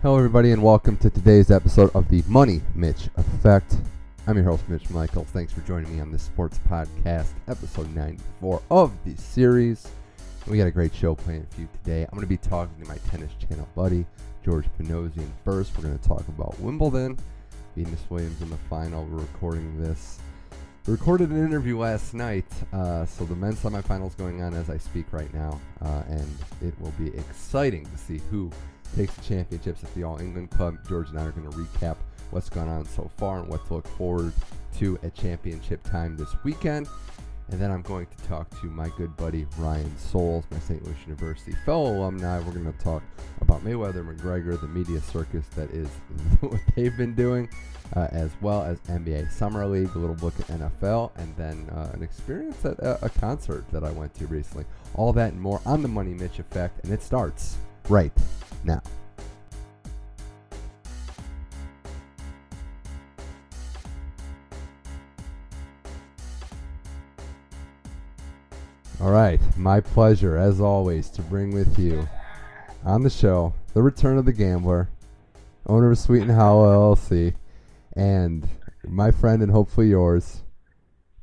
Hello, 0.00 0.16
everybody, 0.16 0.52
and 0.52 0.62
welcome 0.62 0.96
to 0.98 1.10
today's 1.10 1.50
episode 1.50 1.90
of 1.92 2.08
the 2.08 2.22
Money 2.28 2.60
Mitch 2.76 3.08
Effect. 3.16 3.78
I'm 4.28 4.36
your 4.36 4.44
host, 4.44 4.68
Mitch 4.68 4.88
Michael. 4.90 5.24
Thanks 5.24 5.52
for 5.52 5.60
joining 5.62 5.92
me 5.92 6.00
on 6.00 6.12
this 6.12 6.22
sports 6.22 6.60
podcast, 6.68 7.30
episode 7.48 7.92
94 7.96 8.62
of 8.70 8.92
the 9.04 9.16
series. 9.16 9.88
We 10.46 10.56
got 10.56 10.68
a 10.68 10.70
great 10.70 10.94
show 10.94 11.16
planned 11.16 11.50
for 11.50 11.62
you 11.62 11.68
today. 11.82 12.02
I'm 12.02 12.10
going 12.10 12.20
to 12.20 12.28
be 12.28 12.36
talking 12.36 12.80
to 12.80 12.88
my 12.88 12.98
tennis 13.10 13.32
channel 13.48 13.66
buddy, 13.74 14.06
George 14.44 14.66
Panosian. 14.78 15.30
First, 15.44 15.76
we're 15.76 15.82
going 15.82 15.98
to 15.98 16.08
talk 16.08 16.28
about 16.28 16.56
Wimbledon. 16.60 17.18
Venus 17.74 18.04
Williams 18.08 18.40
in 18.40 18.50
the 18.50 18.56
final. 18.70 19.04
We're 19.04 19.18
recording 19.18 19.82
this. 19.82 20.20
We 20.86 20.92
recorded 20.92 21.30
an 21.30 21.44
interview 21.44 21.76
last 21.76 22.14
night, 22.14 22.46
uh, 22.72 23.04
so 23.04 23.24
the 23.24 23.34
men's 23.34 23.60
semifinals 23.60 24.16
going 24.16 24.42
on 24.42 24.54
as 24.54 24.70
I 24.70 24.78
speak 24.78 25.06
right 25.10 25.32
now, 25.34 25.60
uh, 25.82 26.02
and 26.08 26.38
it 26.62 26.72
will 26.80 26.92
be 26.92 27.08
exciting 27.08 27.84
to 27.84 27.98
see 27.98 28.20
who 28.30 28.50
takes 28.96 29.14
the 29.14 29.22
championships 29.22 29.82
at 29.82 29.94
the 29.94 30.04
All 30.04 30.20
England 30.20 30.50
Club. 30.50 30.78
George 30.88 31.10
and 31.10 31.18
I 31.18 31.24
are 31.24 31.32
going 31.32 31.50
to 31.50 31.56
recap 31.56 31.96
what's 32.30 32.48
gone 32.48 32.68
on 32.68 32.84
so 32.84 33.10
far 33.16 33.40
and 33.40 33.48
what 33.48 33.66
to 33.66 33.74
look 33.74 33.88
forward 33.96 34.32
to 34.78 34.98
at 35.02 35.14
championship 35.14 35.82
time 35.82 36.16
this 36.16 36.34
weekend. 36.44 36.86
And 37.50 37.58
then 37.58 37.70
I'm 37.70 37.82
going 37.82 38.06
to 38.06 38.28
talk 38.28 38.50
to 38.60 38.66
my 38.66 38.90
good 38.98 39.16
buddy 39.16 39.46
Ryan 39.56 39.96
Souls, 39.96 40.44
my 40.50 40.58
St. 40.58 40.84
Louis 40.84 40.96
University 41.06 41.52
fellow 41.64 41.96
alumni. 41.96 42.38
We're 42.40 42.52
going 42.52 42.70
to 42.70 42.78
talk 42.78 43.02
about 43.40 43.64
Mayweather 43.64 44.06
McGregor, 44.06 44.60
the 44.60 44.68
media 44.68 45.00
circus 45.00 45.46
that 45.56 45.70
is 45.70 45.88
what 46.40 46.60
they've 46.76 46.94
been 46.98 47.14
doing, 47.14 47.48
uh, 47.96 48.08
as 48.10 48.30
well 48.42 48.62
as 48.62 48.78
NBA 48.80 49.32
Summer 49.32 49.64
League, 49.66 49.88
a 49.94 49.98
little 49.98 50.16
look 50.16 50.38
at 50.40 50.46
NFL, 50.48 51.10
and 51.16 51.34
then 51.36 51.66
uh, 51.70 51.90
an 51.94 52.02
experience 52.02 52.62
at 52.66 52.78
a, 52.80 53.06
a 53.06 53.08
concert 53.08 53.64
that 53.72 53.82
I 53.82 53.92
went 53.92 54.12
to 54.16 54.26
recently. 54.26 54.66
All 54.94 55.14
that 55.14 55.32
and 55.32 55.40
more 55.40 55.62
on 55.64 55.80
the 55.80 55.88
Money 55.88 56.12
Mitch 56.12 56.38
Effect, 56.38 56.84
and 56.84 56.92
it 56.92 57.02
starts 57.02 57.56
right 57.88 58.12
now. 58.68 58.82
All 69.00 69.10
right, 69.10 69.40
my 69.56 69.80
pleasure 69.80 70.36
as 70.36 70.60
always 70.60 71.08
to 71.10 71.22
bring 71.22 71.52
with 71.52 71.78
you 71.78 72.08
on 72.84 73.02
the 73.02 73.10
show 73.10 73.54
the 73.72 73.82
return 73.82 74.18
of 74.18 74.24
the 74.24 74.32
gambler, 74.32 74.88
owner 75.66 75.92
of 75.92 75.98
Sweet 75.98 76.22
and 76.22 76.32
Hollow 76.32 76.94
LLC, 76.94 77.34
and 77.94 78.48
my 78.84 79.12
friend 79.12 79.40
and 79.40 79.52
hopefully 79.52 79.88
yours, 79.88 80.42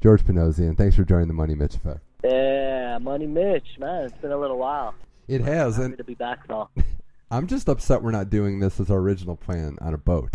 George 0.02 0.24
Panosian. 0.24 0.78
Thanks 0.78 0.96
for 0.96 1.04
joining 1.04 1.28
the 1.28 1.34
Money 1.34 1.54
Mitch 1.54 1.76
Effect. 1.76 2.00
Yeah, 2.24 2.98
Money 3.00 3.28
Mitch, 3.28 3.78
man, 3.78 4.06
it's 4.06 4.18
been 4.20 4.32
a 4.32 4.38
little 4.38 4.58
while. 4.58 4.96
It 5.28 5.42
has, 5.42 5.76
Happy 5.76 5.86
and 5.86 5.98
to 5.98 6.04
be 6.06 6.16
back 6.16 6.48
though. 6.48 6.70
I'm 7.32 7.48
just 7.48 7.68
upset 7.68 8.04
we're 8.04 8.12
not 8.12 8.30
doing 8.30 8.60
this 8.60 8.80
as 8.80 8.90
our 8.90 8.98
original 8.98 9.36
plan 9.36 9.78
on 9.82 9.94
a 9.94 9.98
boat. 9.98 10.34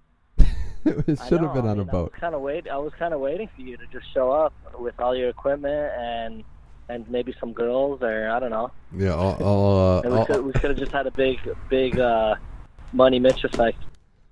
it 0.38 1.18
should 1.28 1.40
know, 1.40 1.48
have 1.48 1.54
been 1.54 1.66
I 1.66 1.70
on 1.70 1.80
a 1.80 1.84
boat. 1.84 2.12
Kind 2.12 2.34
of 2.34 2.42
wait. 2.42 2.68
I 2.68 2.76
was 2.76 2.92
kind 2.98 3.14
of 3.14 3.20
waiting 3.20 3.48
for 3.54 3.62
you 3.62 3.76
to 3.76 3.86
just 3.92 4.12
show 4.12 4.30
up 4.30 4.52
with 4.78 4.98
all 5.00 5.14
your 5.14 5.28
equipment 5.28 5.92
and 5.96 6.44
and 6.88 7.08
maybe 7.08 7.34
some 7.40 7.52
girls 7.52 8.02
or 8.02 8.28
I 8.30 8.38
don't 8.40 8.50
know. 8.50 8.70
Yeah, 8.94 9.14
I'll, 9.14 9.38
I'll, 9.40 10.02
uh, 10.04 10.18
we 10.20 10.26
could 10.26 10.44
we 10.44 10.52
could 10.52 10.70
have 10.70 10.78
just 10.78 10.92
had 10.92 11.06
a 11.06 11.10
big 11.10 11.38
big 11.70 11.98
uh, 11.98 12.34
Money 12.92 13.18
Mitch 13.18 13.44
effect 13.44 13.78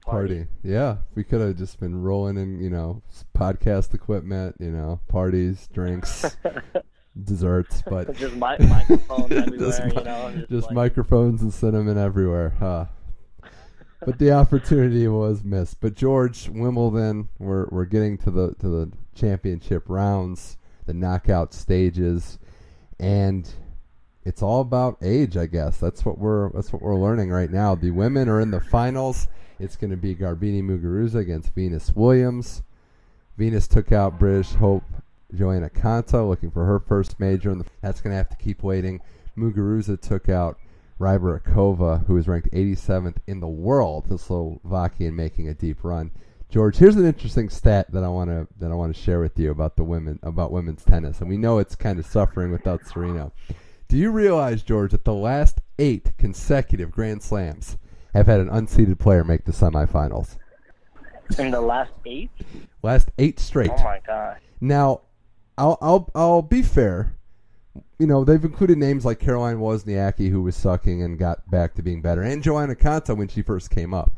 party. 0.03 0.47
Yeah, 0.63 0.99
we 1.15 1.25
could 1.25 1.41
have 1.41 1.57
just 1.57 1.81
been 1.81 2.03
rolling 2.03 2.37
in, 2.37 2.61
you 2.61 2.71
know, 2.71 3.03
podcast 3.37 3.95
equipment, 3.95 4.57
you 4.59 4.71
know, 4.71 5.01
parties, 5.09 5.69
drinks, 5.73 6.37
desserts, 7.25 7.83
but 7.89 8.15
just 8.17 8.35
mi- 8.35 8.41
microphones 8.41 9.31
everywhere, 9.33 9.71
just, 9.71 9.85
you 9.85 10.05
know. 10.05 10.33
Just, 10.35 10.51
just 10.51 10.67
like, 10.69 10.75
microphones 10.75 11.43
and 11.43 11.53
cinnamon 11.53 11.99
everywhere. 11.99 12.55
Huh. 12.59 12.87
But 14.05 14.19
the 14.19 14.33
opportunity 14.33 15.07
was 15.07 15.45
missed. 15.45 15.81
But 15.81 15.95
George 15.95 16.49
Wimbledon, 16.49 17.29
we're 17.39 17.67
we're 17.71 17.85
getting 17.85 18.19
to 18.19 18.31
the 18.31 18.55
to 18.55 18.69
the 18.69 18.93
championship 19.15 19.85
rounds, 19.89 20.59
the 20.87 20.95
knockout 20.95 21.55
stages, 21.55 22.39
and 22.99 23.49
it's 24.25 24.43
all 24.43 24.61
about 24.61 24.99
age, 25.03 25.37
I 25.37 25.47
guess. 25.47 25.79
That's 25.79 26.05
what 26.05 26.19
we're 26.19 26.51
that's 26.51 26.73
what 26.73 26.83
we're 26.83 26.99
learning 26.99 27.31
right 27.31 27.51
now. 27.51 27.75
The 27.75 27.93
women 27.93 28.29
are 28.29 28.41
in 28.41 28.51
the 28.51 28.61
finals. 28.61 29.29
It's 29.61 29.77
going 29.77 29.91
to 29.93 29.97
be 29.97 30.17
Garbiñe 30.17 30.65
Muguruza 30.65 31.17
against 31.17 31.55
Venus 31.55 31.93
Williams. 31.95 32.65
Venus 33.37 33.69
took 33.69 33.93
out 33.93 34.19
British 34.19 34.53
Hope 34.55 34.83
Joanna 35.35 35.71
Konta, 35.71 36.27
looking 36.29 36.51
for 36.51 36.65
her 36.65 36.79
first 36.79 37.19
major, 37.19 37.51
and 37.51 37.65
that's 37.81 38.01
going 38.01 38.13
to 38.13 38.17
have 38.17 38.29
to 38.31 38.37
keep 38.37 38.63
waiting. 38.63 39.01
Muguruza 39.37 40.01
took 40.01 40.29
out 40.29 40.59
Rybarikova, 41.01 42.07
who 42.07 42.17
is 42.17 42.29
ranked 42.29 42.51
87th 42.53 43.17
in 43.27 43.41
the 43.41 43.49
world, 43.49 44.09
the 44.09 44.19
Slovakian 44.19 45.17
making 45.17 45.49
a 45.49 45.55
deep 45.55 45.83
run. 45.83 46.11
George, 46.49 46.77
here's 46.77 46.97
an 46.97 47.07
interesting 47.07 47.49
stat 47.49 47.91
that 47.93 48.05
I 48.05 48.09
want 48.09 48.29
to 48.29 48.47
that 48.59 48.71
I 48.71 48.75
want 48.75 48.95
to 48.95 49.03
share 49.03 49.21
with 49.21 49.39
you 49.39 49.51
about 49.51 49.77
the 49.77 49.85
women 49.85 50.19
about 50.23 50.53
women's 50.53 50.85
tennis, 50.85 51.21
and 51.21 51.29
we 51.31 51.39
know 51.39 51.59
it's 51.59 51.75
kind 51.75 51.99
of 51.99 52.05
suffering 52.05 52.53
without 52.53 52.87
Serena. 52.87 53.33
Do 53.89 53.97
you 53.97 54.11
realize, 54.11 54.63
George, 54.63 54.91
that 54.91 55.05
the 55.05 55.15
last 55.15 55.61
eight 55.79 56.13
consecutive 56.19 56.91
Grand 56.91 57.23
Slams 57.23 57.79
have 58.13 58.27
had 58.27 58.41
an 58.41 58.51
unseeded 58.51 58.99
player 58.99 59.25
make 59.25 59.47
the 59.47 59.53
semifinals? 59.53 60.37
in 61.39 61.51
the 61.51 61.61
last 61.61 61.93
eight. 62.05 62.31
Last 62.83 63.11
eight 63.19 63.41
straight. 63.41 63.71
Oh 63.71 63.85
my 63.85 64.01
god. 64.07 64.39
Now, 64.61 65.03
I'll 65.59 65.79
I'll 65.81 66.11
I'll 66.15 66.43
be 66.43 66.63
fair. 66.63 67.15
You 67.99 68.07
know, 68.07 68.25
they've 68.25 68.45
included 68.45 68.79
names 68.79 69.05
like 69.05 69.19
Caroline 69.21 69.59
Wozniacki, 69.59 70.31
who 70.31 70.43
was 70.43 70.57
sucking 70.57 71.03
and 71.03 71.19
got 71.19 71.49
back 71.51 71.75
to 71.75 71.83
being 71.83 72.03
better, 72.03 72.23
and 72.23 72.43
Joanna 72.43 72.75
Konta 72.75 73.17
when 73.17 73.29
she 73.29 73.43
first 73.43 73.71
came 73.71 73.95
up. 73.95 74.11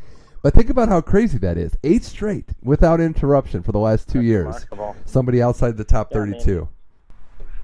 But 0.43 0.55
think 0.55 0.69
about 0.71 0.89
how 0.89 1.01
crazy 1.01 1.39
that 1.39 1.57
is. 1.57 1.77
Eight 1.85 2.05
straight 2.05 2.51
without 2.63 3.01
interruption 3.01 3.63
for 3.63 3.73
the 3.73 3.79
last 3.79 4.09
two 4.09 4.19
That's 4.19 4.27
years. 4.27 4.45
remarkable. 4.71 4.97
Somebody 5.07 5.41
outside 5.43 5.77
the 5.77 5.85
top 5.85 6.11
Yeah, 6.13 6.19
I 6.19 6.25
mean- 6.27 6.33
32. 6.35 6.69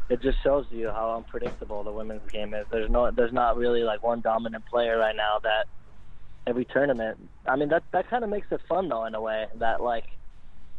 It 0.08 0.20
just 0.22 0.42
shows 0.42 0.66
you 0.70 0.88
how 0.90 1.14
unpredictable 1.16 1.84
the 1.84 1.92
women's 1.92 2.28
game 2.32 2.52
is. 2.52 2.66
There's 2.72 2.90
no, 2.90 3.12
there's 3.12 3.32
not 3.32 3.56
really 3.56 3.84
like 3.84 4.02
one 4.02 4.20
dominant 4.20 4.66
player 4.66 4.98
right 4.98 5.14
now 5.14 5.38
that 5.44 5.66
every 6.48 6.64
tournament. 6.64 7.16
I 7.46 7.54
mean, 7.54 7.68
that 7.68 7.84
that 7.92 8.10
kind 8.10 8.24
of 8.24 8.30
makes 8.30 8.48
it 8.50 8.60
fun 8.68 8.88
though, 8.88 9.04
in 9.04 9.14
a 9.14 9.20
way 9.20 9.46
that 9.56 9.80
like 9.82 10.06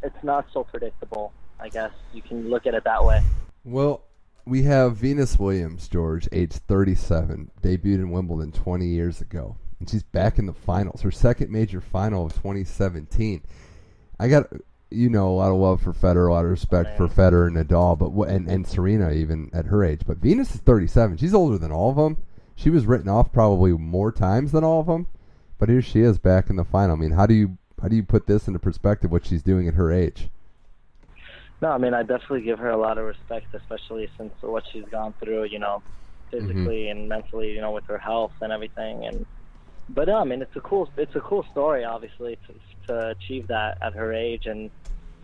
it's 0.03 0.21
not 0.23 0.47
so 0.53 0.65
predictable. 0.65 1.31
I 1.61 1.69
guess 1.69 1.91
you 2.13 2.21
can 2.21 2.49
look 2.49 2.65
at 2.65 2.73
it 2.73 2.83
that 2.83 3.03
way. 3.03 3.21
Well, 3.63 4.01
we 4.45 4.63
have 4.63 4.97
Venus 4.97 5.37
Williams, 5.37 5.87
George, 5.87 6.27
age 6.31 6.53
37, 6.53 7.51
debuted 7.61 7.95
in 7.95 8.09
Wimbledon 8.09 8.51
20 8.51 8.85
years 8.87 9.21
ago, 9.21 9.55
and 9.79 9.87
she's 9.87 10.03
back 10.03 10.39
in 10.39 10.47
the 10.47 10.53
finals. 10.53 11.01
Her 11.01 11.11
second 11.11 11.51
major 11.51 11.79
final 11.79 12.25
of 12.25 12.33
2017. 12.33 13.43
I 14.19 14.27
got, 14.27 14.47
you 14.89 15.09
know, 15.09 15.29
a 15.29 15.37
lot 15.37 15.51
of 15.51 15.57
love 15.57 15.81
for 15.81 15.93
Federer, 15.93 16.29
a 16.29 16.33
lot 16.33 16.45
of 16.45 16.51
respect 16.51 16.91
oh, 16.93 17.07
for 17.07 17.07
Federer 17.07 17.47
and 17.47 17.55
Nadal, 17.55 17.97
but 17.97 18.27
and 18.27 18.49
and 18.49 18.65
Serena 18.65 19.11
even 19.11 19.51
at 19.53 19.67
her 19.67 19.83
age. 19.83 20.01
But 20.05 20.17
Venus 20.17 20.55
is 20.55 20.61
37. 20.61 21.17
She's 21.17 21.33
older 21.33 21.59
than 21.59 21.71
all 21.71 21.91
of 21.91 21.95
them. 21.95 22.17
She 22.55 22.71
was 22.71 22.87
written 22.87 23.09
off 23.09 23.31
probably 23.31 23.71
more 23.71 24.11
times 24.11 24.51
than 24.51 24.63
all 24.63 24.81
of 24.81 24.87
them, 24.87 25.07
but 25.59 25.69
here 25.69 25.81
she 25.81 26.01
is 26.01 26.17
back 26.17 26.49
in 26.49 26.55
the 26.55 26.63
final. 26.63 26.95
I 26.95 26.99
mean, 26.99 27.11
how 27.11 27.27
do 27.27 27.35
you 27.35 27.57
how 27.81 27.87
do 27.87 27.95
you 27.95 28.03
put 28.03 28.25
this 28.25 28.47
into 28.47 28.59
perspective? 28.59 29.11
What 29.11 29.25
she's 29.25 29.43
doing 29.43 29.67
at 29.67 29.75
her 29.75 29.91
age? 29.91 30.29
No, 31.61 31.69
I 31.69 31.77
mean, 31.77 31.93
I 31.93 32.01
definitely 32.01 32.41
give 32.41 32.57
her 32.59 32.69
a 32.69 32.77
lot 32.77 32.97
of 32.97 33.05
respect, 33.05 33.53
especially 33.53 34.09
since 34.17 34.33
what 34.41 34.63
she's 34.71 34.85
gone 34.85 35.13
through, 35.21 35.45
you 35.45 35.59
know, 35.59 35.83
physically 36.31 36.85
mm-hmm. 36.85 36.99
and 36.99 37.09
mentally, 37.09 37.51
you 37.51 37.61
know, 37.61 37.71
with 37.71 37.85
her 37.85 37.99
health 37.99 38.31
and 38.41 38.51
everything. 38.51 39.05
And 39.05 39.25
but 39.89 40.07
no, 40.07 40.17
I 40.17 40.23
mean, 40.23 40.41
it's 40.41 40.55
a 40.55 40.61
cool, 40.61 40.89
it's 40.97 41.15
a 41.15 41.19
cool 41.19 41.45
story, 41.51 41.83
obviously, 41.83 42.37
to 42.47 42.53
to 42.87 43.09
achieve 43.09 43.47
that 43.47 43.77
at 43.81 43.93
her 43.93 44.11
age, 44.11 44.47
and 44.47 44.71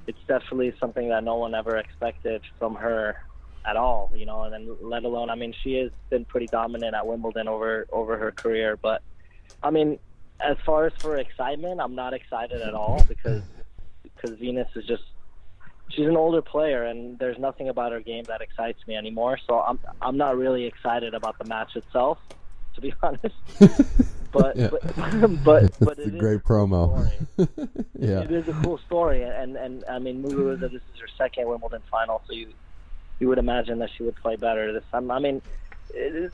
it's 0.06 0.20
definitely 0.28 0.74
something 0.80 1.10
that 1.10 1.24
no 1.24 1.36
one 1.36 1.56
ever 1.56 1.78
expected 1.78 2.42
from 2.60 2.76
her 2.76 3.18
at 3.66 3.76
all, 3.76 4.12
you 4.16 4.26
know. 4.28 4.44
And 4.44 4.54
then 4.54 4.78
let 4.80 5.06
alone, 5.06 5.32
I 5.32 5.36
mean, 5.36 5.54
she 5.64 5.76
has 5.76 5.92
been 6.10 6.24
pretty 6.24 6.48
dominant 6.48 6.94
at 6.94 7.08
Wimbledon 7.08 7.48
over 7.48 7.88
over 7.92 8.16
her 8.18 8.32
career, 8.32 8.78
but 8.78 9.02
I 9.64 9.72
mean, 9.72 9.98
as 10.40 10.58
far 10.66 10.86
as 10.86 10.94
for 11.00 11.18
excitement, 11.18 11.82
I'm 11.82 11.96
not 11.96 12.14
excited 12.14 12.62
at 12.62 12.76
all 12.76 13.04
because 13.08 13.42
because 14.04 14.38
Venus 14.38 14.68
is 14.76 14.86
just 14.86 15.04
she's 15.90 16.08
an 16.08 16.18
older 16.18 16.42
player 16.42 16.84
and 16.84 17.18
there's 17.20 17.38
nothing 17.40 17.70
about 17.70 17.92
her 17.92 18.00
game 18.02 18.24
that 18.28 18.42
excites 18.42 18.80
me 18.88 18.96
anymore. 18.96 19.38
So 19.48 19.60
I'm 19.60 19.80
I'm 20.02 20.18
not 20.18 20.38
really 20.38 20.66
excited 20.66 21.14
about 21.14 21.38
the 21.38 21.46
match 21.46 21.76
itself, 21.76 22.20
to 22.76 22.82
be 22.82 22.94
honest. 23.04 23.36
But 24.34 24.58
Yeah. 24.58 24.70
but 24.70 24.82
but 25.44 25.80
but 25.80 26.00
a 26.00 26.10
great 26.10 26.44
cool 26.44 26.68
promo. 26.68 27.08
story. 27.38 27.48
yeah. 27.98 28.20
It 28.22 28.32
is 28.32 28.48
a 28.48 28.54
cool 28.54 28.78
story, 28.86 29.24
and 29.24 29.56
and 29.56 29.84
I 29.90 30.00
mean 30.00 30.22
Muguruza, 30.22 30.70
this 30.70 30.74
is 30.74 31.00
her 31.00 31.08
second 31.18 31.48
Wimbledon 31.48 31.82
final, 31.90 32.22
so 32.28 32.34
you 32.34 32.54
you 33.20 33.28
would 33.30 33.38
imagine 33.38 33.80
that 33.80 33.90
she 33.98 34.04
would 34.04 34.16
play 34.18 34.36
better 34.36 34.74
this 34.74 34.84
time. 34.92 35.10
I 35.12 35.20
mean, 35.20 35.42
it 35.94 36.16
is, 36.16 36.32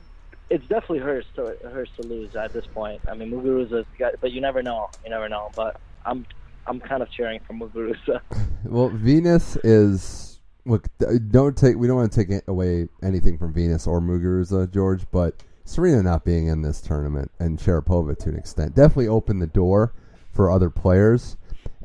it's 0.49 0.63
definitely 0.67 0.99
hers 0.99 1.25
to 1.35 1.55
hers 1.63 1.89
to 2.01 2.07
lose 2.07 2.35
at 2.35 2.51
this 2.51 2.65
point. 2.73 3.01
I 3.07 3.13
mean 3.13 3.29
Muguruza's 3.31 3.85
but 4.19 4.31
you 4.31 4.41
never 4.41 4.63
know, 4.63 4.89
you 5.03 5.09
never 5.11 5.29
know. 5.29 5.51
But 5.55 5.79
I'm 6.03 6.25
I'm 6.67 6.79
kind 6.79 7.03
of 7.03 7.09
cheering 7.11 7.39
for 7.45 7.53
Muguruza. 7.53 8.21
Well, 8.65 8.87
Venus 8.89 9.57
is 9.57 10.39
look. 10.65 10.87
Don't 11.29 11.55
take. 11.57 11.75
We 11.75 11.85
don't 11.85 11.97
want 11.97 12.13
to 12.13 12.25
take 12.25 12.43
away 12.47 12.87
anything 13.03 13.37
from 13.37 13.53
Venus 13.53 13.85
or 13.85 13.99
Muguruza, 13.99 14.71
George. 14.71 15.05
But 15.11 15.43
Serena 15.65 16.01
not 16.01 16.23
being 16.23 16.47
in 16.47 16.61
this 16.61 16.79
tournament 16.79 17.29
and 17.39 17.59
Sharapova 17.59 18.17
to 18.19 18.29
an 18.29 18.37
extent 18.37 18.73
definitely 18.73 19.09
opened 19.09 19.41
the 19.41 19.47
door 19.47 19.93
for 20.31 20.49
other 20.49 20.69
players, 20.69 21.35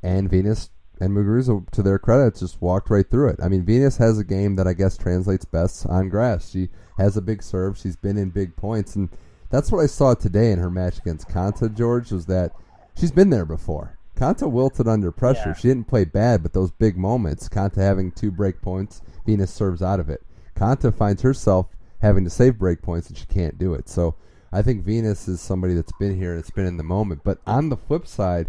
and 0.02 0.30
Venus 0.30 0.70
and 1.00 1.12
Muguruza, 1.12 1.68
to 1.70 1.82
their 1.82 1.98
credit, 1.98 2.36
just 2.36 2.60
walked 2.60 2.90
right 2.90 3.08
through 3.08 3.28
it. 3.28 3.40
I 3.42 3.48
mean, 3.48 3.64
Venus 3.64 3.96
has 3.98 4.18
a 4.18 4.24
game 4.24 4.56
that 4.56 4.66
I 4.66 4.72
guess 4.72 4.96
translates 4.96 5.44
best 5.44 5.86
on 5.86 6.08
grass. 6.08 6.50
She 6.50 6.68
has 6.96 7.16
a 7.16 7.22
big 7.22 7.42
serve. 7.42 7.78
She's 7.78 7.96
been 7.96 8.16
in 8.16 8.30
big 8.30 8.56
points, 8.56 8.96
and 8.96 9.08
that's 9.50 9.70
what 9.70 9.80
I 9.80 9.86
saw 9.86 10.14
today 10.14 10.50
in 10.50 10.58
her 10.58 10.70
match 10.70 10.98
against 10.98 11.28
Konta. 11.28 11.74
George 11.74 12.10
was 12.10 12.26
that 12.26 12.52
she's 12.98 13.12
been 13.12 13.30
there 13.30 13.44
before. 13.44 13.97
Konta 14.18 14.50
wilted 14.50 14.88
under 14.88 15.12
pressure. 15.12 15.50
Yeah. 15.50 15.54
She 15.54 15.68
didn't 15.68 15.86
play 15.86 16.04
bad, 16.04 16.42
but 16.42 16.52
those 16.52 16.72
big 16.72 16.96
moments, 16.96 17.48
Konta 17.48 17.76
having 17.76 18.10
two 18.10 18.30
break 18.30 18.60
points, 18.60 19.00
Venus 19.24 19.52
serves 19.52 19.80
out 19.80 20.00
of 20.00 20.10
it. 20.10 20.22
Konta 20.56 20.92
finds 20.92 21.22
herself 21.22 21.68
having 22.00 22.24
to 22.24 22.30
save 22.30 22.58
break 22.58 22.82
points, 22.82 23.08
and 23.08 23.16
she 23.16 23.26
can't 23.26 23.58
do 23.58 23.74
it. 23.74 23.88
So 23.88 24.16
I 24.52 24.62
think 24.62 24.82
Venus 24.82 25.28
is 25.28 25.40
somebody 25.40 25.74
that's 25.74 25.92
been 25.98 26.16
here 26.16 26.32
and 26.32 26.40
it's 26.40 26.50
been 26.50 26.66
in 26.66 26.78
the 26.78 26.82
moment. 26.82 27.22
But 27.22 27.38
on 27.46 27.68
the 27.68 27.76
flip 27.76 28.06
side, 28.06 28.48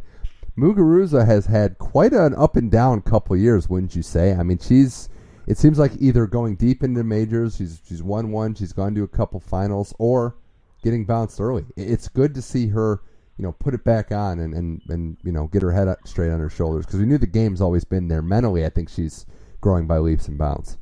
Muguruza 0.57 1.25
has 1.25 1.45
had 1.45 1.77
quite 1.77 2.13
an 2.13 2.33
up 2.36 2.56
and 2.56 2.71
down 2.71 3.01
couple 3.01 3.36
years, 3.38 3.69
wouldn't 3.69 3.95
you 3.95 4.01
say? 4.01 4.33
I 4.33 4.44
mean, 4.44 4.57
she's 4.57 5.10
it 5.48 5.57
seems 5.57 5.80
like 5.80 5.94
either 6.00 6.27
going 6.27 6.56
deep 6.56 6.83
into 6.83 7.04
majors, 7.04 7.57
she's 7.57 7.81
she's 7.88 8.04
won 8.04 8.31
one, 8.31 8.56
she's 8.56 8.74
gone 8.74 8.95
to 8.95 9.04
a 9.04 9.07
couple 9.07 9.39
finals, 9.39 9.94
or 10.00 10.36
getting 10.83 11.06
bounced 11.06 11.39
early. 11.39 11.66
It's 11.75 12.07
good 12.07 12.33
to 12.36 12.42
see 12.42 12.68
her, 12.68 13.01
you 13.39 13.44
know, 13.44 13.53
put 13.53 13.74
it 13.74 13.86
back 13.86 14.12
on 14.12 14.38
and 14.39 14.53
and, 14.53 14.81
and 14.89 15.18
you 15.24 15.31
know 15.31 15.47
get 15.47 15.62
her 15.62 15.71
head 15.71 15.88
up 15.88 16.06
straight 16.06 16.30
on 16.30 16.39
her 16.39 16.50
shoulders 16.50 16.86
because 16.86 17.00
we 17.00 17.06
knew 17.06 17.18
the 17.18 17.25
game's 17.25 17.62
always 17.62 17.86
been 17.86 18.09
there. 18.09 18.21
Mentally, 18.21 18.65
I 18.65 18.69
think 18.69 18.89
she's 18.89 19.25
growing 19.62 19.88
by 19.88 19.97
leaps 19.97 20.27
and 20.27 20.38
bounds. 20.38 20.77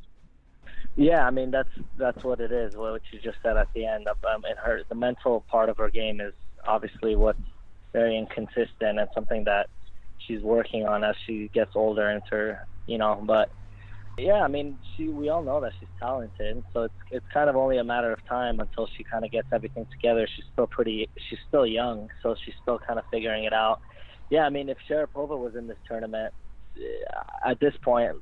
Yeah, 0.95 1.27
I 1.27 1.29
mean 1.29 1.51
that's 1.51 1.69
that's 1.97 2.23
what 2.23 2.41
it 2.41 2.51
is. 2.51 2.75
What 2.75 3.03
you 3.11 3.19
just 3.19 3.37
said 3.43 3.57
at 3.57 3.71
the 3.75 3.85
end. 3.85 4.07
Of, 4.07 4.17
um, 4.25 4.43
and 4.43 4.57
her 4.57 4.81
the 4.89 4.95
mental 4.95 5.41
part 5.41 5.69
of 5.69 5.77
her 5.77 5.91
game 5.91 6.19
is 6.19 6.33
obviously 6.67 7.15
what's 7.15 7.39
very 7.93 8.17
inconsistent 8.17 8.99
and 8.99 9.07
something 9.13 9.43
that 9.43 9.69
she's 10.17 10.41
working 10.41 10.87
on 10.87 11.03
as 11.03 11.15
she 11.27 11.51
gets 11.53 11.75
older 11.75 12.09
into 12.09 12.31
her, 12.31 12.67
you 12.87 12.97
know. 12.97 13.21
But 13.23 13.51
yeah, 14.17 14.41
I 14.41 14.47
mean, 14.47 14.79
she 14.95 15.09
we 15.09 15.29
all 15.29 15.43
know 15.43 15.61
that 15.61 15.73
she's 15.79 15.89
talented, 15.99 16.63
so 16.73 16.83
it's 16.83 16.93
it's 17.11 17.25
kind 17.31 17.49
of 17.49 17.55
only 17.55 17.77
a 17.77 17.83
matter 17.83 18.11
of 18.11 18.25
time 18.25 18.59
until 18.59 18.87
she 18.97 19.03
kind 19.03 19.23
of 19.23 19.31
gets 19.31 19.47
everything 19.51 19.85
together. 19.91 20.27
She's 20.35 20.45
still 20.53 20.65
pretty, 20.65 21.07
she's 21.29 21.39
still 21.47 21.67
young, 21.67 22.09
so 22.23 22.35
she's 22.43 22.55
still 22.61 22.79
kind 22.79 22.97
of 22.97 23.05
figuring 23.11 23.43
it 23.43 23.53
out. 23.53 23.79
Yeah, 24.29 24.45
I 24.45 24.49
mean, 24.49 24.69
if 24.69 24.77
Sharapova 24.89 25.37
was 25.37 25.55
in 25.55 25.67
this 25.67 25.77
tournament 25.87 26.33
uh, 26.77 27.49
at 27.49 27.59
this 27.59 27.75
point, 27.81 28.13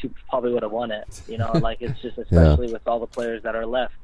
she 0.00 0.10
probably 0.30 0.52
would 0.52 0.62
have 0.62 0.72
won 0.72 0.90
it. 0.90 1.20
You 1.28 1.36
know, 1.36 1.52
like 1.62 1.78
it's 1.82 2.00
just 2.00 2.16
especially 2.16 2.72
with 2.72 2.86
all 2.86 2.98
the 2.98 3.06
players 3.06 3.42
that 3.42 3.54
are 3.54 3.66
left. 3.66 3.94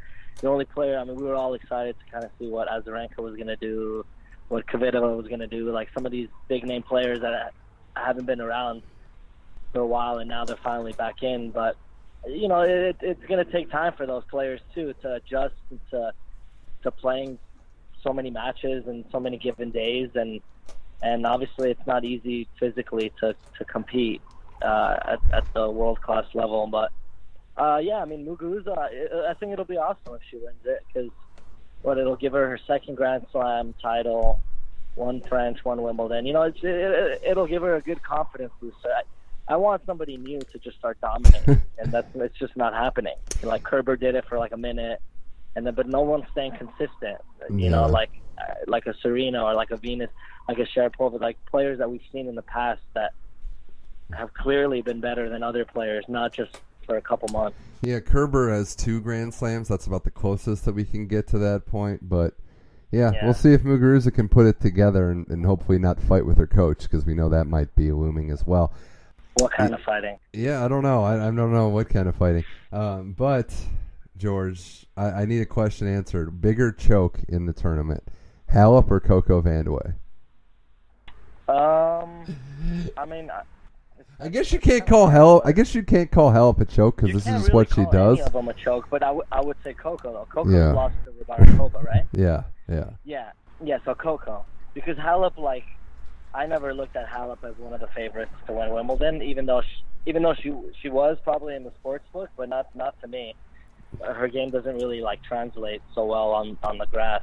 The 0.40 0.48
only 0.48 0.66
player, 0.66 0.98
I 0.98 1.04
mean, 1.04 1.16
we 1.16 1.22
were 1.22 1.36
all 1.36 1.54
excited 1.54 1.96
to 2.04 2.12
kind 2.12 2.24
of 2.24 2.30
see 2.38 2.48
what 2.48 2.68
Azarenka 2.68 3.18
was 3.18 3.36
going 3.36 3.46
to 3.46 3.56
do, 3.56 4.04
what 4.48 4.66
Kvitova 4.66 5.16
was 5.16 5.28
going 5.28 5.40
to 5.40 5.46
do. 5.46 5.70
Like 5.72 5.88
some 5.94 6.04
of 6.04 6.12
these 6.12 6.28
big 6.48 6.66
name 6.66 6.82
players 6.82 7.20
that 7.20 7.54
haven't 7.96 8.26
been 8.26 8.40
around 8.40 8.82
for 9.74 9.80
a 9.80 9.86
while 9.86 10.18
and 10.18 10.28
now 10.28 10.44
they're 10.46 10.56
finally 10.56 10.92
back 10.92 11.22
in. 11.22 11.50
But 11.50 11.76
you 12.26 12.48
know, 12.48 12.60
it, 12.60 12.96
it's 13.02 13.22
going 13.26 13.44
to 13.44 13.52
take 13.52 13.70
time 13.70 13.92
for 13.94 14.06
those 14.06 14.24
players 14.30 14.60
too 14.74 14.94
to 15.02 15.14
adjust 15.14 15.54
to 15.90 16.12
to 16.82 16.90
playing 16.90 17.38
so 18.02 18.12
many 18.12 18.30
matches 18.30 18.86
and 18.86 19.04
so 19.10 19.18
many 19.20 19.36
given 19.36 19.70
days, 19.70 20.10
and 20.14 20.40
and 21.02 21.26
obviously 21.26 21.70
it's 21.70 21.86
not 21.86 22.04
easy 22.04 22.48
physically 22.58 23.12
to 23.20 23.34
to 23.58 23.64
compete 23.64 24.22
uh, 24.62 24.96
at 25.04 25.18
at 25.32 25.54
the 25.54 25.68
world 25.70 26.00
class 26.00 26.24
level. 26.34 26.66
But 26.66 26.92
uh, 27.56 27.80
yeah, 27.82 27.96
I 27.96 28.04
mean 28.04 28.24
Muguruza, 28.24 28.76
I, 29.28 29.34
think 29.34 29.52
it'll 29.52 29.64
be 29.64 29.76
awesome 29.76 30.14
if 30.14 30.22
she 30.30 30.36
wins 30.36 30.56
it 30.64 30.82
because 30.86 31.10
what 31.82 31.98
it'll 31.98 32.16
give 32.16 32.32
her 32.32 32.48
her 32.48 32.58
second 32.66 32.96
Grand 32.96 33.26
Slam 33.32 33.74
title, 33.82 34.40
one 34.94 35.20
French, 35.20 35.62
one 35.64 35.82
Wimbledon. 35.82 36.24
You 36.24 36.32
know, 36.32 36.42
it's, 36.42 36.58
it, 36.62 37.22
it'll 37.26 37.46
give 37.46 37.62
her 37.62 37.76
a 37.76 37.82
good 37.82 38.02
confidence 38.02 38.52
booster. 38.60 38.88
I, 39.48 39.56
want 39.56 39.84
somebody 39.86 40.16
new 40.16 40.40
to 40.40 40.58
just 40.58 40.78
start 40.78 41.00
dominating, 41.00 41.62
and 41.78 41.92
that's 41.92 42.08
it's 42.14 42.38
just 42.38 42.56
not 42.56 42.74
happening. 42.74 43.16
Like 43.42 43.62
Kerber 43.62 43.96
did 43.96 44.14
it 44.14 44.24
for 44.28 44.38
like 44.38 44.52
a 44.52 44.56
minute, 44.56 45.00
and 45.56 45.66
then 45.66 45.74
but 45.74 45.88
no 45.88 46.00
one's 46.02 46.24
staying 46.32 46.52
consistent. 46.52 47.18
You 47.50 47.70
know, 47.70 47.86
like 47.86 48.10
like 48.66 48.86
a 48.86 48.94
Serena 49.02 49.42
or 49.44 49.54
like 49.54 49.70
a 49.70 49.76
Venus, 49.76 50.10
like 50.48 50.58
a 50.58 50.66
Sharapova, 50.66 51.20
like 51.20 51.36
players 51.46 51.78
that 51.78 51.90
we've 51.90 52.02
seen 52.12 52.28
in 52.28 52.34
the 52.34 52.42
past 52.42 52.80
that 52.94 53.12
have 54.12 54.32
clearly 54.34 54.82
been 54.82 55.00
better 55.00 55.28
than 55.28 55.42
other 55.42 55.64
players, 55.64 56.04
not 56.08 56.32
just 56.32 56.60
for 56.86 56.96
a 56.96 57.02
couple 57.02 57.28
months. 57.28 57.56
Yeah, 57.82 58.00
Kerber 58.00 58.50
has 58.50 58.74
two 58.74 59.00
Grand 59.00 59.34
Slams. 59.34 59.68
That's 59.68 59.86
about 59.86 60.04
the 60.04 60.10
closest 60.10 60.64
that 60.64 60.74
we 60.74 60.84
can 60.84 61.06
get 61.06 61.26
to 61.28 61.38
that 61.38 61.66
point. 61.66 62.08
But 62.08 62.34
yeah, 62.90 63.10
Yeah. 63.12 63.24
we'll 63.24 63.34
see 63.34 63.52
if 63.52 63.62
Muguruza 63.62 64.12
can 64.14 64.28
put 64.28 64.46
it 64.46 64.60
together 64.60 65.10
and, 65.10 65.26
and 65.28 65.44
hopefully 65.44 65.78
not 65.78 66.00
fight 66.00 66.26
with 66.26 66.38
her 66.38 66.46
coach 66.46 66.82
because 66.82 67.04
we 67.04 67.14
know 67.14 67.28
that 67.28 67.46
might 67.46 67.74
be 67.74 67.90
looming 67.92 68.30
as 68.30 68.46
well. 68.46 68.72
What 69.40 69.52
kind 69.52 69.74
of 69.74 69.80
fighting? 69.80 70.18
Yeah, 70.32 70.64
I 70.64 70.68
don't 70.68 70.82
know. 70.82 71.02
I, 71.02 71.14
I 71.14 71.30
don't 71.30 71.52
know 71.52 71.68
what 71.68 71.88
kind 71.88 72.08
of 72.08 72.16
fighting. 72.16 72.44
Um, 72.72 73.12
but 73.12 73.52
George, 74.16 74.86
I, 74.96 75.06
I 75.06 75.24
need 75.24 75.40
a 75.40 75.46
question 75.46 75.88
answered. 75.88 76.40
Bigger 76.40 76.70
choke 76.72 77.20
in 77.28 77.46
the 77.46 77.52
tournament, 77.52 78.04
Halep 78.52 78.90
or 78.90 79.00
Coco 79.00 79.42
Vandeweghe? 79.42 79.94
Um, 81.48 82.24
I 82.96 83.04
mean, 83.06 83.30
I- 83.30 83.42
I 84.20 84.28
guess 84.28 84.52
you 84.52 84.60
can't 84.60 84.86
call 84.86 85.08
Halep. 85.08 85.42
I 85.44 85.50
guess 85.52 85.74
you 85.74 85.82
can't 85.82 86.10
call 86.10 86.30
Halep 86.30 86.60
a 86.60 86.64
choke 86.64 86.96
because 86.96 87.12
this 87.12 87.26
is 87.26 87.42
really 87.42 87.52
what 87.54 87.74
she 87.74 87.84
does. 87.86 88.18
Any 88.18 88.26
of 88.26 88.32
them 88.32 88.48
a 88.48 88.54
choke, 88.54 88.86
but 88.88 89.02
I, 89.02 89.06
w- 89.08 89.24
I 89.32 89.40
would 89.40 89.56
say 89.64 89.74
Coco 89.74 90.12
though. 90.12 90.26
Coco 90.30 90.48
Yeah. 90.50 90.72
lost 90.72 90.94
to 91.04 91.10
Rybarikova, 91.10 91.82
right? 91.84 92.04
Yeah, 92.12 92.44
yeah. 92.68 92.90
Yeah, 93.04 93.32
yeah. 93.62 93.78
So 93.84 93.94
Coco, 93.94 94.44
because 94.72 94.96
Halep, 94.96 95.36
like, 95.36 95.64
I 96.34 96.46
never 96.46 96.74
looked 96.74 96.96
at 96.96 97.06
Halep 97.08 97.44
as 97.44 97.56
one 97.58 97.72
of 97.72 97.80
the 97.80 97.86
favorites 97.88 98.32
to 98.46 98.52
win 98.52 98.70
Wimbledon, 98.72 99.22
even 99.22 99.46
though 99.46 99.62
she, 99.62 99.84
even 100.10 100.22
though 100.22 100.34
she 100.34 100.52
she 100.82 100.88
was 100.88 101.16
probably 101.22 101.54
in 101.54 101.62
the 101.64 101.70
sports 101.78 102.04
book, 102.12 102.28
but 102.36 102.48
not 102.48 102.66
not 102.74 103.00
to 103.02 103.08
me. 103.08 103.34
Her 104.02 104.26
game 104.26 104.50
doesn't 104.50 104.74
really 104.74 105.00
like 105.00 105.22
translate 105.22 105.80
so 105.94 106.04
well 106.04 106.30
on 106.32 106.58
on 106.64 106.78
the 106.78 106.86
grass. 106.86 107.22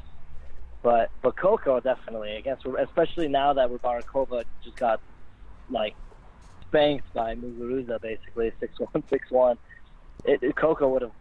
But 0.81 1.11
but 1.21 1.35
Coco 1.35 1.79
definitely 1.81 2.37
against, 2.37 2.65
especially 2.79 3.27
now 3.27 3.53
that 3.53 3.69
Rybarikova 3.69 4.45
just 4.63 4.77
got 4.77 5.01
like 5.69 5.95
spanked 6.67 7.13
by 7.13 7.35
Muguruza, 7.35 8.01
basically 8.01 8.51
six 8.59 8.79
one 8.79 9.03
six 9.09 9.29
one. 9.29 9.57
It, 10.23 10.41
it 10.41 10.55
Coco 10.55 10.87
would 10.87 11.01
have 11.01 11.11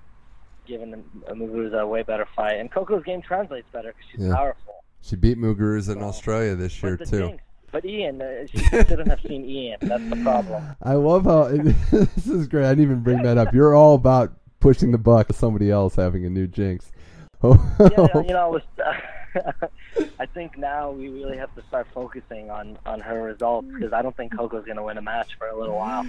given 0.67 1.05
Muguruza 1.29 1.81
a 1.81 1.87
way 1.87 2.03
better 2.05 2.29
fight, 2.37 2.55
and 2.61 2.71
Coco's 2.71 3.03
game 3.03 3.21
translates 3.21 3.67
better 3.73 3.89
because 3.89 4.05
she's 4.13 4.27
Yeah. 4.29 4.35
powerful. 4.35 4.85
She 5.03 5.17
beat 5.17 5.39
Muguruza 5.39 5.97
in 5.97 6.03
Australia 6.03 6.55
this 6.55 6.81
year 6.83 6.97
too. 6.97 7.05
jinx- 7.05 7.43
But 7.73 7.85
Ian, 7.85 8.21
uh, 8.21 8.47
she 8.47 8.59
shouldn't 8.59 9.09
have 9.09 9.21
seen 9.27 9.45
Ian. 9.45 9.79
That's 9.81 10.09
the 10.11 10.17
problem. 10.17 10.65
I 10.83 10.95
love 10.95 11.25
how 11.25 11.45
this 11.93 12.27
is 12.27 12.49
great. 12.49 12.65
I 12.67 12.71
didn't 12.71 12.85
even 12.85 13.01
bring 13.01 13.23
that 13.23 13.39
up. 13.39 13.55
You're 13.55 13.75
all 13.75 13.95
about 13.95 14.33
pushing 14.59 14.93
the 14.93 14.99
buck 14.99 15.29
to 15.29 15.35
somebody 15.35 15.71
else 15.71 15.95
having 15.95 16.25
a 16.25 16.31
new 16.31 16.47
jinx. 16.47 16.91
Yeah, 17.43 18.21
you 18.21 18.35
know, 18.35 18.61
I 20.19 20.27
think 20.27 20.59
now 20.59 20.91
we 20.91 21.09
really 21.09 21.37
have 21.37 21.55
to 21.55 21.63
start 21.63 21.87
focusing 21.95 22.51
on 22.51 22.79
on 22.85 23.01
her 23.01 23.23
results 23.23 23.69
because 23.73 23.93
I 23.93 24.03
don't 24.03 24.17
think 24.17 24.37
Coco's 24.37 24.65
going 24.65 24.77
to 24.77 24.83
win 24.83 24.99
a 24.99 25.03
match 25.03 25.37
for 25.39 25.49
a 25.49 25.59
little 25.59 25.77
while. 25.77 26.05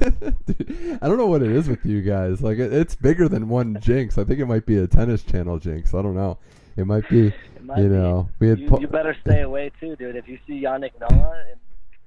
Dude, 0.00 0.98
I 1.02 1.08
don't 1.08 1.18
know 1.18 1.26
what 1.26 1.42
it 1.42 1.50
is 1.50 1.68
with 1.68 1.84
you 1.84 2.00
guys. 2.02 2.40
Like 2.40 2.58
it, 2.58 2.72
it's 2.72 2.94
bigger 2.94 3.28
than 3.28 3.48
one 3.48 3.78
jinx. 3.80 4.16
I 4.16 4.24
think 4.24 4.40
it 4.40 4.46
might 4.46 4.66
be 4.66 4.78
a 4.78 4.86
tennis 4.86 5.22
channel 5.22 5.58
jinx. 5.58 5.92
I 5.92 6.02
don't 6.02 6.14
know. 6.14 6.38
It 6.78 6.86
might 6.86 7.08
be. 7.08 7.26
It 7.28 7.34
might 7.64 7.78
You 7.78 7.88
be. 7.88 7.94
know, 7.94 8.28
we 8.38 8.48
had 8.48 8.58
you, 8.60 8.68
po- 8.68 8.80
you 8.80 8.86
better 8.88 9.14
stay 9.20 9.40
away 9.42 9.70
too, 9.80 9.96
dude. 9.96 10.16
If 10.16 10.28
you 10.28 10.38
see 10.46 10.62
Yannick 10.62 10.92
Noah 11.00 11.42
in, 11.52 11.58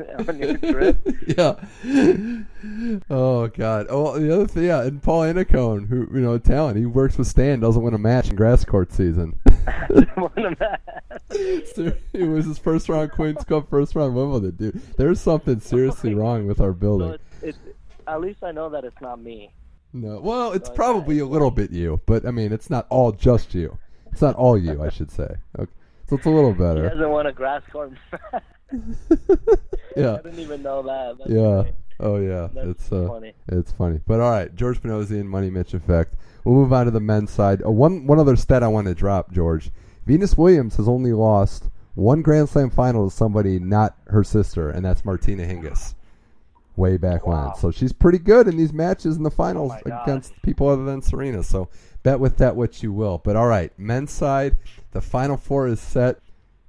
on 0.30 0.38
your 0.40 0.58
trip, 0.58 0.98
yeah. 1.38 3.02
Oh 3.10 3.48
God. 3.50 3.88
Oh, 3.90 4.18
the 4.18 4.34
other 4.34 4.48
thing, 4.48 4.64
yeah, 4.64 4.82
and 4.84 5.04
Paul 5.04 5.22
Annacone, 5.22 5.88
who 5.88 6.08
you 6.14 6.22
know, 6.22 6.38
talent. 6.38 6.78
He 6.78 6.86
works 6.86 7.18
with 7.18 7.28
Stan, 7.28 7.60
doesn't 7.60 7.84
win 7.84 7.94
a 7.94 7.98
match 8.00 8.30
in 8.30 8.36
grass 8.36 8.66
court 8.66 8.92
season. 8.92 9.40
So, 11.76 11.94
it 12.14 12.24
was 12.24 12.46
his 12.46 12.58
first 12.58 12.90
round 12.90 13.12
Queens 13.12 13.44
Cup, 13.46 13.70
first 13.70 13.96
round 13.96 14.16
Wimbledon, 14.16 14.52
dude. 14.58 14.82
There's 14.98 15.22
something 15.22 15.60
seriously 15.62 16.14
wrong 16.14 16.46
with 16.46 16.60
our 16.60 16.72
So 16.72 16.74
building. 16.74 17.14
it's, 17.14 17.24
it's, 17.42 17.58
at 18.08 18.20
least 18.20 18.44
I 18.44 18.52
know 18.52 18.70
that 18.70 18.84
it's 18.84 19.00
not 19.02 19.22
me. 19.22 19.54
No, 19.94 20.20
well, 20.20 20.52
it's 20.52 20.68
So, 20.68 20.76
probably 20.76 21.20
a 21.20 21.26
little 21.26 21.52
bit 21.52 21.72
you, 21.72 22.02
but 22.06 22.26
I 22.26 22.32
mean, 22.32 22.52
it's 22.52 22.70
not 22.70 22.86
all 22.90 23.12
just 23.14 23.54
you. 23.56 23.78
It's 24.12 24.22
not 24.22 24.36
all 24.36 24.58
you, 24.58 24.82
I 24.84 24.90
should 24.90 25.12
say. 25.12 25.36
Okay. 25.60 25.72
So 26.10 26.18
it's 26.18 26.26
a 26.26 26.30
little 26.30 26.54
better. 26.54 26.84
He 26.84 26.90
hasn't 26.90 27.10
won 27.10 27.26
a 27.28 27.32
grass 27.32 27.62
court 27.72 27.94
yeah. 29.96 30.16
I 30.16 30.22
didn't 30.22 30.40
even 30.40 30.62
know 30.62 30.82
that. 30.84 31.18
That's 31.20 31.30
Yeah. 31.30 31.62
great. 31.64 31.76
Oh 32.00 32.18
yeah. 32.18 32.48
That's 32.54 32.68
it's 32.68 32.92
uh, 32.92 33.08
funny. 33.08 33.34
it's 33.48 33.72
funny. 33.72 34.00
But 34.08 34.20
all 34.20 34.32
right, 34.32 34.54
George 34.56 34.82
Panosian 34.82 35.22
and 35.22 35.30
Money 35.30 35.50
Mitch 35.50 35.74
effect. 35.74 36.16
We'll 36.44 36.56
move 36.56 36.74
on 36.74 36.86
to 36.86 36.92
the 36.92 37.00
men's 37.00 37.32
side. 37.32 37.64
Uh, 37.64 37.72
one 37.72 38.08
one 38.08 38.20
other 38.20 38.36
stat 38.36 38.64
I 38.64 38.68
want 38.68 38.88
to 38.88 38.96
drop, 38.96 39.32
George. 39.32 39.72
Venus 40.06 40.36
Williams 40.38 40.78
has 40.78 40.88
only 40.88 41.14
lost 41.14 41.70
one 41.94 42.22
Grand 42.22 42.50
Slam 42.50 42.70
final 42.72 43.10
to 43.10 43.16
somebody 43.16 43.60
not 43.60 43.96
her 44.08 44.24
sister, 44.24 44.70
and 44.70 44.84
that's 44.84 45.06
Martina 45.06 45.44
Hingis. 45.46 45.94
Way 46.82 46.98
back 46.98 47.26
Wow. 47.28 47.46
when. 47.48 47.56
So 47.56 47.72
she's 47.72 47.94
pretty 47.94 48.18
good 48.18 48.48
in 48.48 48.58
these 48.58 48.74
matches 48.74 49.16
in 49.18 49.24
the 49.24 49.32
finals 49.32 49.72
oh 49.74 49.90
gosh. 49.90 50.04
against 50.08 50.42
people 50.42 50.68
other 50.68 50.84
than 50.84 51.02
Serena. 51.02 51.44
So 51.44 51.70
bet 52.04 52.20
with 52.20 52.38
that 52.38 52.56
what 52.56 52.82
you 52.84 52.92
will. 52.92 53.20
But 53.20 53.36
all 53.36 53.48
right, 53.48 53.72
men's 53.78 54.12
side, 54.12 54.58
the 54.92 55.02
final 55.02 55.38
four 55.38 55.68
is 55.68 55.80
set. 55.80 56.20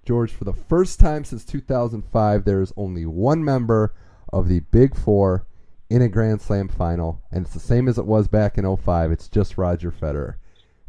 George, 0.05 0.33
for 0.33 0.45
the 0.45 0.53
first 0.53 0.99
time 1.01 1.25
since 1.25 1.45
2005, 1.45 2.45
there 2.45 2.61
is 2.61 2.73
only 2.77 3.07
one 3.07 3.45
member 3.45 3.95
of 4.33 4.49
the 4.49 4.61
Big 4.61 4.97
Four 4.97 5.47
in 5.89 6.03
a 6.03 6.09
Grand 6.09 6.41
Slam 6.41 6.67
final, 6.69 7.21
and 7.31 7.45
it's 7.45 7.55
the 7.55 7.61
same 7.61 7.87
as 7.87 7.99
it 7.99 8.07
was 8.07 8.27
back 8.27 8.59
in 8.59 8.77
05. 8.77 9.13
It's 9.13 9.29
just 9.29 9.57
Roger 9.59 9.93
Federer. 9.93 10.35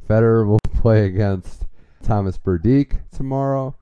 Federer 0.10 0.48
will 0.48 0.60
play 0.82 1.06
against 1.06 1.66
Thomas 2.02 2.38
Berdych 2.40 3.02
tomorrow. 3.16 3.76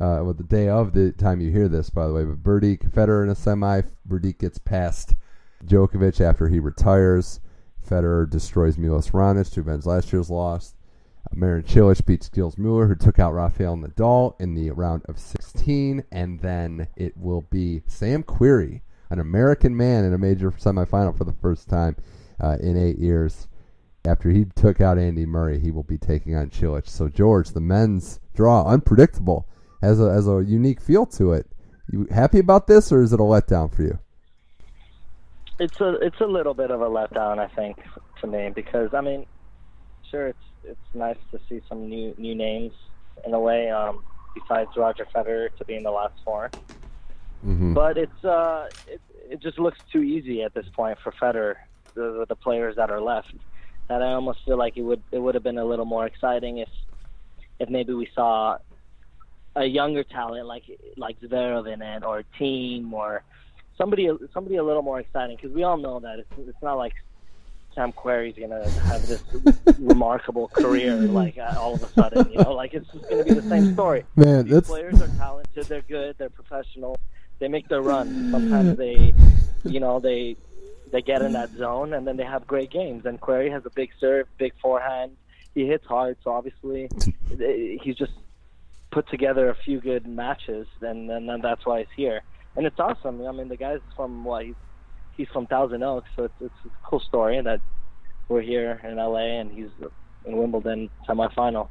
Uh, 0.00 0.18
well, 0.22 0.34
the 0.34 0.42
day 0.42 0.68
of 0.68 0.92
the 0.92 1.12
time 1.12 1.40
you 1.40 1.50
hear 1.50 1.68
this, 1.68 1.88
by 1.88 2.06
the 2.06 2.12
way. 2.12 2.24
But 2.24 2.42
Berdych, 2.42 2.90
Federer 2.90 3.22
in 3.22 3.30
a 3.30 3.34
semi. 3.34 3.82
Berdych 4.08 4.38
gets 4.38 4.58
past 4.58 5.14
Djokovic 5.64 6.20
after 6.20 6.48
he 6.48 6.58
retires. 6.58 7.40
Federer 7.88 8.28
destroys 8.28 8.78
Milos 8.78 9.10
Raonic 9.10 9.52
to 9.52 9.60
avenge 9.60 9.86
last 9.86 10.12
year's 10.12 10.30
loss. 10.30 10.74
Marin 11.32 11.62
Cilic 11.62 12.04
beats 12.04 12.30
Gilles 12.32 12.58
Mueller, 12.58 12.86
who 12.86 12.94
took 12.94 13.18
out 13.18 13.34
Rafael 13.34 13.76
Nadal 13.76 14.40
in 14.40 14.54
the 14.54 14.70
round 14.70 15.02
of 15.06 15.18
16. 15.18 16.04
And 16.12 16.40
then 16.40 16.88
it 16.96 17.16
will 17.16 17.42
be 17.42 17.82
Sam 17.86 18.22
Querrey, 18.22 18.82
an 19.10 19.18
American 19.20 19.76
man 19.76 20.04
in 20.04 20.12
a 20.12 20.18
major 20.18 20.50
semifinal 20.50 21.16
for 21.16 21.24
the 21.24 21.32
first 21.32 21.68
time 21.68 21.96
uh, 22.40 22.56
in 22.60 22.76
eight 22.76 22.98
years. 22.98 23.48
After 24.04 24.28
he 24.28 24.44
took 24.44 24.80
out 24.80 24.98
Andy 24.98 25.24
Murray, 25.24 25.58
he 25.58 25.70
will 25.70 25.82
be 25.82 25.96
taking 25.96 26.34
on 26.34 26.50
Cilic. 26.50 26.88
So 26.88 27.08
George, 27.08 27.50
the 27.50 27.60
men's 27.60 28.20
draw, 28.34 28.66
unpredictable, 28.66 29.48
has 29.84 30.00
a 30.00 30.12
has 30.12 30.26
a 30.28 30.42
unique 30.44 30.80
feel 30.80 31.06
to 31.06 31.32
it. 31.32 31.46
You 31.90 32.06
happy 32.10 32.38
about 32.38 32.66
this, 32.66 32.90
or 32.90 33.02
is 33.02 33.12
it 33.12 33.20
a 33.20 33.22
letdown 33.22 33.72
for 33.74 33.82
you? 33.82 33.98
It's 35.60 35.80
a 35.80 35.94
it's 36.00 36.20
a 36.20 36.26
little 36.26 36.54
bit 36.54 36.70
of 36.70 36.80
a 36.80 36.88
letdown, 36.88 37.38
I 37.38 37.46
think, 37.48 37.78
to 38.20 38.26
me 38.26 38.50
because 38.54 38.92
I 38.94 39.00
mean, 39.00 39.26
sure, 40.10 40.28
it's 40.28 40.38
it's 40.64 40.94
nice 40.94 41.18
to 41.30 41.38
see 41.48 41.60
some 41.68 41.88
new 41.88 42.14
new 42.18 42.34
names 42.34 42.72
in 43.24 43.34
a 43.34 43.40
way. 43.40 43.70
Um, 43.70 44.02
besides 44.34 44.70
Roger 44.76 45.06
Federer 45.14 45.54
to 45.56 45.64
be 45.64 45.76
in 45.76 45.84
the 45.84 45.92
last 45.92 46.14
four, 46.24 46.50
Mm-hmm. 47.46 47.74
but 47.74 47.98
it's 47.98 48.24
uh 48.24 48.70
it 48.88 49.02
it 49.28 49.40
just 49.40 49.58
looks 49.58 49.78
too 49.92 50.02
easy 50.02 50.42
at 50.42 50.54
this 50.54 50.66
point 50.74 50.98
for 51.02 51.12
Federer, 51.12 51.56
the 51.94 52.24
the 52.26 52.34
players 52.34 52.76
that 52.76 52.90
are 52.90 53.02
left. 53.02 53.34
That 53.88 54.00
I 54.02 54.14
almost 54.14 54.38
feel 54.46 54.56
like 54.56 54.78
it 54.78 54.82
would 54.82 55.02
it 55.12 55.18
would 55.18 55.34
have 55.34 55.44
been 55.44 55.58
a 55.58 55.64
little 55.64 55.84
more 55.84 56.06
exciting 56.06 56.58
if 56.58 56.70
if 57.60 57.68
maybe 57.68 57.92
we 57.92 58.08
saw 58.14 58.56
a 59.56 59.64
younger 59.64 60.04
talent 60.04 60.46
like 60.46 60.64
like 60.96 61.20
Zverev 61.20 61.72
in 61.72 61.82
it 61.82 62.04
or 62.04 62.20
a 62.20 62.24
Thiem 62.38 62.92
or 62.92 63.22
somebody 63.78 64.10
somebody 64.32 64.56
a 64.56 64.64
little 64.64 64.82
more 64.82 65.00
exciting 65.00 65.36
because 65.36 65.52
we 65.52 65.62
all 65.62 65.76
know 65.76 66.00
that 66.00 66.18
it's 66.18 66.32
it's 66.38 66.62
not 66.62 66.74
like 66.74 66.94
Sam 67.74 67.92
Querrey's 67.92 68.38
gonna 68.38 68.68
have 68.80 69.06
this 69.06 69.22
remarkable 69.78 70.48
career 70.48 70.96
like 70.96 71.38
uh, 71.38 71.54
all 71.58 71.74
of 71.74 71.82
a 71.82 71.88
sudden 71.88 72.30
you 72.30 72.38
know 72.38 72.52
like 72.52 72.74
it's 72.74 72.90
just 72.92 73.08
gonna 73.08 73.24
be 73.24 73.34
the 73.34 73.42
same 73.42 73.74
story. 73.74 74.04
Man, 74.16 74.44
These 74.44 74.54
that's 74.54 74.68
players 74.68 75.00
are 75.00 75.08
talented, 75.16 75.66
they're 75.66 75.82
good, 75.82 76.16
they're 76.18 76.30
professional, 76.30 76.98
they 77.38 77.48
make 77.48 77.68
their 77.68 77.82
runs. 77.82 78.30
Sometimes 78.30 78.76
they 78.76 79.14
you 79.64 79.80
know 79.80 80.00
they 80.00 80.36
they 80.92 81.02
get 81.02 81.22
in 81.22 81.32
that 81.32 81.50
zone 81.56 81.92
and 81.92 82.06
then 82.06 82.16
they 82.16 82.24
have 82.24 82.46
great 82.46 82.70
games. 82.70 83.04
And 83.04 83.20
Querrey 83.20 83.50
has 83.50 83.66
a 83.66 83.70
big 83.70 83.90
serve, 83.98 84.28
big 84.38 84.52
forehand. 84.60 85.16
He 85.52 85.66
hits 85.66 85.84
hard, 85.86 86.16
so 86.22 86.30
obviously 86.32 86.88
he's 87.82 87.96
just 87.96 88.12
put 88.94 89.08
together 89.10 89.50
a 89.50 89.56
few 89.64 89.80
good 89.80 90.06
matches, 90.06 90.66
and, 90.80 91.10
then 91.10 91.26
that's 91.42 91.66
why 91.66 91.80
he's 91.80 91.88
here. 91.96 92.22
And 92.56 92.64
it's 92.64 92.78
awesome. 92.78 93.26
I 93.26 93.32
mean, 93.32 93.48
the 93.48 93.56
guy's 93.56 93.80
from 93.96 94.24
what 94.24 94.46
he's 94.46 94.54
he's 95.16 95.28
from 95.32 95.46
Thousand 95.46 95.82
Oaks, 95.82 96.08
so 96.16 96.24
it's 96.24 96.34
it's 96.40 96.54
a 96.64 96.88
cool 96.88 97.00
story 97.00 97.40
that 97.42 97.60
we're 98.28 98.42
here 98.42 98.80
in 98.84 98.96
LA 98.96 99.40
and 99.40 99.50
he's 99.50 99.68
in 100.24 100.36
Wimbledon 100.36 100.88
semifinal. 101.08 101.68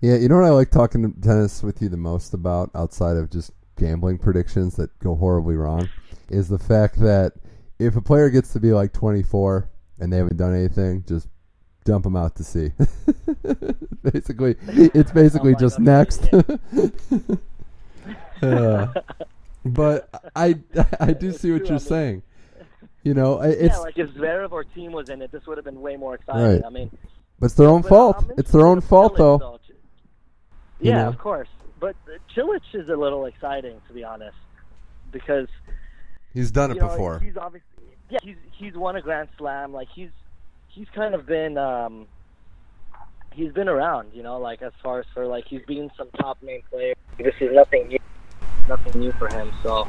Yeah, 0.00 0.16
you 0.16 0.28
know 0.28 0.36
what 0.36 0.44
I 0.44 0.50
like 0.50 0.70
talking 0.70 1.02
to 1.02 1.20
tennis 1.20 1.62
with 1.62 1.80
you 1.80 1.88
the 1.88 1.96
most 1.96 2.34
about 2.34 2.70
outside 2.74 3.16
of 3.16 3.30
just 3.30 3.52
gambling 3.78 4.18
predictions 4.18 4.76
that 4.76 4.96
go 4.98 5.14
horribly 5.14 5.54
wrong 5.54 5.88
is 6.28 6.48
the 6.48 6.58
fact 6.58 6.98
that 7.00 7.32
if 7.78 7.94
a 7.96 8.02
player 8.02 8.28
gets 8.30 8.52
to 8.52 8.60
be 8.60 8.72
like 8.72 8.92
24 8.92 9.70
and 10.00 10.12
they 10.12 10.16
haven't 10.16 10.36
done 10.36 10.54
anything, 10.54 11.04
just 11.06 11.28
dump 11.86 12.04
them 12.04 12.16
out 12.16 12.36
to 12.36 12.44
sea. 12.44 12.72
basically, 14.02 14.56
it's 14.68 15.12
basically 15.22 15.54
Oh 15.54 15.58
just 15.58 15.78
God, 15.78 15.84
next. 15.84 16.28
Uh, 18.42 18.92
but 19.64 20.10
I 20.36 20.56
I 21.00 21.14
do 21.14 21.32
see 21.32 21.50
what 21.50 21.66
you're 21.70 21.78
saying. 21.78 22.22
You 23.02 23.14
know, 23.14 23.40
it's 23.40 23.74
yeah, 23.74 23.78
like 23.78 23.98
if 23.98 24.10
Zverev 24.10 24.52
or 24.52 24.64
Thiem 24.76 24.90
was 24.92 25.08
in 25.08 25.22
it, 25.22 25.32
this 25.32 25.46
would 25.46 25.56
have 25.56 25.64
been 25.64 25.80
way 25.80 25.96
more 25.96 26.14
exciting. 26.14 26.42
Right. 26.42 26.62
I 26.64 26.68
mean, 26.68 26.90
but 27.40 27.46
it's 27.46 27.54
their 27.54 27.68
own 27.68 27.80
But 27.80 27.88
fault. 27.88 28.30
It's 28.36 28.52
their 28.52 28.66
own 28.66 28.82
fault 28.82 29.14
Cilic, 29.14 29.16
though. 29.16 29.60
Yeah, 30.80 30.90
You 30.90 30.92
know? 30.92 31.08
of 31.08 31.18
course. 31.18 31.48
But 31.80 31.96
uh, 32.06 32.18
Cilic 32.36 32.60
is 32.74 32.90
a 32.90 32.94
little 32.96 33.24
exciting, 33.24 33.80
to 33.88 33.94
be 33.94 34.04
honest, 34.04 34.36
because 35.12 35.48
He's 36.34 36.50
done 36.50 36.70
it 36.70 36.76
know, 36.78 36.88
before. 36.88 37.18
he's 37.20 37.38
obviously 37.38 37.66
yeah, 38.10 38.18
he's 38.22 38.36
he's 38.52 38.74
won 38.74 38.96
a 38.96 39.00
Grand 39.00 39.30
Slam. 39.38 39.72
Like 39.72 39.88
he's 39.94 40.10
he's 40.76 40.88
kind 40.94 41.14
of 41.14 41.24
been 41.26 41.56
um 41.56 42.06
he's 43.32 43.50
been 43.52 43.68
around, 43.68 44.10
you 44.12 44.22
know, 44.22 44.38
like 44.38 44.60
as 44.62 44.72
far 44.82 45.00
as 45.00 45.06
for 45.14 45.26
like 45.26 45.44
he's 45.46 45.62
been 45.66 45.90
some 45.96 46.08
top 46.20 46.40
name 46.42 46.60
player. 46.70 46.94
This 47.18 47.34
is 47.40 47.50
nothing 47.54 47.88
new, 47.88 47.98
nothing 48.68 49.00
new 49.00 49.12
for 49.12 49.28
him. 49.34 49.50
So 49.62 49.88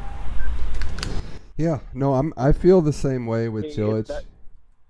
Yeah, 1.57 1.79
no, 1.93 2.13
I'm. 2.15 2.33
I 2.37 2.51
feel 2.53 2.81
the 2.81 2.93
same 2.93 3.25
way 3.25 3.49
with 3.49 3.65
He 3.65 3.69
is 3.71 3.77
Cilic. 3.77 4.07
that- 4.07 4.23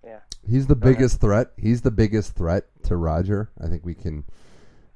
yeah. 0.04 0.20
He's 0.48 0.68
the 0.68 0.76
Go 0.76 0.88
ahead. 0.88 0.98
biggest 0.98 1.20
threat. 1.22 1.52
He's 1.58 1.82
the 1.82 1.92
biggest 1.92 2.34
threat 2.36 2.66
to 2.84 2.96
Roger. 2.96 3.50
I 3.60 3.68
think 3.68 3.84
we 3.86 3.96
can 3.96 4.24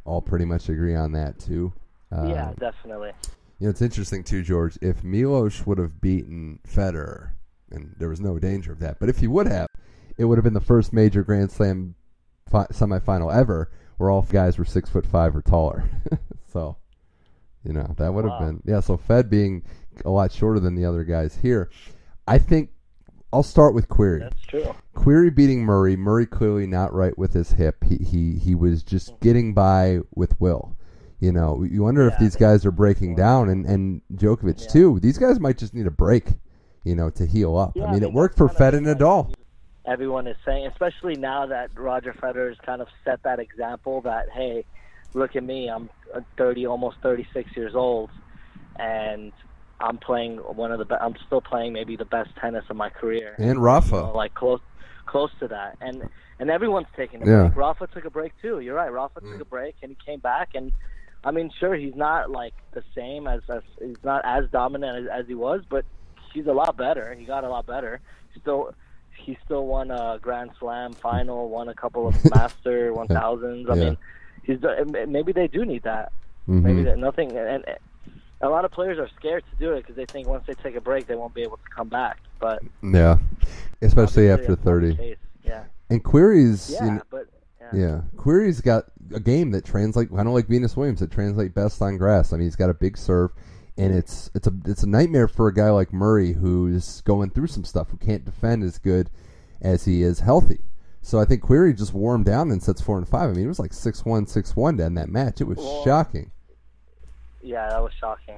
all 0.05 0.21
pretty 0.21 0.45
much 0.45 0.69
agree 0.69 0.95
on 0.95 1.13
that 1.13 1.39
too. 1.39 1.73
Uh, 2.11 2.27
yeah, 2.27 2.53
definitely. 2.59 3.11
You 3.59 3.67
know, 3.67 3.69
it's 3.69 3.81
interesting 3.81 4.23
too, 4.23 4.41
George. 4.43 4.77
If 4.81 5.03
Milos 5.03 5.65
would 5.65 5.77
have 5.77 5.99
beaten 6.01 6.59
Federer, 6.67 7.31
and 7.71 7.95
there 7.97 8.09
was 8.09 8.19
no 8.19 8.37
danger 8.39 8.71
of 8.71 8.79
that, 8.79 8.99
but 8.99 9.07
if 9.09 9.17
he 9.19 9.27
would 9.27 9.47
have, 9.47 9.67
it 10.21 10.25
would 10.25 10.37
have 10.37 10.43
been 10.43 10.53
the 10.53 10.61
first 10.61 10.93
major 10.93 11.23
Grand 11.23 11.51
Slam 11.51 11.95
fi- 12.49 12.67
semifinal 12.67 13.33
ever 13.33 13.71
where 13.97 14.09
all 14.09 14.21
guys 14.21 14.57
were 14.57 14.65
six 14.65 14.89
foot 14.89 15.05
five 15.05 15.35
or 15.35 15.41
taller. 15.41 15.83
so, 16.53 16.77
you 17.63 17.73
know, 17.73 17.93
that 17.97 18.13
would 18.13 18.25
have 18.25 18.39
Wow. 18.39 18.45
been 18.47 18.61
yeah. 18.65 18.79
So 18.79 18.97
Fed 18.97 19.29
being 19.29 19.63
a 20.05 20.09
lot 20.09 20.31
shorter 20.31 20.59
than 20.59 20.75
the 20.75 20.85
other 20.85 21.03
guys 21.03 21.35
here, 21.41 21.69
I 22.27 22.37
think 22.37 22.69
I'll 23.33 23.43
start 23.43 23.73
with 23.73 23.87
Querrey. 23.87 24.19
That's 24.19 24.41
true. 24.41 24.75
Querrey 24.95 25.33
beating 25.33 25.63
Murray. 25.63 25.95
Murray 25.95 26.25
clearly 26.25 26.67
not 26.67 26.93
right 26.93 27.17
with 27.17 27.33
his 27.33 27.51
hip. 27.51 27.83
He 27.83 27.97
he 27.97 28.37
he 28.37 28.55
was 28.55 28.83
just 28.83 29.19
getting 29.21 29.53
by 29.53 29.99
with 30.15 30.39
Will. 30.39 30.75
You 31.19 31.31
know, 31.31 31.63
you 31.63 31.83
wonder 31.83 32.07
if 32.07 32.13
Yeah, 32.13 32.17
I 32.17 32.23
these 32.23 32.35
guys 32.35 32.65
are 32.65 32.71
breaking 32.71 33.15
down, 33.15 33.49
and 33.49 33.65
and 33.65 34.01
Djokovic 34.15 34.61
Yeah. 34.61 34.67
too. 34.67 34.99
These 34.99 35.17
guys 35.19 35.39
might 35.39 35.57
just 35.57 35.73
need 35.73 35.87
a 35.87 35.91
break. 35.91 36.33
You 36.83 36.95
know, 36.95 37.11
to 37.11 37.27
heal 37.27 37.55
up. 37.57 37.73
Yeah, 37.75 37.85
I 37.85 37.91
mean, 37.93 38.01
it 38.01 38.11
worked 38.11 38.35
for 38.37 38.49
Fed 38.49 38.73
and 38.73 38.87
Nadal. 38.87 39.31
Everyone 39.85 40.27
is 40.27 40.37
saying, 40.45 40.67
especially 40.67 41.15
now 41.15 41.47
that 41.47 41.71
Roger 41.75 42.13
Federer's 42.13 42.57
kind 42.65 42.81
of 42.81 42.87
set 43.03 43.23
that 43.23 43.39
example 43.39 44.01
that 44.01 44.27
hey, 44.33 44.63
look 45.13 45.35
at 45.35 45.43
me, 45.43 45.69
I'm 45.69 45.89
uh, 46.15 46.21
30, 46.37 46.67
almost 46.67 46.97
36 47.01 47.49
years 47.55 47.73
old, 47.73 48.11
and 48.77 49.31
I'm 49.79 49.97
playing 49.97 50.37
one 50.37 50.71
of 50.71 50.77
the 50.79 50.85
be- 50.85 50.95
I'm 51.01 51.15
still 51.25 51.41
playing 51.41 51.73
maybe 51.73 51.95
the 51.95 52.05
best 52.05 52.29
tennis 52.39 52.63
of 52.69 52.75
my 52.75 52.89
career. 52.89 53.35
And 53.37 53.47
You 53.47 53.53
know, 53.55 53.61
Rafa. 53.61 53.95
like 54.13 54.33
close 54.35 54.61
close 55.07 55.31
to 55.39 55.47
that, 55.47 55.77
and 55.81 56.03
and 56.39 56.49
everyone's 56.51 56.87
taking 56.95 57.23
a 57.23 57.25
Yeah. 57.25 57.43
break. 57.47 57.55
Rafa 57.57 57.87
took 57.87 58.05
a 58.05 58.09
break 58.11 58.33
too. 58.41 58.59
You're 58.59 58.75
right. 58.75 58.91
Rafa 58.91 59.21
took 59.21 59.41
a 59.41 59.45
break 59.45 59.75
and 59.81 59.89
he 59.91 59.97
came 60.05 60.19
back 60.19 60.49
and. 60.53 60.71
I 61.23 61.29
mean, 61.29 61.51
sure, 61.59 61.75
he's 61.75 61.93
not 61.95 62.31
like 62.31 62.55
the 62.73 62.81
same 62.95 63.27
as, 63.27 63.41
as 63.47 63.61
he's 63.79 64.03
not 64.03 64.23
as 64.25 64.49
dominant 64.49 65.05
as, 65.05 65.19
as 65.21 65.27
he 65.27 65.35
was, 65.35 65.61
but 65.69 65.85
he's 66.33 66.47
a 66.47 66.51
lot 66.51 66.75
better. 66.77 67.13
He 67.13 67.25
got 67.25 67.43
a 67.43 67.47
lot 67.47 67.67
better. 67.67 68.01
Still, 68.39 68.73
he 69.21 69.37
still 69.45 69.65
won 69.65 69.91
a 69.91 70.17
Grand 70.21 70.51
Slam 70.59 70.93
final, 70.93 71.49
won 71.49 71.69
a 71.69 71.73
couple 71.73 72.07
of 72.07 72.15
Master 72.35 72.91
1000s. 72.93 73.69
I 73.69 73.75
Yeah. 73.75 73.83
mean, 73.83 73.97
he's 74.43 74.59
maybe 75.07 75.31
they 75.31 75.47
do 75.47 75.65
need 75.65 75.83
that. 75.83 76.11
Mhm. 76.47 76.63
Maybe 76.63 76.83
that 76.83 76.97
nothing. 76.97 77.31
And, 77.37 77.63
and 77.65 77.77
a 78.41 78.49
lot 78.49 78.65
of 78.65 78.71
players 78.71 78.97
are 78.97 79.09
scared 79.19 79.43
to 79.51 79.55
do 79.57 79.73
it 79.73 79.81
because 79.81 79.95
they 79.95 80.05
think 80.05 80.27
once 80.27 80.43
they 80.47 80.53
take 80.55 80.75
a 80.75 80.81
break, 80.81 81.07
they 81.07 81.15
won't 81.15 81.33
be 81.33 81.43
able 81.43 81.57
to 81.57 81.69
come 81.75 81.87
back. 81.89 82.17
But 82.39 82.61
Yeah, 82.83 83.19
especially 83.81 84.29
after 84.29 84.47
that's 84.47 84.49
not 84.49 84.57
the 84.57 84.63
thirty. 84.95 85.17
Yeah. 85.43 85.63
And 85.89 86.03
queries. 86.03 86.71
Yeah, 86.71 86.85
you 86.85 86.91
know, 86.93 87.01
but 87.09 87.27
yeah. 87.59 87.67
Yeah, 87.73 88.01
Querrey's 88.15 88.59
got 88.61 88.85
a 89.13 89.19
game 89.19 89.51
that 89.51 89.63
translates 89.65 90.11
kind 90.11 90.27
of 90.27 90.33
like 90.33 90.47
Venus 90.47 90.75
Williams. 90.75 90.99
That 91.01 91.11
translate 91.11 91.53
best 91.53 91.81
on 91.81 91.97
grass. 91.97 92.33
I 92.33 92.37
mean, 92.37 92.45
he's 92.47 92.55
got 92.55 92.69
a 92.69 92.73
big 92.73 92.97
serve, 92.97 93.31
and 93.77 93.93
it's 93.93 94.29
it's 94.35 94.47
a 94.47 94.53
it's 94.65 94.83
a 94.83 94.87
nightmare 94.89 95.27
for 95.27 95.47
a 95.47 95.53
guy 95.53 95.69
like 95.69 95.91
Murray 95.93 96.33
who's 96.33 97.01
going 97.01 97.29
through 97.31 97.47
some 97.47 97.63
stuff, 97.63 97.89
who 97.91 97.97
can't 97.97 98.25
defend 98.25 98.63
as 98.63 98.77
good 98.77 99.09
as 99.61 99.85
he 99.85 100.03
is 100.03 100.19
healthy. 100.19 100.59
So 101.03 101.19
I 101.19 101.25
think 101.25 101.41
Querrey 101.41 101.75
just 101.75 101.93
wore 101.93 102.13
him 102.13 102.23
down 102.23 102.51
in 102.51 102.59
sets 102.59 102.81
four 102.81 102.97
and 102.97 103.07
five. 103.07 103.29
I 103.29 103.33
mean, 103.33 103.45
it 103.45 103.47
was 103.47 103.59
like 103.59 103.73
six 103.73 104.05
one, 104.05 104.27
six 104.27 104.55
one 104.55 104.77
to 104.77 104.85
end 104.85 104.97
that 104.97 105.09
match. 105.09 105.41
It 105.41 105.45
was 105.45 105.57
Well, 105.57 105.83
shocking. 105.83 106.31
Yeah, 107.41 107.69
that 107.69 107.81
was 107.81 107.91
shocking. 107.99 108.35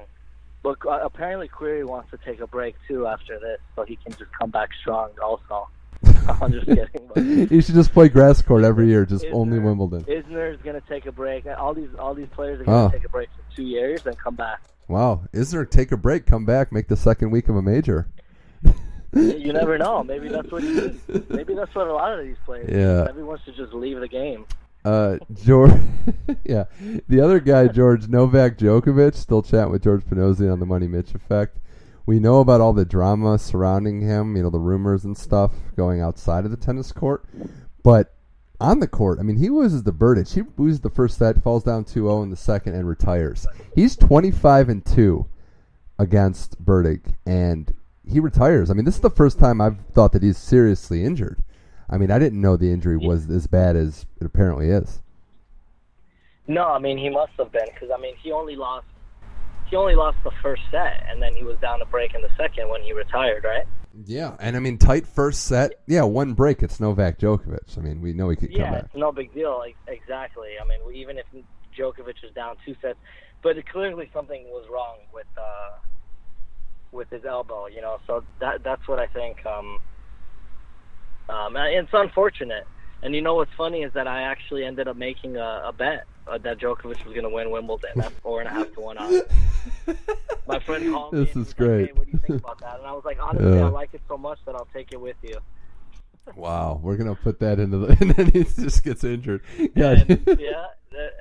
But 0.62 0.78
uh, 0.86 1.00
apparently, 1.02 1.46
Querrey 1.48 1.84
wants 1.86 2.10
to 2.12 2.18
take 2.24 2.40
a 2.40 2.46
break 2.46 2.74
too 2.88 3.06
after 3.06 3.38
this, 3.38 3.58
so 3.76 3.84
he 3.84 3.96
can 3.96 4.12
just 4.12 4.30
come 4.38 4.50
back 4.50 4.70
strong. 4.80 5.10
Also, 5.22 5.68
I'm 6.40 6.52
just 6.52 6.64
kidding. 6.66 7.10
But 7.14 7.22
you 7.22 7.60
should 7.60 7.74
just 7.74 7.92
play 7.92 8.08
grass 8.08 8.40
court 8.40 8.64
every 8.64 8.88
year, 8.88 9.04
just 9.04 9.26
Isner- 9.26 9.34
only 9.34 9.58
Wimbledon. 9.58 10.04
Isner's 10.04 10.58
gonna 10.62 10.80
take 10.88 11.04
a 11.04 11.12
break. 11.12 11.44
All 11.46 11.74
these 11.74 11.90
all 11.98 12.14
these 12.14 12.28
players 12.32 12.60
are 12.60 12.64
gonna 12.64 12.86
Oh. 12.86 12.90
take 12.90 13.04
a 13.04 13.10
break 13.10 13.28
for 13.36 13.56
two 13.56 13.64
years 13.64 14.06
and 14.06 14.16
come 14.18 14.36
back. 14.36 14.62
Wow, 14.88 15.24
Isner 15.32 15.68
take 15.68 15.92
a 15.92 15.96
break, 15.96 16.26
come 16.26 16.44
back, 16.44 16.72
make 16.72 16.88
the 16.88 16.96
second 16.96 17.30
week 17.30 17.48
of 17.48 17.56
a 17.56 17.62
major. 17.62 18.08
You 19.14 19.52
never 19.52 19.78
know. 19.78 20.02
Maybe 20.02 20.28
that's 20.28 20.50
what 20.50 20.62
he. 20.62 20.90
Maybe 21.28 21.54
that's 21.54 21.74
what 21.74 21.86
a 21.86 21.92
lot 21.92 22.18
of 22.18 22.26
these 22.26 22.36
players. 22.44 22.68
Yeah. 22.70 23.08
Everyone 23.08 23.38
should 23.44 23.54
just 23.54 23.72
leave 23.72 24.00
the 24.00 24.08
game. 24.08 24.44
Uh, 24.84 25.18
George, 25.32 25.72
yeah, 26.44 26.64
the 27.08 27.20
other 27.20 27.40
guy, 27.40 27.68
George 27.68 28.08
Novak 28.08 28.58
Djokovic, 28.58 29.14
still 29.14 29.40
chatting 29.40 29.72
with 29.72 29.82
George 29.82 30.04
Panosian 30.04 30.52
on 30.52 30.60
the 30.60 30.66
Money 30.66 30.88
Mitch 30.88 31.14
effect. 31.14 31.58
We 32.04 32.20
know 32.20 32.40
about 32.40 32.60
all 32.60 32.74
the 32.74 32.84
drama 32.84 33.38
surrounding 33.38 34.02
him, 34.02 34.36
you 34.36 34.42
know, 34.42 34.50
the 34.50 34.58
rumors 34.58 35.04
and 35.04 35.16
stuff 35.16 35.52
going 35.74 36.02
outside 36.02 36.44
of 36.44 36.50
the 36.50 36.58
tennis 36.58 36.92
court, 36.92 37.24
but 37.82 38.14
on 38.60 38.80
the 38.80 38.88
court, 38.88 39.18
I 39.18 39.22
mean, 39.22 39.36
he 39.36 39.50
loses 39.50 39.82
the 39.82 39.92
Berdych. 39.92 40.34
He 40.34 40.42
loses 40.56 40.80
the 40.80 40.90
first 40.90 41.18
set, 41.18 41.42
falls 41.42 41.64
down 41.64 41.84
2-0 41.84 42.22
in 42.22 42.30
the 42.30 42.36
second, 42.36 42.74
and 42.74 42.88
retires. 42.88 43.46
He's 43.74 43.96
25 43.96 44.68
and 44.68 44.84
two 44.84 45.26
against 45.98 46.64
Berdych, 46.64 47.14
and 47.26 47.74
he 48.08 48.20
retires. 48.20 48.70
I 48.70 48.74
mean, 48.74 48.84
this 48.84 48.96
is 48.96 49.00
the 49.00 49.10
first 49.10 49.38
time 49.38 49.60
I've 49.60 49.78
thought 49.92 50.12
that 50.12 50.22
he's 50.22 50.38
seriously 50.38 51.04
injured. 51.04 51.42
I 51.88 51.98
mean, 51.98 52.10
I 52.10 52.18
didn't 52.18 52.40
know 52.40 52.56
the 52.56 52.72
injury 52.72 52.96
was 52.96 53.28
as 53.28 53.46
bad 53.46 53.76
as 53.76 54.06
it 54.20 54.24
apparently 54.24 54.70
is. 54.70 55.02
No, 56.46 56.64
I 56.64 56.78
mean 56.78 56.98
he 56.98 57.08
must 57.08 57.32
have 57.38 57.50
been 57.52 57.66
because 57.72 57.90
I 57.90 58.00
mean 58.00 58.14
he 58.22 58.30
only 58.30 58.54
lost 58.54 58.86
he 59.70 59.76
only 59.76 59.94
lost 59.94 60.18
the 60.24 60.30
first 60.42 60.62
set 60.70 61.06
and 61.08 61.22
then 61.22 61.34
he 61.34 61.42
was 61.42 61.56
down 61.58 61.80
a 61.80 61.86
break 61.86 62.14
in 62.14 62.20
the 62.20 62.28
second 62.36 62.68
when 62.68 62.82
he 62.82 62.92
retired, 62.92 63.44
right? 63.44 63.64
Yeah, 64.06 64.36
and 64.40 64.56
I 64.56 64.58
mean, 64.58 64.78
tight 64.78 65.06
first 65.06 65.44
set. 65.44 65.80
Yeah, 65.86 66.02
one 66.02 66.34
break. 66.34 66.62
It's 66.62 66.80
Novak 66.80 67.18
Djokovic. 67.18 67.78
I 67.78 67.80
mean, 67.80 68.00
we 68.00 68.12
know 68.12 68.28
he 68.28 68.36
could 68.36 68.50
come 68.50 68.60
back. 68.60 68.72
Yeah, 68.72 68.78
it's 68.80 68.94
no 68.94 69.12
big 69.12 69.32
deal. 69.32 69.56
Like, 69.58 69.76
exactly. 69.86 70.50
I 70.60 70.66
mean, 70.66 70.80
we, 70.86 70.96
even 71.00 71.18
if 71.18 71.26
Djokovic 71.78 72.22
was 72.22 72.32
down 72.34 72.56
two 72.64 72.74
sets, 72.82 72.98
but 73.42 73.56
it, 73.56 73.68
clearly 73.68 74.10
something 74.12 74.44
was 74.48 74.66
wrong 74.70 74.98
with 75.12 75.26
uh, 75.38 75.78
with 76.90 77.08
his 77.10 77.24
elbow. 77.24 77.66
You 77.66 77.82
know, 77.82 77.98
so 78.06 78.24
that 78.40 78.64
that's 78.64 78.86
what 78.88 78.98
I 78.98 79.06
think. 79.06 79.44
Um, 79.46 79.78
um, 81.28 81.56
and 81.56 81.86
it's 81.86 81.90
unfortunate. 81.92 82.66
And 83.04 83.14
you 83.14 83.20
know 83.20 83.34
what's 83.34 83.52
funny 83.52 83.82
is 83.82 83.92
that 83.92 84.08
I 84.08 84.22
actually 84.22 84.64
ended 84.64 84.88
up 84.88 84.96
making 84.96 85.36
a, 85.36 85.62
a 85.66 85.72
bet 85.72 86.06
uh, 86.26 86.38
that 86.38 86.58
Djokovic 86.58 87.04
was 87.04 87.12
going 87.12 87.22
to 87.22 87.28
win 87.28 87.50
Wimbledon. 87.50 87.90
That's 87.96 88.14
four 88.20 88.40
and 88.40 88.48
a 88.48 88.50
half 88.50 88.72
to 88.72 88.80
one 88.80 88.96
odds. 88.96 89.22
My 90.46 90.58
friend 90.60 90.90
called 90.90 91.12
me. 91.12 91.20
This 91.20 91.28
is 91.28 91.34
he 91.34 91.38
was 91.38 91.48
like, 91.48 91.56
great. 91.56 91.86
hey, 91.86 91.92
what 91.92 92.06
do 92.06 92.12
you 92.12 92.20
think 92.26 92.40
about 92.40 92.60
that? 92.60 92.78
And 92.78 92.86
I 92.86 92.92
was 92.92 93.04
like, 93.04 93.18
honestly, 93.20 93.58
Yeah. 93.58 93.66
I 93.66 93.68
like 93.68 93.92
it 93.92 94.00
so 94.08 94.16
much 94.16 94.38
that 94.46 94.54
I'll 94.54 94.68
take 94.72 94.92
it 94.92 95.00
with 95.00 95.16
you. 95.22 95.38
Wow, 96.34 96.80
we're 96.82 96.96
gonna 96.96 97.14
put 97.14 97.40
that 97.40 97.60
into 97.60 97.76
the, 97.76 97.88
and 98.00 98.10
then 98.12 98.30
he 98.30 98.44
just 98.44 98.82
gets 98.82 99.04
injured. 99.04 99.42
Yeah, 99.74 99.90
And, 100.08 100.26
yeah, 100.40 100.66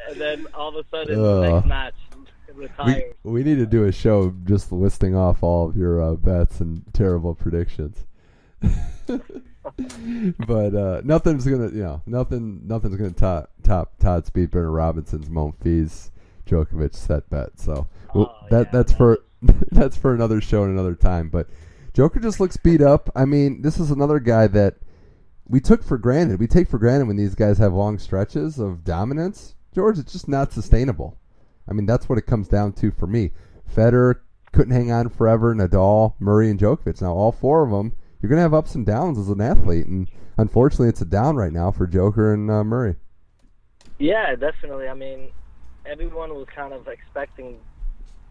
and 0.10 0.22
then 0.22 0.48
all 0.54 0.70
of 0.70 0.76
a 0.76 0.90
sudden, 0.90 1.22
the 1.22 1.52
next 1.52 1.68
match, 1.68 1.94
we 2.86 3.04
we 3.24 3.44
need 3.44 3.56
to 3.58 3.66
do 3.66 3.84
a 3.84 3.92
show 3.92 4.34
just 4.46 4.72
listing 4.72 5.14
off 5.16 5.44
all 5.44 5.68
of 5.68 5.76
your 5.76 6.02
uh, 6.02 6.14
bets 6.14 6.62
and 6.62 6.84
terrible 6.94 7.36
predictions. 7.36 8.06
but 10.48 10.76
uh, 10.76 11.02
nothing's 11.04 11.46
gonna, 11.46 11.70
you 11.70 11.84
know, 11.84 12.02
nothing, 12.06 12.62
nothing's 12.66 12.96
gonna 12.96 13.12
top 13.12 13.52
top 13.64 13.98
Todd 14.00 14.26
Speedburner 14.26 14.74
Robinson's 14.74 15.30
Monfils 15.30 16.12
Djokovic 16.46 16.96
set 16.96 17.30
bet. 17.30 17.60
So 17.60 17.88
well, 18.14 18.36
Oh, 18.42 18.48
that 18.50 18.68
yeah, 18.68 18.72
that's 18.72 18.94
for 18.94 19.20
that's 19.72 19.98
for 19.98 20.14
another 20.14 20.42
show 20.42 20.64
and 20.64 20.74
another 20.74 20.96
time. 20.96 21.30
But 21.30 21.48
Joker 21.94 22.20
just 22.20 22.40
looks 22.40 22.58
beat 22.58 22.82
up. 22.82 23.10
I 23.16 23.26
mean, 23.26 23.62
this 23.62 23.80
is 23.80 23.92
another 23.92 24.20
guy 24.20 24.48
that 24.48 24.76
we 25.48 25.60
took 25.60 25.84
for 25.84 25.98
granted. 25.98 26.40
We 26.40 26.48
take 26.48 26.68
for 26.70 26.78
granted 26.78 27.08
when 27.08 27.18
these 27.18 27.36
guys 27.36 27.58
have 27.58 27.74
long 27.74 28.00
stretches 28.00 28.60
of 28.60 28.84
dominance. 28.84 29.56
George, 29.74 30.00
it's 30.00 30.14
just 30.14 30.28
not 30.28 30.54
sustainable. 30.54 31.18
I 31.68 31.74
mean, 31.74 31.86
that's 31.86 32.08
what 32.08 32.18
it 32.18 32.26
comes 32.26 32.48
down 32.48 32.74
to 32.74 32.92
for 32.92 33.08
me. 33.08 33.32
Federer 33.74 34.20
couldn't 34.52 34.74
hang 34.74 34.92
on 34.92 35.10
forever. 35.10 35.54
Nadal, 35.56 36.14
Murray, 36.20 36.50
and 36.50 36.60
Djokovic. 36.60 37.02
Now, 37.02 37.14
all 37.14 37.32
four 37.32 37.64
of 37.64 37.72
them, 37.72 37.94
you're 38.24 38.30
going 38.30 38.38
to 38.38 38.44
have 38.44 38.54
ups 38.54 38.74
and 38.74 38.86
downs 38.86 39.20
as 39.20 39.28
an 39.28 39.42
athlete, 39.42 39.86
and 39.86 40.10
unfortunately, 40.38 40.88
it's 40.88 41.02
a 41.02 41.06
down 41.06 41.36
right 41.36 41.52
now 41.52 41.72
for 41.72 41.86
Joker 41.86 42.34
and 42.34 42.50
uh, 42.50 42.64
Murray. 42.64 42.96
Yeah, 44.00 44.34
definitely. 44.36 44.88
I 44.88 44.94
mean, 44.94 45.30
everyone 45.86 46.34
was 46.34 46.48
kind 46.56 46.74
of 46.74 46.88
expecting. 46.88 47.58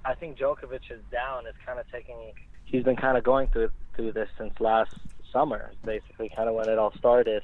I 0.05 0.15
think 0.15 0.39
Djokovic 0.39 0.91
is 0.91 1.03
down. 1.13 1.47
Is 1.47 1.55
kind 1.65 1.79
of 1.79 1.85
taking. 1.93 2.33
He's 2.65 2.83
been 2.85 2.97
kind 2.97 3.19
of 3.19 3.23
going 3.25 3.49
through 3.49 3.69
through 3.95 4.13
this 4.13 4.29
since 4.39 4.55
last 4.61 4.95
summer, 5.31 5.73
basically, 5.85 6.31
kind 6.35 6.49
of 6.49 6.55
when 6.55 6.69
it 6.71 6.79
all 6.79 6.93
started. 6.97 7.43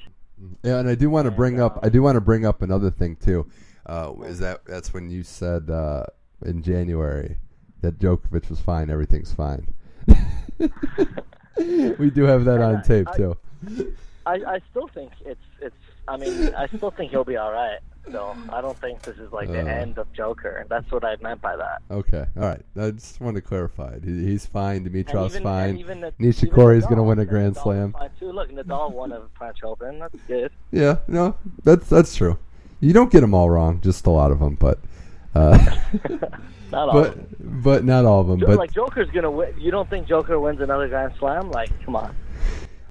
Yeah, 0.62 0.78
and 0.78 0.88
I 0.88 0.94
do 0.94 1.10
want 1.10 1.26
to 1.26 1.28
And, 1.28 1.36
bring 1.36 1.60
up. 1.60 1.74
um, 1.76 1.80
I 1.82 1.88
do 1.90 2.00
want 2.02 2.16
to 2.16 2.20
bring 2.22 2.46
up 2.46 2.62
another 2.62 2.90
thing 2.90 3.16
too. 3.16 3.46
Uh, 3.84 4.14
is 4.24 4.38
that 4.38 4.64
that's 4.64 4.94
when 4.94 5.10
you 5.10 5.22
said 5.22 5.68
uh, 5.70 6.04
in 6.44 6.62
January 6.62 7.36
that 7.82 7.98
Djokovic 7.98 8.48
was 8.50 8.60
fine, 8.60 8.88
everything's 8.90 9.32
fine. 9.32 9.68
we 11.98 12.10
do 12.10 12.22
have 12.24 12.44
that 12.44 12.56
And 12.56 12.62
on 12.64 12.76
I- 12.76 12.82
tape 12.82 13.08
I- 13.08 13.16
too. 13.16 13.36
I 14.26 14.34
I 14.46 14.60
still 14.70 14.88
think 14.88 15.12
it's 15.24 15.40
it's. 15.60 15.74
I 16.06 16.16
mean, 16.16 16.54
I 16.54 16.66
still 16.68 16.90
think 16.90 17.10
he'll 17.10 17.24
be 17.24 17.36
all 17.36 17.52
right. 17.52 17.78
So 18.10 18.34
I 18.50 18.62
don't 18.62 18.78
think 18.78 19.02
this 19.02 19.18
is 19.18 19.30
like 19.32 19.48
the 19.48 19.60
Uh. 19.60 19.66
end 19.82 19.98
of 19.98 20.10
Joker. 20.14 20.64
That's 20.70 20.90
what 20.90 21.04
I 21.04 21.16
meant 21.20 21.42
by 21.42 21.56
that. 21.56 21.82
Okay, 21.90 22.24
all 22.36 22.42
right. 22.42 22.62
I 22.80 22.90
just 22.92 23.20
wanted 23.20 23.42
to 23.42 23.46
clarify 23.46 23.90
it. 23.94 24.04
He, 24.04 24.24
he's 24.24 24.46
fine. 24.46 24.86
Even- 24.86 25.04
fine. 25.42 25.76
even 25.76 26.00
the- 26.00 26.12
Nishikori's 26.12 26.86
gonna 26.86 27.02
win 27.02 27.18
a 27.18 27.26
Grand 27.26 27.54
Nadal 27.56 27.62
Slam. 27.62 27.94
too. 28.18 28.32
Look, 28.32 28.50
Nadal 28.50 28.92
won 28.92 29.12
a 29.12 29.22
French 29.36 29.62
Open. 29.62 29.98
That's 29.98 30.16
good. 30.26 30.50
Yeah, 30.72 30.98
no, 31.06 31.36
that's 31.64 31.88
that's 31.88 32.14
true. 32.14 32.38
You 32.80 32.92
don't 32.94 33.10
get 33.10 33.20
them 33.20 33.34
all 33.34 33.50
wrong, 33.50 33.80
just 33.82 34.06
a 34.06 34.10
lot 34.10 34.30
of 34.30 34.38
them, 34.40 34.54
but 34.54 34.78
uh, 35.34 35.58
Not 36.70 36.88
all. 36.88 36.94
but 37.02 37.62
but 37.62 37.84
not 37.84 38.04
all 38.04 38.20
of 38.20 38.26
them. 38.28 38.40
Jo- 38.40 38.46
But 38.46 38.58
like 38.58 38.72
Joker's 38.72 39.10
gonna 39.10 39.30
win. 39.30 39.54
You 39.58 39.70
don't 39.70 39.88
think 39.88 40.06
Joker 40.06 40.38
wins 40.38 40.60
another 40.60 40.88
Grand 40.88 41.12
Slam? 41.18 41.50
Like, 41.50 41.70
come 41.84 41.96
on, 41.96 42.14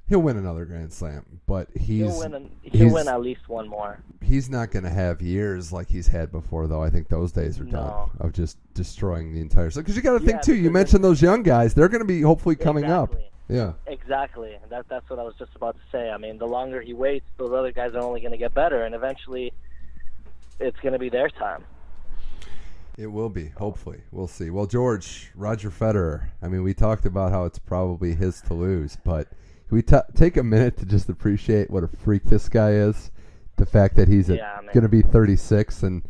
he'll 0.08 0.20
win 0.20 0.36
another 0.36 0.64
Grand 0.64 0.92
Slam. 0.92 1.24
But 1.46 1.68
he's 1.74 2.06
he'll 2.10 2.18
win. 2.18 2.34
An, 2.34 2.50
he'll 2.62 2.72
he's- 2.82 2.92
win 2.92 3.08
at 3.08 3.20
least 3.20 3.48
one 3.48 3.68
more. 3.68 4.00
he's 4.22 4.50
not 4.50 4.70
going 4.70 4.82
to 4.84 4.90
have 4.90 5.22
years 5.22 5.72
like 5.72 5.88
he's 5.88 6.08
had 6.08 6.30
before, 6.30 6.66
though. 6.66 6.82
I 6.82 6.90
think 6.90 7.08
those 7.08 7.32
days 7.32 7.58
are 7.60 7.64
done 7.64 8.10
of 8.20 8.32
just 8.32 8.58
destroying 8.74 9.32
the 9.32 9.40
entire. 9.40 9.70
Because 9.70 9.96
you 9.96 10.02
got 10.02 10.12
to 10.12 10.18
think 10.18 10.32
Yeah, 10.38 10.40
too. 10.40 10.54
You 10.56 10.70
mentioned 10.70 11.02
those 11.04 11.22
young 11.22 11.42
guys; 11.42 11.72
they're 11.74 11.88
going 11.88 12.02
to 12.02 12.06
be 12.06 12.20
hopefully 12.20 12.56
coming 12.56 12.84
up. 12.86 13.14
Yeah, 13.48 13.72
Exactly. 13.86 14.58
That 14.68 14.86
that's 14.90 15.08
what 15.08 15.18
I 15.18 15.22
was 15.22 15.34
just 15.38 15.54
about 15.56 15.76
to 15.76 15.80
say. 15.90 16.10
I 16.10 16.18
mean, 16.18 16.36
the 16.36 16.46
longer 16.46 16.82
he 16.82 16.92
waits, 16.92 17.24
those 17.38 17.50
other 17.52 17.72
guys 17.72 17.94
are 17.94 18.02
only 18.02 18.20
going 18.20 18.32
to 18.32 18.36
get 18.38 18.52
better, 18.52 18.82
and 18.82 18.94
eventually, 18.94 19.54
it's 20.60 20.78
going 20.80 20.92
to 20.92 20.98
be 20.98 21.08
their 21.08 21.30
time. 21.30 21.64
It 22.98 23.06
will 23.06 23.28
be. 23.28 23.48
Hopefully, 23.56 24.00
we'll 24.10 24.26
see. 24.26 24.50
Well, 24.50 24.66
George 24.66 25.30
Roger 25.36 25.70
Federer. 25.70 26.30
I 26.42 26.48
mean, 26.48 26.64
we 26.64 26.74
talked 26.74 27.06
about 27.06 27.30
how 27.30 27.44
it's 27.44 27.58
probably 27.58 28.12
his 28.14 28.40
to 28.42 28.54
lose, 28.54 28.98
but 29.04 29.28
we 29.70 29.82
ta 29.82 30.02
take 30.16 30.36
a 30.36 30.42
minute 30.42 30.76
to 30.78 30.84
just 30.84 31.08
appreciate 31.08 31.70
what 31.70 31.84
a 31.84 31.88
freak 31.88 32.24
this 32.24 32.48
guy 32.48 32.72
is. 32.72 33.10
The 33.56 33.66
fact 33.66 33.96
that 33.96 34.08
he's 34.08 34.28
Yeah, 34.28 34.60
going 34.72 34.82
to 34.82 34.88
be 34.88 35.02
36 35.02 35.82
and 35.82 36.02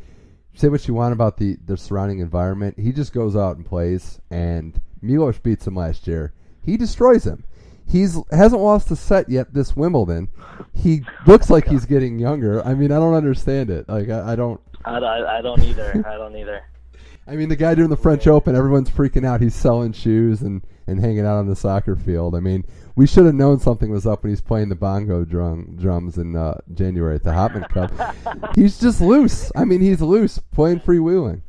say 0.55 0.69
what 0.69 0.89
you 0.89 0.95
want 0.95 1.13
about 1.13 1.37
the, 1.37 1.57
the 1.65 1.77
surrounding 1.77 2.19
environment. 2.19 2.79
He 2.79 2.93
just 2.93 3.13
goes 3.13 3.37
out 3.37 3.57
and 3.57 3.65
plays, 3.65 4.21
and 4.31 4.81
Milos 5.01 5.39
beats 5.39 5.67
him 5.67 5.77
last 5.77 6.07
year. 6.07 6.33
He 6.63 6.77
destroys 6.77 7.25
him. 7.25 7.45
He's 7.87 8.19
hasn't 8.31 8.61
lost 8.61 8.91
a 8.91 8.97
set 8.97 9.29
yet 9.29 9.55
this 9.55 9.77
Wimbledon. 9.77 10.29
He 10.75 11.03
looks 11.27 11.49
like 11.51 11.69
he's 11.69 11.85
getting 11.85 12.19
younger. 12.19 12.65
I 12.67 12.75
mean, 12.75 12.93
I 12.93 12.97
don't 12.97 13.15
understand 13.15 13.71
it. 13.71 13.89
Like 13.89 14.09
I, 14.09 14.33
I 14.33 14.37
don't. 14.37 14.61
I, 14.85 14.99
I, 14.99 15.39
I 15.39 15.43
don't 15.43 15.63
either. 15.63 16.03
I 16.07 16.17
don't 16.17 16.37
either. 16.37 16.63
I 17.29 17.37
mean, 17.37 17.51
the 17.51 17.57
guy 17.57 17.75
during 17.75 17.91
the 17.91 17.97
French 17.97 18.27
Open, 18.27 18.57
everyone's 18.57 18.89
freaking 18.89 19.27
out. 19.27 19.43
He's 19.43 19.55
selling 19.55 19.93
shoes 19.93 20.41
and, 20.41 20.63
and 20.87 20.99
hanging 20.99 21.27
out 21.27 21.37
on 21.37 21.47
the 21.47 21.55
soccer 21.55 21.95
field. 21.95 22.35
I 22.35 22.41
mean, 22.41 22.65
we 22.97 23.07
should 23.07 23.27
have 23.27 23.35
known 23.35 23.61
something 23.61 23.91
was 23.91 24.07
up 24.07 24.23
when 24.23 24.31
he's 24.31 24.41
playing 24.41 24.71
the 24.71 24.75
bongo 24.75 25.27
drum, 25.27 25.77
drums 25.79 26.17
in 26.17 26.35
uh, 26.35 26.59
January 26.73 27.17
at 27.17 27.25
the 27.25 27.33
Hopman 27.33 27.69
Cup. 27.69 27.93
he's 28.55 28.81
just 28.81 29.03
loose. 29.03 29.53
I 29.55 29.67
mean, 29.67 29.83
he's 29.83 30.01
loose, 30.01 30.39
playing 30.39 30.81
freewheeling. 30.81 31.43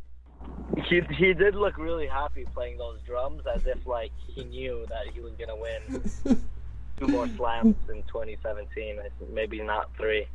He 0.86 1.02
he 1.18 1.34
did 1.34 1.56
look 1.56 1.78
really 1.78 2.06
happy 2.06 2.46
playing 2.54 2.78
those 2.78 3.00
drums, 3.02 3.42
as 3.56 3.65
if 3.65 3.88
like 3.88 4.12
he 4.28 4.44
knew 4.44 4.86
that 4.89 5.08
he 5.13 5.20
was 5.20 5.34
going 5.34 5.50
to 5.50 5.56
win 5.56 6.42
two 7.00 7.08
more 7.08 7.28
slams 7.30 7.76
in 7.89 8.04
2017, 8.04 9.00
maybe 9.34 9.63
not 9.63 9.89
three. 9.98 10.28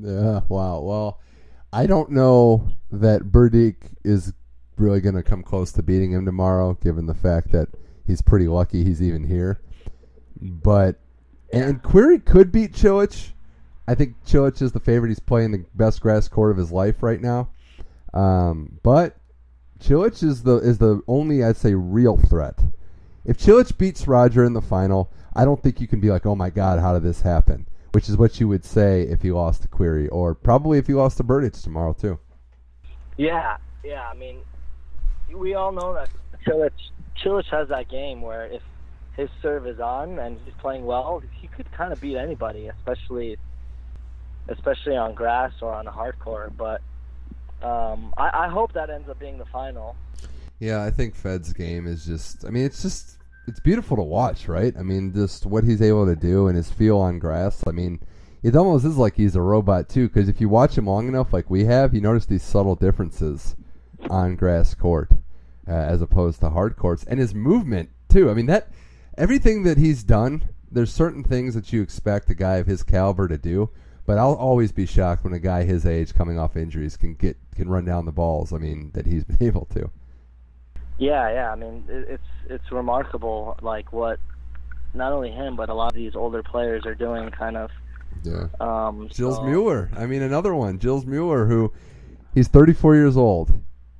Yeah, 0.00 0.40
wow. 0.48 0.80
Well, 0.80 1.20
I 1.72 1.86
don't 1.86 2.10
know 2.10 2.70
that 2.90 3.24
Berdych 3.24 3.76
is 4.02 4.32
really 4.76 5.00
going 5.00 5.14
to 5.14 5.22
come 5.22 5.42
close 5.42 5.72
to 5.72 5.82
beating 5.82 6.12
him 6.12 6.24
tomorrow, 6.24 6.74
given 6.74 7.06
the 7.06 7.14
fact 7.14 7.52
that 7.52 7.68
he's 8.06 8.22
pretty 8.22 8.48
lucky 8.48 8.84
he's 8.84 9.02
even 9.02 9.24
here. 9.24 9.60
But 10.40 11.00
and 11.52 11.82
Querrey 11.82 12.24
could 12.24 12.52
beat 12.52 12.72
Cilic. 12.72 13.32
I 13.88 13.94
think 13.94 14.22
Cilic 14.24 14.60
is 14.60 14.72
the 14.72 14.80
favorite. 14.80 15.08
He's 15.08 15.20
playing 15.20 15.52
the 15.52 15.64
best 15.74 16.00
grass 16.00 16.28
court 16.28 16.50
of 16.50 16.56
his 16.56 16.72
life 16.72 17.02
right 17.02 17.20
now. 17.20 17.50
Um, 18.12 18.78
but 18.82 19.16
Cilic 19.78 20.22
is 20.22 20.42
the 20.42 20.56
is 20.56 20.78
the 20.78 21.02
only 21.06 21.44
I'd 21.44 21.56
say 21.56 21.74
real 21.74 22.16
threat. 22.16 22.58
If 23.24 23.38
Cilic 23.38 23.76
beats 23.76 24.06
Roger 24.06 24.44
in 24.44 24.52
the 24.52 24.62
final, 24.62 25.12
I 25.34 25.44
don't 25.44 25.62
think 25.62 25.80
you 25.80 25.88
can 25.88 26.00
be 26.00 26.10
like, 26.10 26.26
oh 26.26 26.34
my 26.34 26.50
god, 26.50 26.80
how 26.80 26.94
did 26.94 27.02
this 27.02 27.22
happen? 27.22 27.66
Which 27.92 28.08
is 28.08 28.16
what 28.16 28.40
you 28.40 28.48
would 28.48 28.64
say 28.64 29.02
if 29.02 29.22
he 29.22 29.30
lost 29.30 29.62
to 29.62 29.68
Querrey, 29.68 30.08
or 30.12 30.34
probably 30.34 30.78
if 30.78 30.86
he 30.86 30.94
lost 30.94 31.16
to 31.18 31.24
Berdych 31.24 31.62
tomorrow 31.62 31.92
too. 31.92 32.18
Yeah, 33.16 33.56
yeah. 33.82 34.08
I 34.08 34.14
mean, 34.14 34.40
we 35.34 35.54
all 35.54 35.72
know 35.72 35.94
that 35.94 36.08
Cilic, 36.46 36.70
Cilic 37.22 37.46
has 37.46 37.68
that 37.68 37.88
game 37.88 38.20
where 38.20 38.46
if 38.46 38.62
his 39.16 39.30
serve 39.40 39.66
is 39.66 39.80
on 39.80 40.18
and 40.18 40.38
he's 40.44 40.54
playing 40.58 40.84
well, 40.84 41.22
he 41.32 41.48
could 41.48 41.70
kind 41.72 41.92
of 41.92 42.00
beat 42.00 42.16
anybody, 42.16 42.68
especially 42.68 43.36
especially 44.48 44.96
on 44.96 45.14
grass 45.14 45.52
or 45.60 45.72
on 45.72 45.86
a 45.86 45.90
hard 45.90 46.18
court. 46.18 46.56
But 46.56 46.80
um, 47.62 48.14
I, 48.16 48.44
I 48.44 48.48
hope 48.48 48.72
that 48.74 48.90
ends 48.90 49.08
up 49.08 49.18
being 49.18 49.38
the 49.38 49.46
final. 49.46 49.96
Yeah, 50.58 50.84
I 50.84 50.90
think 50.90 51.14
Fed's 51.14 51.52
game 51.52 51.86
is 51.86 52.06
just. 52.06 52.44
I 52.44 52.50
mean, 52.50 52.64
it's 52.64 52.82
just 52.82 53.18
it's 53.46 53.60
beautiful 53.60 53.96
to 53.96 54.02
watch, 54.02 54.48
right? 54.48 54.74
I 54.78 54.82
mean, 54.82 55.12
just 55.12 55.46
what 55.46 55.64
he's 55.64 55.82
able 55.82 56.06
to 56.06 56.16
do 56.16 56.48
and 56.48 56.56
his 56.56 56.70
feel 56.70 56.98
on 56.98 57.18
grass. 57.18 57.62
I 57.66 57.72
mean, 57.72 58.00
it 58.42 58.56
almost 58.56 58.84
is 58.84 58.96
like 58.96 59.16
he's 59.16 59.36
a 59.36 59.42
robot 59.42 59.88
too. 59.88 60.08
Because 60.08 60.28
if 60.28 60.40
you 60.40 60.48
watch 60.48 60.76
him 60.76 60.86
long 60.86 61.08
enough, 61.08 61.32
like 61.32 61.50
we 61.50 61.64
have, 61.64 61.94
you 61.94 62.00
notice 62.00 62.26
these 62.26 62.42
subtle 62.42 62.74
differences 62.74 63.56
on 64.10 64.36
grass 64.36 64.74
court 64.74 65.10
uh, 65.68 65.72
as 65.72 66.02
opposed 66.02 66.40
to 66.40 66.50
hard 66.50 66.76
courts, 66.76 67.04
and 67.04 67.18
his 67.18 67.34
movement 67.34 67.90
too. 68.08 68.30
I 68.30 68.34
mean 68.34 68.46
that 68.46 68.68
everything 69.16 69.62
that 69.64 69.78
he's 69.78 70.02
done. 70.02 70.48
There's 70.68 70.92
certain 70.92 71.22
things 71.22 71.54
that 71.54 71.72
you 71.72 71.80
expect 71.80 72.28
a 72.28 72.34
guy 72.34 72.56
of 72.56 72.66
his 72.66 72.82
caliber 72.82 73.28
to 73.28 73.38
do, 73.38 73.70
but 74.04 74.18
I'll 74.18 74.34
always 74.34 74.72
be 74.72 74.84
shocked 74.84 75.24
when 75.24 75.32
a 75.32 75.38
guy 75.38 75.62
his 75.62 75.86
age, 75.86 76.12
coming 76.12 76.38
off 76.38 76.56
injuries, 76.56 76.96
can 76.96 77.14
get 77.14 77.36
can 77.54 77.68
run 77.68 77.84
down 77.84 78.04
the 78.04 78.12
balls. 78.12 78.52
I 78.52 78.58
mean 78.58 78.90
that 78.94 79.06
he's 79.06 79.24
been 79.30 79.38
able 79.40 79.66
to. 79.66 79.90
Yeah, 80.98 81.30
yeah. 81.30 81.52
I 81.52 81.56
mean, 81.56 81.84
it's 81.88 82.22
it's 82.48 82.72
remarkable, 82.72 83.58
like 83.62 83.92
what 83.92 84.18
not 84.94 85.12
only 85.12 85.30
him 85.30 85.56
but 85.56 85.68
a 85.68 85.74
lot 85.74 85.88
of 85.88 85.94
these 85.94 86.16
older 86.16 86.42
players 86.42 86.86
are 86.86 86.94
doing, 86.94 87.30
kind 87.30 87.56
of. 87.56 87.70
Yeah. 88.24 88.48
Um, 88.60 89.08
Gilles 89.12 89.36
so, 89.36 89.44
Mueller. 89.44 89.90
I 89.96 90.06
mean, 90.06 90.22
another 90.22 90.54
one, 90.54 90.80
Gilles 90.80 91.04
Mueller, 91.04 91.46
who 91.46 91.72
he's 92.34 92.48
34 92.48 92.94
years 92.94 93.16
old. 93.16 93.52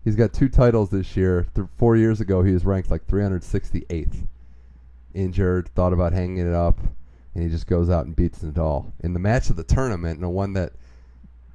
He's 0.06 0.14
got 0.14 0.32
two 0.32 0.48
titles 0.48 0.90
this 0.90 1.16
year. 1.16 1.48
Th- 1.56 1.66
four 1.74 1.96
years 1.96 2.20
ago, 2.20 2.44
he 2.44 2.52
was 2.52 2.64
ranked 2.64 2.92
like 2.92 3.08
368th. 3.08 4.24
Injured, 5.14 5.68
thought 5.74 5.92
about 5.92 6.12
hanging 6.12 6.46
it 6.46 6.54
up, 6.54 6.78
and 7.34 7.42
he 7.42 7.50
just 7.50 7.66
goes 7.66 7.90
out 7.90 8.06
and 8.06 8.14
beats 8.14 8.38
Nadal 8.38 8.92
in 9.00 9.14
the 9.14 9.18
match 9.18 9.50
of 9.50 9.56
the 9.56 9.64
tournament, 9.64 10.14
and 10.14 10.22
the 10.22 10.28
one 10.28 10.52
that 10.52 10.74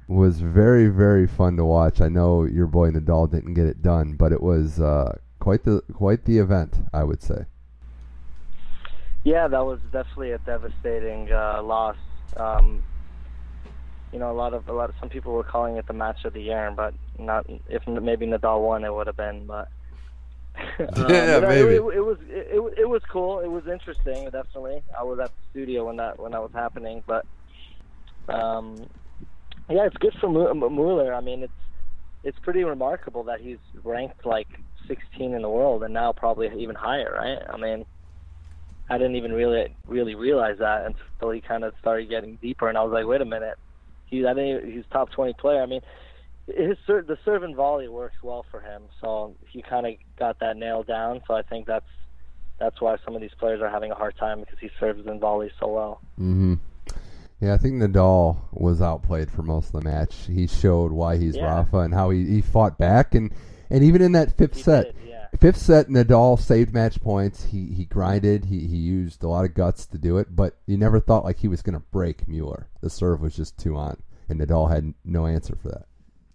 was 0.06 0.42
very, 0.42 0.88
very 0.88 1.26
fun 1.26 1.56
to 1.56 1.64
watch. 1.64 2.02
I 2.02 2.10
know 2.10 2.44
your 2.44 2.66
boy 2.66 2.90
Nadal 2.90 3.30
didn't 3.30 3.54
get 3.54 3.64
it 3.64 3.82
done, 3.82 4.16
but 4.16 4.32
it 4.32 4.42
was 4.42 4.78
uh, 4.78 5.16
quite 5.38 5.64
the 5.64 5.80
quite 5.94 6.26
the 6.26 6.36
event, 6.36 6.76
I 6.92 7.04
would 7.04 7.22
say. 7.22 7.46
Yeah, 9.24 9.48
that 9.48 9.64
was 9.64 9.80
definitely 9.92 10.32
a 10.32 10.38
devastating 10.38 11.32
uh, 11.32 11.62
loss. 11.62 11.96
Um, 12.36 12.82
you 14.12 14.18
know, 14.18 14.30
a 14.30 14.34
lot 14.34 14.52
of 14.52 14.68
a 14.68 14.72
lot 14.72 14.90
of 14.90 14.94
some 15.00 15.08
people 15.08 15.32
were 15.32 15.42
calling 15.42 15.76
it 15.76 15.86
the 15.86 15.94
match 15.94 16.24
of 16.24 16.34
the 16.34 16.42
year, 16.42 16.72
but 16.76 16.94
not 17.18 17.46
if 17.68 17.86
maybe 17.86 18.26
Nadal 18.26 18.62
won, 18.62 18.84
it 18.84 18.92
would 18.92 19.06
have 19.06 19.16
been. 19.16 19.46
But 19.46 19.68
um, 20.78 21.08
yeah, 21.08 21.40
but 21.40 21.48
maybe. 21.48 21.76
It, 21.76 21.82
it, 21.82 21.96
it 21.96 22.04
was 22.04 22.18
it, 22.28 22.46
it, 22.50 22.78
it 22.80 22.88
was 22.88 23.02
cool. 23.10 23.40
It 23.40 23.50
was 23.50 23.66
interesting, 23.66 24.24
definitely. 24.24 24.82
I 24.98 25.02
was 25.02 25.18
at 25.18 25.28
the 25.28 25.50
studio 25.50 25.86
when 25.86 25.96
that 25.96 26.18
when 26.18 26.32
that 26.32 26.42
was 26.42 26.52
happening, 26.52 27.02
but 27.06 27.24
um, 28.28 28.86
yeah, 29.70 29.86
it's 29.86 29.96
good 29.96 30.14
for 30.20 30.28
Mueller. 30.54 31.14
I 31.14 31.20
mean, 31.20 31.42
it's 31.42 31.52
it's 32.24 32.38
pretty 32.40 32.64
remarkable 32.64 33.24
that 33.24 33.40
he's 33.40 33.58
ranked 33.82 34.26
like 34.26 34.48
16 34.86 35.32
in 35.32 35.42
the 35.42 35.48
world 35.48 35.82
and 35.82 35.94
now 35.94 36.12
probably 36.12 36.50
even 36.58 36.76
higher, 36.76 37.12
right? 37.16 37.38
I 37.48 37.56
mean, 37.56 37.84
I 38.90 38.98
didn't 38.98 39.16
even 39.16 39.32
really 39.32 39.74
really 39.86 40.14
realize 40.14 40.58
that 40.58 40.84
until 40.84 41.30
he 41.30 41.40
kind 41.40 41.64
of 41.64 41.72
started 41.80 42.10
getting 42.10 42.36
deeper, 42.36 42.68
and 42.68 42.76
I 42.76 42.82
was 42.82 42.92
like, 42.92 43.06
wait 43.06 43.22
a 43.22 43.24
minute, 43.24 43.56
he's 44.12 44.26
I 44.26 44.34
think 44.34 44.64
he's 44.64 44.84
top 44.92 45.10
20 45.10 45.32
player. 45.34 45.62
I 45.62 45.66
mean, 45.66 45.80
his 46.46 46.76
the 46.86 47.16
serve 47.24 47.42
and 47.42 47.56
volley 47.56 47.88
works 47.88 48.16
well 48.22 48.44
for 48.50 48.60
him, 48.60 48.82
so 49.00 49.34
he 49.48 49.62
kind 49.62 49.86
of 49.86 49.94
got 50.18 50.38
that 50.40 50.56
nailed 50.56 50.86
down. 50.86 51.22
So 51.26 51.34
I 51.34 51.42
think 51.42 51.66
that's 51.66 51.86
that's 52.60 52.80
why 52.80 52.96
some 53.04 53.16
of 53.16 53.20
these 53.20 53.34
players 53.38 53.60
are 53.60 53.70
having 53.70 53.90
a 53.90 53.94
hard 53.94 54.16
time 54.16 54.40
because 54.40 54.58
he 54.60 54.70
serves 54.78 55.06
and 55.06 55.20
volleys 55.20 55.52
so 55.58 55.66
well. 55.68 56.00
Mm-hmm. 56.20 56.54
Yeah, 57.40 57.54
I 57.54 57.58
think 57.58 57.74
Nadal 57.82 58.36
was 58.52 58.80
outplayed 58.80 59.28
for 59.30 59.42
most 59.42 59.74
of 59.74 59.82
the 59.82 59.90
match. 59.90 60.14
He 60.26 60.46
showed 60.46 60.92
why 60.92 61.16
he's 61.16 61.34
Yeah. 61.34 61.46
Rafa 61.46 61.78
and 61.78 61.92
how 61.92 62.10
he, 62.10 62.24
he 62.24 62.40
fought 62.40 62.78
back 62.78 63.14
and 63.16 63.32
and 63.68 63.82
even 63.82 64.02
in 64.02 64.12
that 64.12 64.36
fifth 64.36 64.56
He 64.56 64.62
set, 64.62 64.94
did. 64.94 64.96
Fifth 65.38 65.58
set, 65.58 65.88
Nadal 65.88 66.38
saved 66.38 66.72
match 66.74 67.00
points. 67.00 67.44
He 67.44 67.66
he 67.66 67.84
grinded. 67.84 68.46
He 68.46 68.66
he 68.66 68.76
used 68.76 69.22
a 69.22 69.28
lot 69.28 69.44
of 69.44 69.54
guts 69.54 69.86
to 69.86 69.98
do 69.98 70.18
it, 70.18 70.34
but 70.34 70.58
you 70.66 70.76
never 70.76 71.00
thought 71.00 71.24
like 71.24 71.38
he 71.38 71.48
was 71.48 71.62
going 71.62 71.74
to 71.74 71.84
break 71.90 72.28
Mueller. 72.28 72.68
The 72.80 72.90
serve 72.90 73.20
was 73.20 73.36
just 73.36 73.58
too 73.58 73.76
on, 73.76 74.02
and 74.28 74.40
Nadal 74.40 74.70
had 74.70 74.94
no 75.04 75.26
answer 75.26 75.56
for 75.56 75.68
that. 75.68 75.86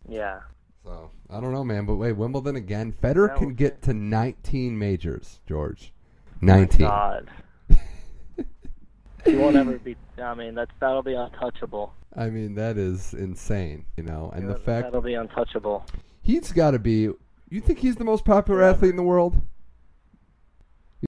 Yeah. 0.08 0.40
So 0.84 1.12
I 1.30 1.42
don't 1.42 1.52
know, 1.52 1.64
man. 1.64 1.86
But 1.86 1.96
wait, 1.96 2.14
Wimbledon 2.14 2.56
again. 2.56 2.94
Federer 2.94 3.36
can 3.38 3.54
get 3.54 3.82
to 3.84 3.94
19 3.94 4.78
majors, 4.78 5.42
George. 5.46 5.94
19. 6.42 6.80
God. 6.80 7.30
he 9.26 9.36
won't 9.36 9.56
ever 9.56 9.78
be. 9.80 9.96
I 10.22 10.34
mean, 10.34 10.56
that's 10.56 10.72
that'll 10.80 11.04
be 11.04 11.14
untouchable. 11.14 11.94
I 12.16 12.30
mean, 12.30 12.56
that 12.56 12.78
is 12.78 13.14
insane, 13.14 13.86
you 13.98 14.04
know. 14.04 14.32
And 14.34 14.50
the 14.50 14.56
fact 14.56 14.88
that'll 14.88 15.02
be 15.02 15.16
untouchable. 15.16 15.86
he's 16.22 16.52
got 16.52 16.72
to 16.72 16.80
be. 16.80 17.10
You 17.50 17.62
think 17.62 17.80
he's 17.80 17.96
the 17.96 18.04
most 18.04 18.26
popular 18.26 18.62
athlete 18.62 18.92
in 18.92 18.98
the 18.98 19.04
world? 19.04 19.42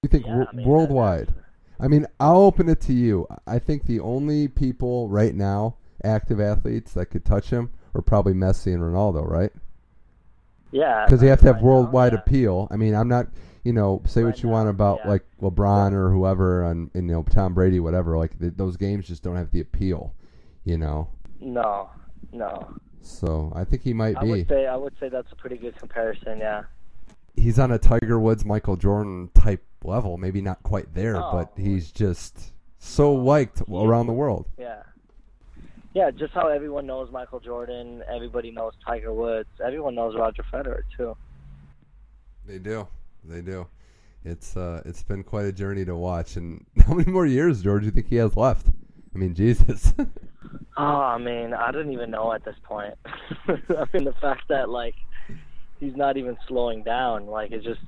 You 0.01 0.09
think 0.09 0.25
Yeah, 0.25 0.35
wor- 0.35 0.47
I 0.51 0.55
mean, 0.55 0.67
worldwide? 0.67 1.33
I 1.79 1.87
mean, 1.87 2.05
I'll 2.19 2.41
open 2.41 2.69
it 2.69 2.79
to 2.81 2.93
you. 2.93 3.27
I 3.47 3.59
think 3.59 3.85
the 3.85 3.99
only 3.99 4.47
people 4.47 5.09
right 5.09 5.33
now, 5.33 5.75
active 6.03 6.39
athletes 6.39 6.93
that 6.93 7.07
could 7.07 7.25
touch 7.25 7.49
him, 7.49 7.71
are 7.95 8.01
probably 8.01 8.33
Messi 8.33 8.73
and 8.73 8.81
Ronaldo, 8.83 9.27
right? 9.27 9.51
Yeah. 10.71 11.05
Because 11.05 11.21
they 11.21 11.27
have 11.27 11.39
to 11.39 11.47
have 11.47 11.55
right 11.55 11.63
now, 11.63 11.69
worldwide 11.69 12.13
yeah. 12.13 12.19
appeal. 12.19 12.67
I 12.69 12.75
mean, 12.75 12.93
I'm 12.93 13.07
not, 13.07 13.27
you 13.63 13.73
know, 13.73 14.01
say 14.05 14.23
what 14.23 14.29
Right 14.35 14.43
you 14.43 14.49
want 14.49 14.69
about 14.69 14.99
yeah. 15.03 15.11
like 15.11 15.25
LeBron 15.41 15.93
or 15.93 16.11
whoever, 16.11 16.63
and, 16.69 16.91
and 16.93 17.07
you 17.09 17.15
know 17.15 17.23
Tom 17.23 17.53
Brady, 17.53 17.79
whatever. 17.79 18.17
Like 18.17 18.37
th- 18.39 18.53
those 18.55 18.77
games 18.77 19.07
just 19.07 19.23
don't 19.23 19.35
have 19.35 19.51
the 19.51 19.61
appeal, 19.61 20.13
you 20.65 20.77
know. 20.77 21.09
No, 21.41 21.89
no. 22.31 22.75
So 23.01 23.51
I 23.55 23.63
think 23.63 23.81
he 23.83 23.93
might 23.93 24.17
I 24.17 24.23
be. 24.23 24.29
would 24.31 24.47
say 24.47 24.67
I 24.67 24.75
would 24.75 24.93
say 24.99 25.09
that's 25.09 25.31
a 25.31 25.35
pretty 25.35 25.57
good 25.57 25.75
comparison. 25.77 26.39
Yeah. 26.39 26.63
he's 27.35 27.57
on 27.59 27.71
a 27.71 27.77
Tiger 27.77 28.19
Woods, 28.19 28.43
Michael 28.45 28.75
Jordan 28.75 29.29
type 29.33 29.63
level. 29.83 30.17
Maybe 30.17 30.41
not 30.41 30.61
quite 30.63 30.93
there, 30.93 31.17
Oh. 31.17 31.31
but 31.31 31.51
he's 31.61 31.91
just 31.91 32.53
so 32.79 33.13
liked 33.13 33.61
around 33.71 34.07
the 34.07 34.13
world. 34.13 34.45
Yeah. 34.57 34.83
Yeah, 35.95 36.11
just 36.11 36.33
how 36.33 36.47
everyone 36.49 36.85
knows 36.85 37.11
Michael 37.11 37.39
Jordan, 37.39 38.03
everybody 38.13 38.51
knows 38.51 38.73
Tiger 38.85 39.11
Woods, 39.11 39.49
everyone 39.65 39.95
knows 39.95 40.15
Roger 40.15 40.43
Federer 40.53 40.81
too. 40.95 41.15
They 42.45 42.59
do, 42.59 42.87
they 43.23 43.41
do. 43.41 43.67
It's 44.25 44.55
uh, 44.57 44.81
it's 44.85 45.01
been 45.03 45.23
quite 45.23 45.45
a 45.45 45.51
journey 45.51 45.85
to 45.85 45.95
watch. 45.95 46.35
And 46.35 46.65
how 46.85 46.93
many 46.93 47.09
more 47.11 47.25
years, 47.25 47.61
George? 47.63 47.81
Do 47.81 47.85
you 47.85 47.91
think 47.91 48.07
he 48.07 48.17
has 48.17 48.35
left? 48.35 48.67
I 49.13 49.17
mean, 49.17 49.33
Jesus. 49.33 49.93
Oh, 50.77 50.83
I 51.01 51.17
mean, 51.17 51.53
I 51.53 51.71
don't 51.71 51.91
even 51.91 52.09
know 52.09 52.31
at 52.31 52.45
this 52.45 52.55
point. 52.63 52.93
I 53.49 53.83
mean, 53.93 54.05
the 54.05 54.15
fact 54.21 54.43
that 54.47 54.69
like 54.69 54.95
he's 55.81 55.93
not 55.97 56.15
even 56.15 56.37
slowing 56.47 56.83
down, 56.83 57.27
like 57.27 57.51
it's 57.51 57.65
just 57.65 57.81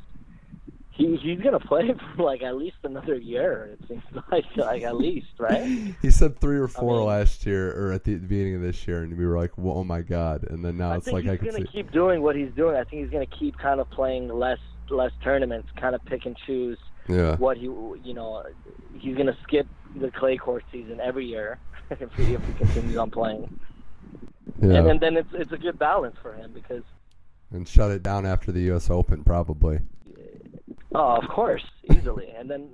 he 0.91 1.15
he's 1.15 1.39
gonna 1.39 1.61
play 1.61 1.93
for 2.17 2.23
like 2.23 2.43
at 2.43 2.57
least 2.57 2.75
another 2.83 3.15
year. 3.15 3.77
It 3.79 3.87
seems 3.87 4.03
like 4.29 4.43
like 4.57 4.83
at 4.83 4.97
least, 4.97 5.27
right? 5.39 5.95
he 6.01 6.11
said 6.11 6.41
three 6.41 6.57
or 6.57 6.67
four 6.67 6.97
mean- 6.97 7.05
last 7.07 7.45
year, 7.45 7.71
or 7.71 7.93
at 7.93 8.03
the 8.03 8.15
beginning 8.15 8.55
of 8.55 8.61
this 8.61 8.85
year, 8.85 9.03
and 9.03 9.17
we 9.17 9.25
were 9.25 9.37
like, 9.37 9.57
"Whoa, 9.57 9.75
"Oh 9.75 9.83
my 9.85 10.01
god!" 10.01 10.43
And 10.49 10.63
then 10.63 10.77
now 10.77 10.91
I 10.91 10.97
it's 10.97 11.07
like 11.07 11.23
he's 11.23 11.31
I 11.31 11.37
can 11.37 11.45
gonna 11.51 11.59
see. 11.59 11.71
keep 11.71 11.91
doing 11.93 12.21
what 12.21 12.35
he's 12.35 12.51
doing. 12.57 12.75
I 12.75 12.83
think 12.83 13.03
he's 13.03 13.11
gonna 13.11 13.25
keep 13.25 13.57
kind 13.57 13.79
of 13.79 13.89
playing 13.91 14.27
less 14.27 14.59
less 14.89 15.11
tournaments, 15.23 15.69
kind 15.79 15.95
of 15.95 16.03
pick 16.03 16.25
and 16.25 16.35
choose 16.45 16.77
Yeah, 17.07 17.37
what 17.37 17.55
he 17.55 17.63
you 17.63 18.13
know 18.13 18.43
he's 18.99 19.15
gonna 19.15 19.37
skip 19.43 19.65
the 19.95 20.11
clay 20.11 20.37
court 20.37 20.63
season 20.71 20.99
every 20.99 21.25
year 21.25 21.59
if 21.89 22.11
he 22.13 22.33
if 22.33 22.45
he 22.45 22.53
continues 22.53 22.97
on 22.97 23.11
playing. 23.11 23.59
yeah, 24.61 24.75
And, 24.75 24.87
and 24.91 24.99
then 24.99 25.17
it's 25.17 25.29
it's 25.33 25.51
a 25.51 25.57
good 25.57 25.77
balance 25.79 26.15
for 26.21 26.33
him 26.33 26.51
because 26.53 26.83
and 27.51 27.67
shut 27.67 27.91
it 27.91 28.01
down 28.01 28.25
after 28.25 28.51
the 28.51 28.61
U.S. 28.71 28.89
Open, 28.89 29.23
probably. 29.23 29.79
oh 30.95 31.17
of 31.17 31.27
course 31.29 31.63
easily 31.91 32.29
and 32.37 32.49
then 32.49 32.69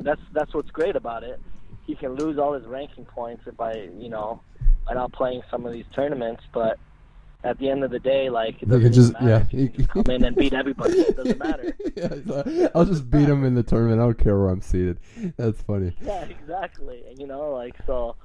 that's 0.00 0.20
that's 0.32 0.52
what's 0.54 0.70
great 0.70 0.96
about 0.96 1.22
it. 1.24 1.40
He 1.86 1.94
can 1.94 2.14
lose 2.14 2.38
all 2.38 2.52
his 2.54 2.66
ranking 2.66 3.04
points 3.04 3.44
by 3.56 3.74
you 3.98 4.08
know 4.08 4.40
by 4.86 4.94
not 4.94 5.12
playing 5.12 5.42
some 5.50 5.64
of 5.66 5.72
these 5.72 5.86
tournaments, 5.94 6.42
but 6.52 6.78
at 7.44 7.58
the 7.58 7.68
end 7.70 7.84
of 7.84 7.90
the 7.90 7.98
day, 7.98 8.30
like 8.30 8.56
it 8.56 8.62
You 8.62 8.68
doesn't 8.68 8.82
can 8.82 8.92
just- 8.92 9.12
matter 9.12 9.46
yeah, 9.50 9.58
you 9.60 9.68
just 9.68 9.88
come 9.90 10.06
in 10.08 10.24
and 10.24 10.34
beat 10.34 10.54
everybody. 10.54 10.94
It 10.94 11.16
doesn't 11.16 11.38
matter. 11.38 11.76
yeah, 11.96 12.68
I'll 12.74 12.86
just 12.86 13.10
beat 13.10 13.28
him 13.28 13.44
in 13.44 13.54
the 13.54 13.62
tournament. 13.62 14.00
I 14.00 14.04
don't 14.04 14.18
care 14.18 14.38
where 14.38 14.48
I'm 14.48 14.62
seated. 14.62 14.98
That's 15.36 15.60
funny. 15.62 15.94
Yeah, 16.04 16.24
exactly. 16.24 17.02
And 17.08 17.18
you 17.18 17.26
know, 17.26 17.52
like 17.52 17.74
so, 17.86 18.16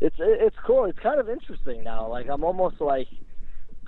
it's 0.00 0.16
it's 0.18 0.56
cool. 0.64 0.84
It's 0.86 0.98
kind 0.98 1.18
of 1.20 1.28
interesting 1.28 1.82
now. 1.84 2.06
Like 2.08 2.28
I'm 2.28 2.44
almost 2.44 2.80
like 2.80 3.08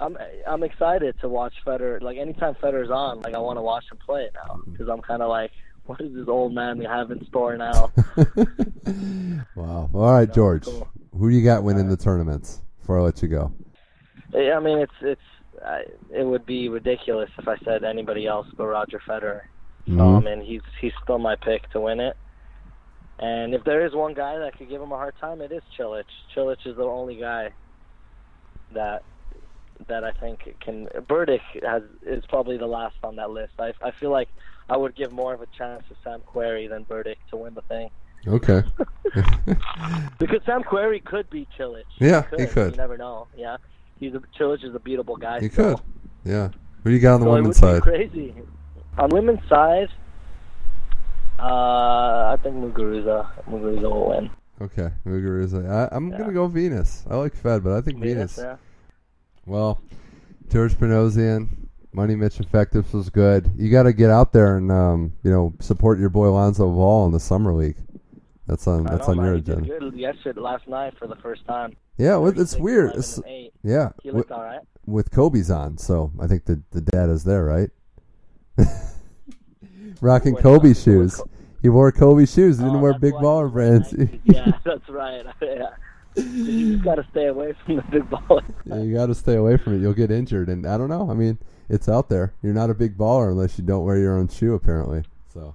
I'm 0.01 0.17
I'm 0.47 0.63
excited 0.63 1.17
to 1.21 1.29
watch 1.29 1.55
Federer. 1.67 2.01
Like 2.03 2.19
anytime 2.19 2.55
Federer's 2.55 2.91
on, 2.91 3.21
like 3.23 3.35
I 3.35 3.39
want 3.39 3.59
to 3.59 3.63
watch 3.63 3.85
him 3.91 3.99
play 4.05 4.29
now 4.35 4.55
mm-hmm. 4.55 4.73
because 4.73 4.89
I'm 4.89 5.01
kind 5.03 5.23
of 5.23 5.29
like, 5.29 5.51
what 5.87 6.01
is 6.01 6.15
this 6.15 6.29
old 6.29 6.55
man 6.55 6.79
we 6.79 6.85
have 6.85 7.11
in 7.11 7.25
store 7.27 7.57
now? 7.57 7.93
wow. 9.57 9.91
All 9.93 10.13
right, 10.13 10.33
George. 10.33 10.65
cool. 10.65 10.89
Who 11.17 11.31
do 11.31 11.37
you 11.37 11.45
got 11.45 11.63
winning 11.65 11.89
the 11.89 11.97
tournaments? 11.97 12.63
Before 12.81 13.01
I 13.01 13.03
let 13.03 13.21
you 13.23 13.29
go. 13.29 13.53
I 14.35 14.61
mean, 14.61 14.79
it's 14.79 14.93
it's 15.01 15.21
I, 15.65 15.83
it 16.11 16.25
would 16.25 16.45
be 16.47 16.69
ridiculous 16.69 17.31
if 17.39 17.49
I 17.49 17.57
said 17.65 17.85
anybody 17.85 18.27
else 18.27 18.47
but 18.57 18.67
Roger 18.67 19.01
Federer. 19.09 19.41
I 19.87 19.91
Mhm. 19.91 20.25
mean, 20.25 20.41
he's 20.43 20.61
he's 20.81 20.93
still 21.03 21.19
my 21.19 21.35
pick 21.37 21.69
to 21.71 21.81
win 21.81 22.01
it. 22.01 22.17
And 23.21 23.55
if 23.55 23.65
there 23.65 23.85
is 23.85 23.95
one 23.95 24.15
guy 24.15 24.39
that 24.39 24.57
could 24.57 24.69
give 24.69 24.81
him 24.83 24.93
a 24.93 24.97
hard 24.97 25.15
time, 25.21 25.41
it 25.41 25.51
is 25.51 25.63
Cilic. 25.77 26.05
Cilic 26.37 26.59
is 26.67 26.77
the 26.77 26.85
only 26.85 27.17
guy 27.17 27.53
that 28.73 29.03
that 29.89 30.05
I 30.05 30.13
think 30.13 30.41
can. 30.61 30.87
Berdych 31.09 31.41
has 31.67 31.83
is 32.03 32.25
probably 32.29 32.59
the 32.59 32.67
last 32.67 32.97
on 33.03 33.17
that 33.17 33.31
list. 33.31 33.55
I 33.59 33.73
I 33.83 33.91
feel 33.93 34.11
like 34.11 34.29
I 34.69 34.77
would 34.77 34.95
give 34.95 35.11
more 35.13 35.33
of 35.33 35.41
a 35.41 35.47
chance 35.47 35.83
to 35.89 35.97
Sam 36.05 36.21
Querrey 36.21 36.69
than 36.69 36.85
Berdych 36.85 37.17
to 37.31 37.37
win 37.37 37.55
the 37.55 37.63
thing 37.63 37.89
Okay. 38.27 38.63
because 40.19 40.41
Sam 40.45 40.63
Querrey 40.63 41.03
could 41.03 41.31
beat 41.31 41.49
Cilic. 41.59 41.85
Yeah, 41.99 42.25
he 42.37 42.47
could. 42.47 42.73
You 42.73 42.77
never 42.77 42.99
know. 42.99 43.29
Yeah, 43.35 43.57
he's 43.99 44.15
a, 44.15 44.21
Cilic 44.39 44.65
is 44.65 44.75
a 44.75 44.79
beatable 44.79 45.19
guy. 45.19 45.41
he 45.41 45.49
still. 45.49 45.77
could. 45.77 45.85
Yeah. 46.25 46.49
Who 46.85 46.91
do 46.91 46.95
you 46.97 47.01
got 47.01 47.15
on 47.15 47.21
the 47.21 47.27
So 47.27 47.33
women's 47.33 47.57
side? 47.59 47.83
crazy. 47.83 48.35
On 48.99 49.09
women's 49.11 49.47
side, 49.49 49.89
uh, 51.39 52.33
I 52.33 52.37
think 52.43 52.57
Muguruza. 52.57 53.29
Muguruza 53.49 53.83
will 53.83 54.09
win. 54.09 54.31
Okay. 54.61 54.91
Muguruza. 55.07 55.69
I, 55.71 55.95
I'm 55.95 56.11
Yeah. 56.11 56.19
gonna 56.19 56.33
go 56.33 56.47
Venus. 56.49 57.05
I 57.09 57.17
like 57.17 57.35
Fed, 57.35 57.63
but 57.63 57.73
I 57.73 57.81
think 57.81 58.01
Venus. 58.01 58.39
yeah. 58.39 58.57
Well, 59.47 59.81
George 60.51 60.75
Panosian, 60.75 61.49
Money 61.93 62.17
Mitch 62.17 62.41
Effectives 62.41 62.93
was 62.93 63.09
good. 63.09 63.51
You 63.57 63.71
got 63.71 63.85
to 63.85 63.93
get 63.93 64.11
out 64.11 64.33
there 64.33 64.57
and 64.57 64.71
um, 64.73 65.13
you 65.23 65.31
know 65.31 65.55
support 65.61 65.99
your 65.99 66.09
boy 66.11 66.27
Alonzo 66.29 66.69
Ball 66.71 67.07
in 67.07 67.13
the 67.13 67.21
summer 67.21 67.53
league. 67.53 67.77
That's 68.47 68.67
on 68.67 68.87
I 68.87 68.93
that's 68.93 69.07
know, 69.09 69.13
on 69.13 69.17
man, 69.19 69.27
your 69.27 69.35
he 69.37 69.41
did 69.43 69.59
agenda. 69.59 69.79
good 69.91 69.95
yesterday, 69.95 70.41
last 70.41 70.67
night 70.69 70.95
for 70.99 71.07
the 71.07 71.17
first 71.17 71.47
time. 71.47 71.77
Yeah, 71.99 72.17
well, 72.17 72.39
it's 72.41 72.57
weird. 72.57 72.95
It's, 72.95 73.21
yeah, 73.63 73.91
He 74.03 74.11
with, 74.11 74.31
all 74.31 74.43
right. 74.43 74.61
with 74.87 75.11
Kobe's 75.11 75.51
on, 75.51 75.77
so 75.79 76.13
I 76.21 76.27
think 76.29 76.45
the 76.45 76.63
the 76.71 76.81
data's 76.81 77.25
there, 77.25 77.45
right? 77.45 77.71
Rocking 80.01 80.37
Kobe 80.37 80.75
shoes. 80.75 81.19
with 81.19 81.29
He 81.63 81.69
wore 81.69 81.91
Kobe 81.93 82.25
shoes. 82.27 82.59
He 82.59 82.65
oh, 82.65 82.69
didn't 82.69 82.79
Oh, 82.81 82.83
wear 82.83 82.99
big 82.99 83.15
baller 83.15 83.53
brands. 83.53 83.93
yeah, 84.25 84.53
that's 84.65 84.89
right. 84.89 85.25
yeah. 85.43 85.71
You 86.17 86.73
just 86.75 86.85
got 86.85 86.97
to 86.97 87.07
stay 87.11 87.27
away 87.27 87.55
from 87.65 87.77
the 87.77 87.83
big 87.83 88.09
baller. 88.11 88.43
Yeah, 88.65 88.83
you 88.83 88.95
got 88.95 89.07
to 89.07 89.15
stay 89.15 89.35
away 89.35 89.57
from 89.57 89.75
it. 89.77 89.81
You'll 89.83 89.93
get 89.95 90.11
injured, 90.11 90.49
and 90.49 90.67
I 90.67 90.77
don't 90.79 90.89
know. 90.89 91.11
I 91.11 91.15
mean, 91.15 91.39
it's 91.69 91.89
out 91.89 92.09
there. 92.09 92.35
You're 92.43 92.55
not 92.55 92.71
a 92.71 92.75
big 92.75 92.97
baller 92.97 93.31
unless 93.31 93.59
you 93.59 93.65
don't 93.65 93.85
wear 93.85 93.99
your 93.99 94.17
own 94.17 94.29
shoe, 94.29 94.55
apparently. 94.55 95.03
So 95.33 95.55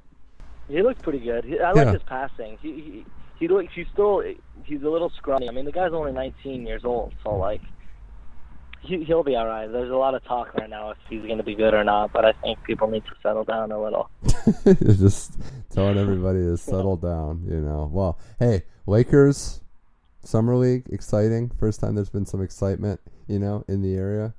He 0.67 0.81
looks 0.81 1.01
pretty 1.01 1.19
good. 1.19 1.43
He, 1.45 1.59
I 1.59 1.71
like 1.71 1.85
Yeah. 1.85 1.93
his 1.93 2.03
passing. 2.03 2.57
He 2.61 2.73
he 2.73 3.05
he 3.39 3.47
looks. 3.47 3.73
He's 3.73 3.87
still. 3.93 4.21
He's 4.65 4.81
a 4.83 4.89
little 4.89 5.11
scrawny. 5.17 5.47
I 5.49 5.51
mean, 5.51 5.65
the 5.65 5.71
guy's 5.71 5.91
only 5.93 6.11
19 6.11 6.65
years 6.65 6.83
old, 6.85 7.13
so 7.23 7.35
like, 7.35 7.61
he 8.81 9.03
he'll 9.05 9.23
be 9.23 9.35
all 9.35 9.47
right. 9.47 9.71
There's 9.71 9.91
a 9.91 9.95
lot 9.95 10.13
of 10.13 10.23
talk 10.25 10.53
right 10.55 10.69
now 10.69 10.91
if 10.91 10.97
he's 11.09 11.21
going 11.21 11.37
to 11.37 11.43
be 11.43 11.55
good 11.55 11.73
or 11.73 11.83
not, 11.83 12.11
but 12.11 12.25
I 12.25 12.33
think 12.33 12.61
people 12.63 12.89
need 12.89 13.05
to 13.05 13.11
settle 13.21 13.43
down 13.45 13.71
a 13.71 13.81
little. 13.81 14.09
just 14.81 15.39
telling 15.69 15.97
everybody 15.97 16.39
to 16.39 16.57
settle 16.57 16.97
down. 16.97 17.45
You 17.47 17.61
know. 17.61 17.89
Well, 17.91 18.19
hey, 18.39 18.63
Lakers 18.85 19.61
summer 20.25 20.55
league, 20.55 20.83
exciting. 20.91 21.51
First 21.57 21.79
time 21.79 21.95
there's 21.95 22.09
been 22.09 22.25
some 22.25 22.41
excitement. 22.41 22.99
You 23.27 23.39
know, 23.39 23.63
in 23.69 23.81
the 23.81 23.95
area. 23.95 24.33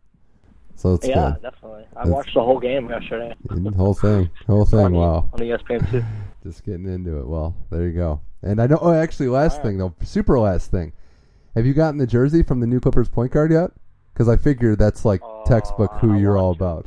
So 0.76 0.94
it's 0.94 1.06
yeah, 1.08 1.32
good. 1.40 1.42
definitely. 1.50 1.86
I 1.96 2.06
watched 2.06 2.34
the 2.34 2.42
whole 2.42 2.58
game 2.60 2.90
yesterday. 2.90 3.34
The 3.44 3.70
whole 3.76 3.94
thing, 3.94 4.28
whole 4.46 4.66
thing. 4.66 4.80
on, 4.84 4.92
Wow. 4.92 5.30
on 5.32 5.38
ESPN 5.38 5.90
too. 5.90 6.02
Just 6.44 6.62
getting 6.64 6.86
into 6.86 7.18
it. 7.18 7.26
Well, 7.26 7.56
there 7.70 7.84
you 7.86 7.92
go. 7.94 8.20
And 8.42 8.60
I 8.60 8.66
know. 8.66 8.78
Oh, 8.80 8.92
actually, 8.92 9.28
last 9.28 9.52
Alright. 9.58 9.66
thing 9.66 9.78
though, 9.78 9.94
super 10.02 10.38
last 10.38 10.70
thing. 10.70 10.92
Have 11.54 11.64
you 11.66 11.72
gotten 11.74 11.98
the 11.98 12.06
jersey 12.06 12.42
from 12.42 12.60
the 12.60 12.66
new 12.66 12.80
Clippers 12.80 13.08
point 13.08 13.32
guard 13.32 13.50
yet? 13.52 13.70
Because 14.12 14.28
I 14.28 14.36
figure 14.36 14.76
that's 14.76 15.04
like 15.04 15.20
Oh, 15.24 15.42
textbook 15.46 15.92
who 15.94 16.14
I 16.14 16.18
you're 16.18 16.36
all 16.36 16.54
to. 16.54 16.58
about. 16.64 16.86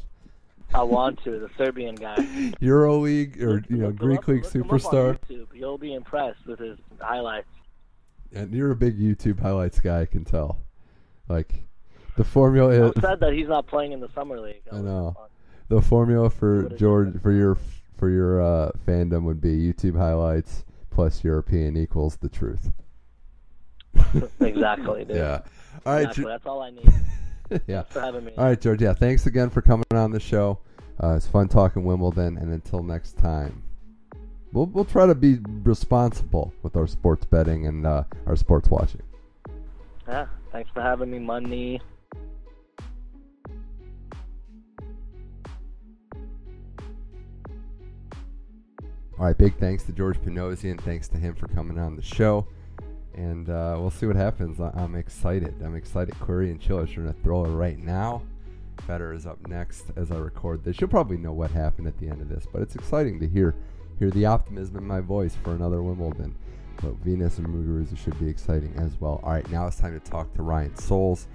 I 0.73 0.83
want 0.83 1.23
to. 1.23 1.39
The 1.39 1.49
Serbian 1.57 1.95
guy. 1.95 2.53
Euro 2.59 2.97
League 2.99 3.41
or 3.41 3.63
you 3.69 3.77
know 3.77 3.91
Greek 3.91 4.19
up- 4.19 4.27
League 4.27 4.43
look 4.43 4.53
him 4.53 4.61
up 4.63 4.71
on 4.71 4.79
superstar. 4.79 5.19
YouTube. 5.29 5.47
You'll 5.53 5.77
be 5.77 5.93
impressed 5.93 6.45
with 6.45 6.59
his 6.59 6.77
highlights. 6.99 7.47
And 8.33 8.53
you're 8.53 8.71
a 8.71 8.75
big 8.75 8.99
YouTube 8.99 9.39
highlights 9.41 9.79
guy. 9.79 10.01
I 10.01 10.05
can 10.05 10.23
tell. 10.25 10.59
Like 11.27 11.63
the 12.17 12.23
formula. 12.23 12.75
I'm 12.75 12.83
is- 12.95 13.01
sad 13.01 13.19
that 13.21 13.33
he's 13.33 13.47
not 13.47 13.65
playing 13.67 13.93
in 13.93 14.01
the 14.01 14.09
summer 14.13 14.39
league. 14.39 14.61
I 14.71 14.77
know. 14.81 15.15
the 15.69 15.81
formula 15.81 16.29
for 16.29 16.69
George 16.69 17.19
for 17.21 17.31
your 17.31 17.57
for 17.97 18.09
your 18.09 18.41
uh, 18.41 18.71
fandom 18.85 19.23
would 19.23 19.41
be 19.41 19.55
YouTube 19.55 19.97
highlights 19.97 20.65
plus 20.89 21.23
European 21.23 21.77
equals 21.77 22.17
the 22.17 22.29
truth. 22.29 22.71
exactly, 24.39 25.05
dude. 25.05 25.17
Yeah. 25.17 25.41
All 25.85 25.93
right. 25.93 26.01
exactly. 26.01 26.23
Ge- 26.23 26.27
That's 26.27 26.45
all 26.45 26.61
I 26.61 26.69
need. 26.71 26.89
yeah. 27.67 27.81
Thanks 27.81 27.93
for 27.93 28.01
having 28.01 28.25
me. 28.25 28.33
All 28.37 28.45
right, 28.45 28.59
George. 28.59 28.81
Yeah, 28.81 28.93
thanks 28.93 29.25
again 29.25 29.49
for 29.49 29.61
coming 29.61 29.85
on 29.93 30.11
the 30.11 30.19
show. 30.19 30.59
Uh, 31.01 31.15
it's 31.15 31.27
fun 31.27 31.47
talking 31.47 31.83
Wimbledon, 31.83 32.37
and 32.37 32.51
until 32.51 32.81
next 32.81 33.17
time, 33.17 33.61
we'll 34.51 34.65
we'll 34.67 34.85
try 34.85 35.05
to 35.05 35.15
be 35.15 35.37
responsible 35.63 36.53
with 36.63 36.75
our 36.75 36.87
sports 36.87 37.25
betting 37.25 37.67
and 37.67 37.85
uh, 37.85 38.03
our 38.25 38.35
sports 38.35 38.69
watching. 38.69 39.03
Yeah. 40.07 40.27
Thanks 40.51 40.69
for 40.73 40.81
having 40.81 41.11
me, 41.11 41.19
money. 41.19 41.81
All 49.19 49.25
right, 49.25 49.37
big 49.37 49.55
thanks 49.57 49.83
to 49.85 49.91
George 49.93 50.21
Panosian, 50.21 50.71
and 50.71 50.81
thanks 50.81 51.07
to 51.09 51.17
him 51.17 51.33
for 51.33 51.47
coming 51.47 51.79
on 51.79 51.95
the 51.95 52.01
show. 52.03 52.47
And 53.15 53.49
uh, 53.49 53.75
we'll 53.79 53.89
see 53.89 54.05
what 54.05 54.15
happens. 54.15 54.59
I- 54.59 54.71
I'm 54.75 54.95
excited. 54.95 55.55
I'm 55.63 55.75
excited. 55.75 56.13
Querrey 56.15 56.51
and 56.51 56.61
Chill 56.61 56.77
are 56.79 56.85
going 56.85 57.07
to 57.11 57.19
throw 57.23 57.45
it 57.45 57.49
right 57.49 57.79
now. 57.79 58.21
Federer 58.87 59.15
is 59.15 59.25
up 59.25 59.39
next 59.47 59.85
as 59.95 60.11
I 60.11 60.17
record 60.17 60.63
this. 60.63 60.79
You'll 60.79 60.91
probably 60.91 61.17
know 61.17 61.33
what 61.33 61.49
happened 61.49 61.87
at 61.87 61.97
the 61.97 62.07
end 62.07 62.21
of 62.21 62.29
this, 62.29 62.45
but 62.51 62.61
it's 62.61 62.75
exciting 62.75 63.19
to 63.19 63.27
hear 63.27 63.55
hear 63.97 64.11
the 64.11 64.27
optimism 64.27 64.77
in 64.77 64.85
my 64.85 64.99
voice 64.99 65.35
for 65.43 65.55
another 65.55 65.81
Wimbledon. 65.81 66.35
But 66.79 66.93
Venus 66.97 67.39
and 67.39 67.47
Muguruza 67.47 67.97
should 67.97 68.19
be 68.19 68.29
exciting 68.29 68.71
as 68.77 69.01
well. 69.01 69.19
All 69.23 69.31
right, 69.31 69.49
now 69.51 69.65
it's 69.65 69.77
time 69.77 69.99
to 69.99 70.11
talk 70.11 70.31
to 70.35 70.43
Ryan 70.43 70.75
Souls. 70.77 71.27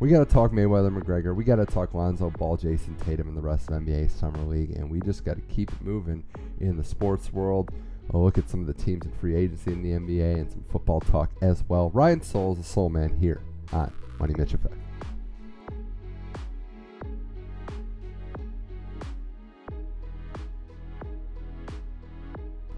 We 0.00 0.08
got 0.08 0.26
to 0.26 0.34
talk 0.34 0.50
Mayweather 0.52 0.90
McGregor. 0.90 1.34
We 1.34 1.44
got 1.44 1.56
to 1.56 1.66
talk 1.66 1.92
Lonzo 1.92 2.30
Ball, 2.30 2.56
Jayson 2.56 2.96
Tatum, 3.04 3.28
and 3.28 3.36
the 3.36 3.42
rest 3.42 3.68
of 3.68 3.82
NBA 3.82 4.10
Summer 4.10 4.42
League. 4.44 4.70
And 4.70 4.90
we 4.90 4.98
just 5.00 5.26
got 5.26 5.36
to 5.36 5.42
keep 5.42 5.70
moving 5.82 6.24
in 6.58 6.78
the 6.78 6.84
sports 6.84 7.30
world. 7.34 7.70
I'll 8.14 8.24
look 8.24 8.38
at 8.38 8.48
some 8.48 8.62
of 8.62 8.66
the 8.66 8.72
teams 8.72 9.04
in 9.04 9.12
free 9.12 9.36
agency 9.36 9.72
in 9.72 9.82
the 9.82 9.90
NBA 9.90 10.36
and 10.36 10.50
some 10.50 10.64
football 10.72 11.00
talk 11.00 11.30
as 11.42 11.62
well. 11.68 11.90
Ryan 11.90 12.22
Soul 12.22 12.52
is 12.52 12.58
the 12.60 12.64
Soul 12.64 12.88
Man, 12.88 13.14
here 13.18 13.42
on 13.74 13.92
Money 14.18 14.32
Mitch 14.38 14.54
Effect. 14.54 14.74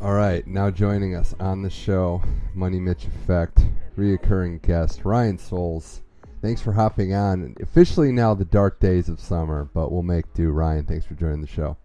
All 0.01 0.15
right, 0.15 0.45
now 0.49 0.73
joining 0.73 1.15
us 1.15 1.37
on 1.39 1.63
the 1.63 1.71
show, 1.71 2.21
Money 2.53 2.81
Mitch 2.81 3.05
Effect, 3.05 3.65
reoccurring 3.97 4.61
guest 4.63 5.05
Ryan 5.05 5.39
Souls. 5.39 6.03
Thanks 6.43 6.61
for 6.61 6.73
hopping 6.73 7.15
on. 7.15 7.55
Officially 7.63 8.11
now 8.11 8.35
the 8.35 8.45
dark 8.45 8.81
days 8.81 9.09
of 9.09 9.21
summer, 9.21 9.71
but 9.73 9.93
we'll 9.93 10.03
make 10.03 10.35
do. 10.35 10.51
Ryan, 10.51 10.85
thanks 10.85 11.07
for 11.07 11.15
joining 11.15 11.41
the 11.41 11.47
show. 11.47 11.77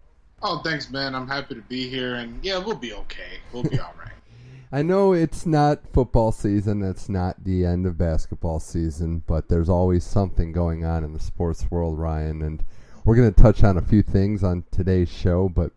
Oh, 0.41 0.61
thanks, 0.63 0.89
man. 0.89 1.13
I'm 1.13 1.27
happy 1.27 1.53
to 1.53 1.61
be 1.61 1.87
here, 1.87 2.15
and 2.15 2.43
yeah, 2.43 2.57
we'll 2.57 2.75
be 2.75 2.91
okay. 2.91 3.39
We'll 3.53 3.61
be 3.61 3.79
all 3.79 3.93
right. 3.99 4.13
I 4.71 4.81
know 4.81 5.13
it's 5.13 5.45
not 5.45 5.87
football 5.93 6.31
season, 6.31 6.81
it's 6.81 7.07
not 7.07 7.43
the 7.43 7.65
end 7.65 7.85
of 7.85 7.99
basketball 7.99 8.59
season, 8.59 9.21
but 9.27 9.47
there's 9.47 9.69
always 9.69 10.03
something 10.03 10.51
going 10.51 10.83
on 10.83 11.03
in 11.03 11.13
the 11.13 11.19
sports 11.19 11.69
world, 11.69 11.99
Ryan, 11.99 12.41
and 12.41 12.63
we're 13.05 13.15
going 13.15 13.33
to 13.33 13.41
touch 13.41 13.63
on 13.63 13.77
a 13.77 13.81
few 13.81 14.01
things 14.01 14.43
on 14.43 14.65
today's 14.71 15.07
show, 15.07 15.47
but 15.47 15.71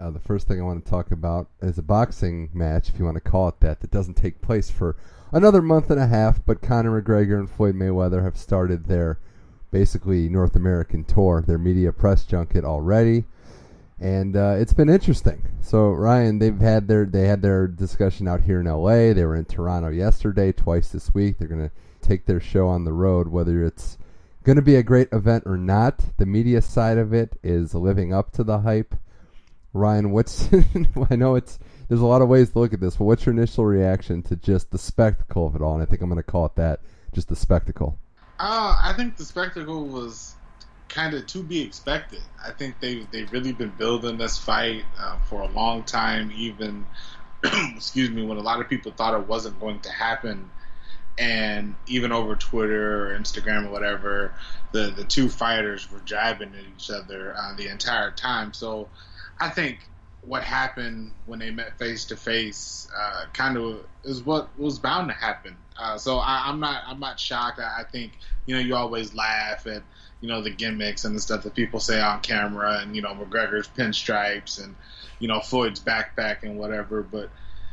uh, 0.00 0.10
the 0.10 0.18
first 0.18 0.48
thing 0.48 0.58
I 0.58 0.64
want 0.64 0.84
to 0.84 0.90
talk 0.90 1.12
about 1.12 1.50
is 1.60 1.78
a 1.78 1.82
boxing 1.82 2.48
match, 2.52 2.88
if 2.88 2.98
you 2.98 3.04
want 3.04 3.16
to 3.16 3.20
call 3.20 3.48
it 3.48 3.60
that, 3.60 3.80
that 3.80 3.90
doesn't 3.90 4.14
take 4.14 4.40
place 4.42 4.70
for 4.70 4.96
another 5.36 5.62
month 5.62 5.90
and 5.90 6.00
a 6.00 6.06
half, 6.06 6.44
but 6.44 6.62
Conor 6.62 7.00
McGregor 7.00 7.38
and 7.38 7.50
Floyd 7.50 7.74
Mayweather 7.74 8.22
have 8.24 8.36
started 8.36 8.86
their 8.86 9.18
basically 9.70 10.28
North 10.28 10.56
American 10.56 11.04
tour, 11.04 11.42
their 11.46 11.58
media 11.58 11.92
press 11.92 12.24
junket 12.24 12.64
already 12.64 13.24
and 13.98 14.36
uh, 14.36 14.56
it's 14.58 14.72
been 14.72 14.88
interesting. 14.88 15.42
So 15.62 15.90
Ryan, 15.90 16.38
they've 16.38 16.58
had 16.58 16.88
their 16.88 17.06
they 17.06 17.26
had 17.26 17.42
their 17.42 17.66
discussion 17.66 18.28
out 18.28 18.42
here 18.42 18.60
in 18.60 18.66
L.A. 18.66 19.12
They 19.12 19.24
were 19.24 19.36
in 19.36 19.46
Toronto 19.46 19.88
yesterday, 19.88 20.52
twice 20.52 20.88
this 20.88 21.14
week. 21.14 21.38
They're 21.38 21.48
going 21.48 21.68
to 21.68 21.74
take 22.06 22.26
their 22.26 22.40
show 22.40 22.68
on 22.68 22.84
the 22.84 22.92
road, 22.92 23.28
whether 23.28 23.64
it's 23.64 23.96
going 24.44 24.56
to 24.56 24.62
be 24.62 24.76
a 24.76 24.82
great 24.82 25.08
event 25.12 25.44
or 25.46 25.56
not. 25.56 26.04
The 26.18 26.26
media 26.26 26.60
side 26.60 26.98
of 26.98 27.12
it 27.14 27.38
is 27.42 27.74
living 27.74 28.12
up 28.12 28.32
to 28.32 28.44
the 28.44 28.60
hype. 28.60 28.94
Ryan, 29.72 30.10
what's 30.10 30.48
I 31.10 31.16
know 31.16 31.34
it's 31.34 31.58
there's 31.88 32.00
a 32.00 32.06
lot 32.06 32.22
of 32.22 32.28
ways 32.28 32.50
to 32.50 32.58
look 32.58 32.72
at 32.72 32.80
this, 32.80 32.96
but 32.96 33.04
what's 33.04 33.24
your 33.24 33.34
initial 33.34 33.64
reaction 33.64 34.22
to 34.24 34.36
just 34.36 34.70
the 34.70 34.78
spectacle 34.78 35.46
of 35.46 35.54
it 35.54 35.62
all? 35.62 35.74
And 35.74 35.82
I 35.82 35.86
think 35.86 36.02
I'm 36.02 36.08
going 36.08 36.16
to 36.16 36.22
call 36.22 36.46
it 36.46 36.56
that, 36.56 36.80
just 37.14 37.28
the 37.28 37.36
spectacle. 37.36 37.98
Uh, 38.38 38.76
I 38.82 38.92
think 38.96 39.16
the 39.16 39.24
spectacle 39.24 39.86
was 39.86 40.34
kind 40.88 41.14
of 41.14 41.26
to 41.26 41.42
be 41.42 41.60
expected. 41.60 42.20
I 42.44 42.50
think 42.52 42.80
they 42.80 43.06
they've 43.10 43.30
really 43.32 43.52
been 43.52 43.72
building 43.78 44.18
this 44.18 44.38
fight 44.38 44.84
uh, 44.98 45.18
for 45.28 45.42
a 45.42 45.48
long 45.48 45.84
time. 45.84 46.32
Even 46.34 46.86
excuse 47.74 48.10
me, 48.10 48.24
when 48.24 48.38
a 48.38 48.42
lot 48.42 48.60
of 48.60 48.68
people 48.68 48.92
thought 48.92 49.18
it 49.18 49.26
wasn't 49.26 49.58
going 49.60 49.80
to 49.80 49.90
happen, 49.90 50.50
and 51.18 51.74
even 51.86 52.12
over 52.12 52.36
Twitter 52.36 53.08
or 53.08 53.18
Instagram 53.18 53.66
or 53.66 53.70
whatever, 53.70 54.34
the 54.72 54.92
the 54.96 55.04
two 55.04 55.28
fighters 55.28 55.90
were 55.90 56.00
jabbing 56.00 56.52
at 56.54 56.64
each 56.76 56.90
other 56.90 57.34
uh, 57.36 57.54
the 57.56 57.68
entire 57.68 58.10
time. 58.10 58.52
So 58.52 58.88
I 59.40 59.48
think 59.48 59.78
what 60.26 60.42
happened 60.42 61.12
when 61.26 61.38
they 61.38 61.50
met 61.50 61.78
face 61.78 62.06
to 62.06 62.16
face 62.16 62.88
kind 63.32 63.56
of 63.56 63.84
is 64.04 64.24
what 64.24 64.48
was 64.58 64.78
bound 64.78 65.08
to 65.08 65.14
happen. 65.14 65.56
Uh, 65.78 65.98
so 65.98 66.18
I, 66.18 66.48
am 66.48 66.60
not 66.60 66.82
I'm 66.86 67.00
not 67.00 67.20
shocked. 67.20 67.60
I, 67.60 67.80
I, 67.80 67.84
think 67.84 68.12
you 68.46 68.54
know 68.54 68.60
you 68.60 68.74
always 68.74 69.14
laugh 69.14 69.66
at 69.66 69.82
you 70.20 70.28
know 70.28 70.42
the 70.42 70.50
gimmicks 70.50 71.04
and 71.04 71.14
the 71.14 71.20
stuff 71.20 71.42
that 71.42 71.54
people 71.54 71.80
say 71.80 72.00
on 72.00 72.20
camera, 72.20 72.78
and 72.80 72.96
you 72.96 73.02
know 73.02 73.14
McGregor's 73.14 73.68
pinstripes 73.68 74.62
and 74.62 74.74
you 75.18 75.28
know 75.28 75.40
Floyd's 75.40 75.80
backpack 75.80 76.42
and 76.42 76.58
whatever. 76.58 77.02
But 77.02 77.30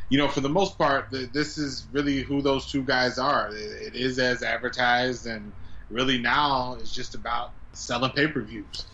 you 0.09 0.17
know 0.17 0.27
for 0.27 0.41
the 0.41 0.49
most 0.49 0.77
part, 0.77 1.11
the, 1.11 1.29
this 1.31 1.57
is 1.57 1.85
really 1.91 2.21
who 2.21 2.41
those 2.41 2.69
two 2.69 2.83
guys 2.83 3.17
are. 3.17 3.49
It, 3.49 3.93
it 3.93 3.95
is 3.95 4.19
as 4.19 4.43
advertised, 4.43 5.25
and 5.25 5.53
really 5.89 6.17
now 6.17 6.75
it's 6.79 6.93
just 6.93 7.15
about 7.15 7.51
selling 7.71 8.11
pay 8.11 8.27
per 8.27 8.41
views. 8.41 8.85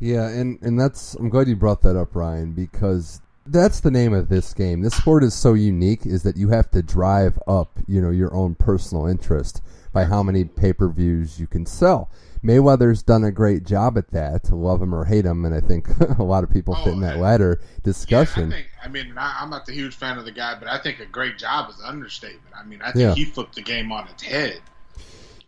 Yeah, 0.00 0.28
and 0.28 0.60
and 0.62 0.80
that's 0.80 1.14
I'm 1.14 1.28
glad 1.28 1.46
you 1.46 1.56
brought 1.56 1.82
that 1.82 1.96
up, 1.96 2.16
Ryan, 2.16 2.52
because 2.52 3.20
that's 3.46 3.80
the 3.80 3.90
name 3.90 4.14
of 4.14 4.28
this 4.28 4.54
game. 4.54 4.80
This 4.80 4.96
sport 4.96 5.22
is 5.22 5.34
so 5.34 5.54
unique 5.54 6.06
is 6.06 6.22
that 6.22 6.36
you 6.36 6.48
have 6.48 6.70
to 6.70 6.82
drive 6.82 7.38
up, 7.46 7.78
you 7.86 8.00
know, 8.00 8.10
your 8.10 8.34
own 8.34 8.54
personal 8.54 9.06
interest 9.06 9.62
by 9.92 10.04
how 10.04 10.22
many 10.22 10.44
pay-per-views 10.44 11.40
you 11.40 11.46
can 11.46 11.66
sell. 11.66 12.10
Mayweather's 12.44 13.02
done 13.02 13.24
a 13.24 13.32
great 13.32 13.64
job 13.64 13.98
at 13.98 14.10
that, 14.12 14.50
love 14.50 14.80
him 14.80 14.94
or 14.94 15.04
hate 15.04 15.26
him, 15.26 15.44
and 15.44 15.54
I 15.54 15.60
think 15.60 15.88
a 16.18 16.22
lot 16.22 16.44
of 16.44 16.50
people 16.50 16.74
oh, 16.78 16.84
fit 16.84 16.94
in 16.94 17.00
that 17.00 17.18
latter 17.18 17.60
discussion. 17.82 18.50
Yeah, 18.50 18.56
I, 18.56 18.60
think, 18.60 18.68
I 18.84 18.88
mean, 18.88 19.18
I, 19.18 19.42
am 19.42 19.50
not 19.50 19.66
the 19.66 19.72
huge 19.72 19.94
fan 19.94 20.16
of 20.16 20.24
the 20.24 20.32
guy, 20.32 20.56
but 20.58 20.68
I 20.68 20.78
think 20.78 21.00
a 21.00 21.06
great 21.06 21.36
job 21.36 21.68
is 21.70 21.78
an 21.80 21.86
understatement. 21.86 22.54
I 22.56 22.64
mean, 22.64 22.80
I 22.82 22.92
think 22.92 23.02
yeah. 23.02 23.14
he 23.14 23.24
flipped 23.24 23.56
the 23.56 23.62
game 23.62 23.92
on 23.92 24.08
its 24.08 24.22
head. 24.22 24.60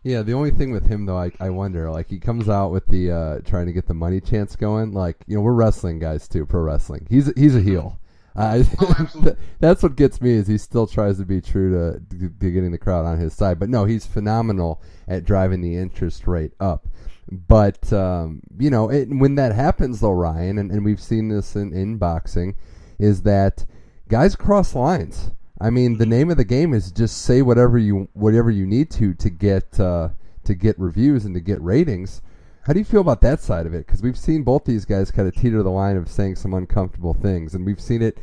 Yeah, 0.04 0.22
the 0.22 0.32
only 0.32 0.50
thing 0.50 0.72
with 0.72 0.86
him 0.86 1.06
though, 1.06 1.18
I, 1.18 1.30
I 1.38 1.50
wonder, 1.50 1.88
like 1.90 2.10
he 2.10 2.18
comes 2.18 2.48
out 2.48 2.72
with 2.72 2.86
the 2.86 3.10
uh, 3.10 3.38
trying 3.40 3.66
to 3.66 3.72
get 3.72 3.86
the 3.86 3.94
money 3.94 4.20
chance 4.20 4.56
going. 4.56 4.92
Like 4.92 5.16
you 5.26 5.36
know, 5.36 5.42
we're 5.42 5.52
wrestling 5.52 6.00
guys 6.00 6.26
too, 6.26 6.44
pro 6.44 6.60
wrestling. 6.60 7.06
He's 7.08 7.32
he's 7.36 7.54
a 7.54 7.60
heel. 7.60 8.00
Uh, 8.34 8.64
oh, 8.80 9.36
that's 9.60 9.82
what 9.82 9.94
gets 9.94 10.20
me 10.20 10.32
is 10.32 10.46
he 10.46 10.58
still 10.58 10.86
tries 10.86 11.18
to 11.18 11.24
be 11.24 11.40
true 11.40 11.70
to, 11.70 12.16
to 12.18 12.50
getting 12.50 12.72
the 12.72 12.78
crowd 12.78 13.04
on 13.04 13.18
his 13.18 13.34
side. 13.34 13.58
But 13.58 13.68
no, 13.68 13.84
he's 13.84 14.06
phenomenal 14.06 14.82
at 15.06 15.24
driving 15.24 15.60
the 15.60 15.76
interest 15.76 16.26
rate 16.26 16.52
up. 16.58 16.88
But 17.30 17.92
um, 17.92 18.40
you 18.58 18.70
know, 18.70 18.90
it, 18.90 19.08
when 19.08 19.36
that 19.36 19.54
happens 19.54 20.00
though, 20.00 20.12
Ryan, 20.12 20.58
and, 20.58 20.70
and 20.70 20.84
we've 20.84 21.00
seen 21.00 21.28
this 21.28 21.54
in, 21.54 21.72
in 21.72 21.96
boxing, 21.98 22.56
is 22.98 23.22
that 23.22 23.64
guys 24.08 24.34
cross 24.34 24.74
lines. 24.74 25.30
I 25.62 25.70
mean, 25.70 25.96
the 25.96 26.06
name 26.06 26.28
of 26.28 26.36
the 26.36 26.44
game 26.44 26.74
is 26.74 26.90
just 26.90 27.22
say 27.22 27.40
whatever 27.40 27.78
you 27.78 28.08
whatever 28.14 28.50
you 28.50 28.66
need 28.66 28.90
to 28.92 29.14
to 29.14 29.30
get 29.30 29.78
uh, 29.78 30.08
to 30.42 30.54
get 30.54 30.76
reviews 30.76 31.24
and 31.24 31.34
to 31.34 31.40
get 31.40 31.62
ratings. 31.62 32.20
How 32.62 32.72
do 32.72 32.80
you 32.80 32.84
feel 32.84 33.00
about 33.00 33.20
that 33.20 33.40
side 33.40 33.64
of 33.66 33.72
it? 33.72 33.86
Because 33.86 34.02
we've 34.02 34.18
seen 34.18 34.42
both 34.42 34.64
these 34.64 34.84
guys 34.84 35.12
kind 35.12 35.28
of 35.28 35.36
teeter 35.36 35.62
the 35.62 35.70
line 35.70 35.96
of 35.96 36.08
saying 36.08 36.34
some 36.36 36.52
uncomfortable 36.52 37.14
things, 37.14 37.54
and 37.54 37.64
we've 37.64 37.80
seen 37.80 38.02
it 38.02 38.18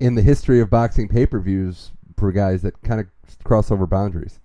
in 0.00 0.16
the 0.16 0.22
history 0.22 0.60
of 0.60 0.68
boxing 0.68 1.06
pay 1.06 1.26
per 1.26 1.38
views 1.38 1.92
for 2.16 2.32
guys 2.32 2.62
that 2.62 2.82
kind 2.82 3.00
of 3.00 3.06
cross 3.44 3.70
over 3.70 3.86
boundaries. 3.86 4.40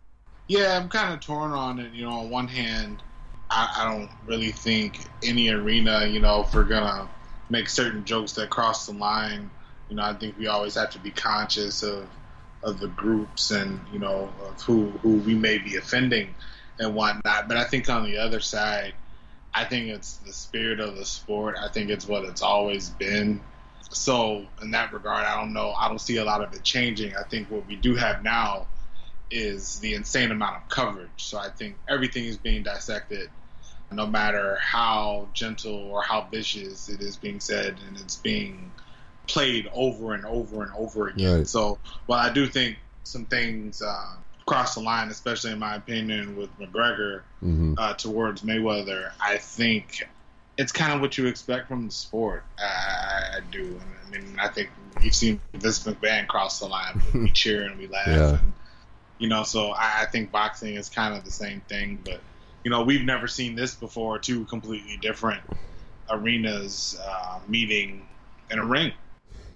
Yeah, 0.48 0.78
I'm 0.80 0.88
kind 0.88 1.16
of 1.16 1.22
torn 1.22 1.52
on 1.52 1.80
it. 1.80 1.94
You 1.94 2.06
know, 2.06 2.12
on 2.12 2.30
one 2.30 2.48
hand, 2.48 3.02
I, 3.50 3.74
I 3.78 3.92
don't 3.92 4.10
really 4.28 4.52
think 4.52 5.00
any 5.24 5.50
arena, 5.50 6.06
you 6.06 6.20
know, 6.20 6.42
if 6.42 6.54
we're 6.54 6.64
gonna 6.64 7.10
make 7.50 7.70
certain 7.70 8.06
jokes 8.06 8.34
that 8.34 8.52
cross 8.52 8.86
the 8.86 8.94
line, 8.94 9.50
you 9.90 9.96
know, 9.96 10.04
I 10.04 10.14
think 10.14 10.38
we 10.38 10.46
always 10.46 10.76
have 10.76 10.92
to 10.92 11.00
be 11.00 11.10
conscious 11.10 11.82
of 11.82 12.08
of 12.66 12.80
the 12.80 12.88
groups 12.88 13.52
and 13.52 13.80
you 13.94 14.00
know 14.00 14.30
of 14.44 14.62
who 14.64 14.90
who 15.02 15.18
we 15.18 15.36
may 15.36 15.60
be 15.60 15.78
offending 15.78 16.36
and 16.80 16.94
whatnot. 16.96 17.48
But 17.48 17.58
I 17.58 17.64
think 17.64 17.90
on 17.90 18.04
the 18.04 18.18
other 18.18 18.42
side, 18.42 18.94
I 19.54 19.64
think 19.64 19.88
it's 19.88 20.18
the 20.18 20.34
spirit 20.34 20.80
of 20.82 20.98
the 20.98 21.06
sport. 21.06 21.56
I 21.62 21.70
think 21.70 21.90
it's 21.90 22.08
what 22.08 22.26
it's 22.26 22.42
always 22.42 22.90
been. 22.90 23.42
So 23.92 24.46
in 24.62 24.72
that 24.72 24.92
regard, 24.92 25.26
I 25.26 25.40
don't 25.40 25.54
know. 25.54 25.74
I 25.80 25.88
don't 25.88 26.02
see 26.02 26.18
a 26.18 26.26
lot 26.26 26.44
of 26.44 26.54
it 26.54 26.64
changing. 26.64 27.16
I 27.16 27.24
think 27.24 27.50
what 27.50 27.66
we 27.68 27.76
do 27.76 27.96
have 27.96 28.24
now 28.24 28.68
is 29.32 29.80
the 29.80 29.94
insane 29.94 30.32
amount 30.32 30.58
of 30.58 30.70
coverage. 30.70 31.10
So 31.18 31.38
I 31.38 31.50
think 31.50 31.78
everything 31.88 32.26
is 32.26 32.38
being 32.38 32.64
dissected, 32.64 33.30
no 33.92 34.08
matter 34.08 34.58
how 34.62 35.30
gentle 35.34 35.76
or 35.76 36.02
how 36.02 36.28
vicious 36.30 36.90
it 36.90 37.00
is 37.00 37.16
being 37.16 37.40
said, 37.40 37.78
and 37.88 37.98
it's 37.98 38.18
being 38.18 38.72
played 39.28 39.70
over 39.74 40.14
and 40.14 40.26
over 40.26 40.64
and 40.64 40.72
over 40.76 41.08
again. 41.08 41.40
Right. 41.40 41.48
So 41.48 41.78
while 42.06 42.20
I 42.20 42.32
do 42.32 42.48
think 42.48 42.78
some 43.04 43.26
things 43.26 43.82
uh, 43.82 44.16
cross 44.46 44.76
the 44.76 44.82
line, 44.82 45.10
especially 45.10 45.52
in 45.52 45.60
my 45.60 45.76
opinion 45.76 46.36
with 46.36 46.50
McGregor 46.60 47.22
mm-hmm. 47.44 47.76
uh, 47.78 47.94
towards 47.94 48.42
Mayweather, 48.42 49.12
I 49.20 49.38
think 49.38 50.08
it's 50.58 50.72
kind 50.72 50.94
of 50.94 51.02
what 51.02 51.18
you 51.18 51.28
expect 51.28 51.68
from 51.68 51.86
the 51.86 51.92
sport. 51.92 52.44
I, 52.60 53.38
I 53.38 53.40
do. 53.52 53.80
I 54.06 54.10
mean, 54.10 54.38
I 54.40 54.48
think 54.48 54.70
you've 55.02 55.16
seen 55.16 55.40
Vince 55.54 55.84
McMahon 55.84 56.28
cross 56.28 56.60
the 56.60 56.68
line. 56.68 57.02
We 57.14 57.30
cheer 57.34 57.64
and 57.64 57.78
we 57.78 57.88
laugh. 57.88 58.08
Yeah. 58.08 58.30
And, 58.40 58.54
you 59.18 59.28
know, 59.28 59.44
so 59.44 59.72
I, 59.72 60.02
I 60.02 60.06
think 60.06 60.32
boxing 60.32 60.76
is 60.76 60.90
kind 60.90 61.16
of 61.16 61.26
the 61.26 61.32
same 61.32 61.62
thing, 61.62 62.00
but 62.04 62.20
you 62.64 62.72
know, 62.72 62.84
we've 62.84 63.04
never 63.04 63.28
seen 63.28 63.56
this 63.56 63.76
before. 63.76 64.18
Two 64.18 64.44
completely 64.46 64.98
different 64.98 65.42
arenas 66.10 67.00
uh, 67.08 67.40
meeting 67.48 68.06
in 68.50 68.60
a 68.60 68.66
ring. 68.66 68.92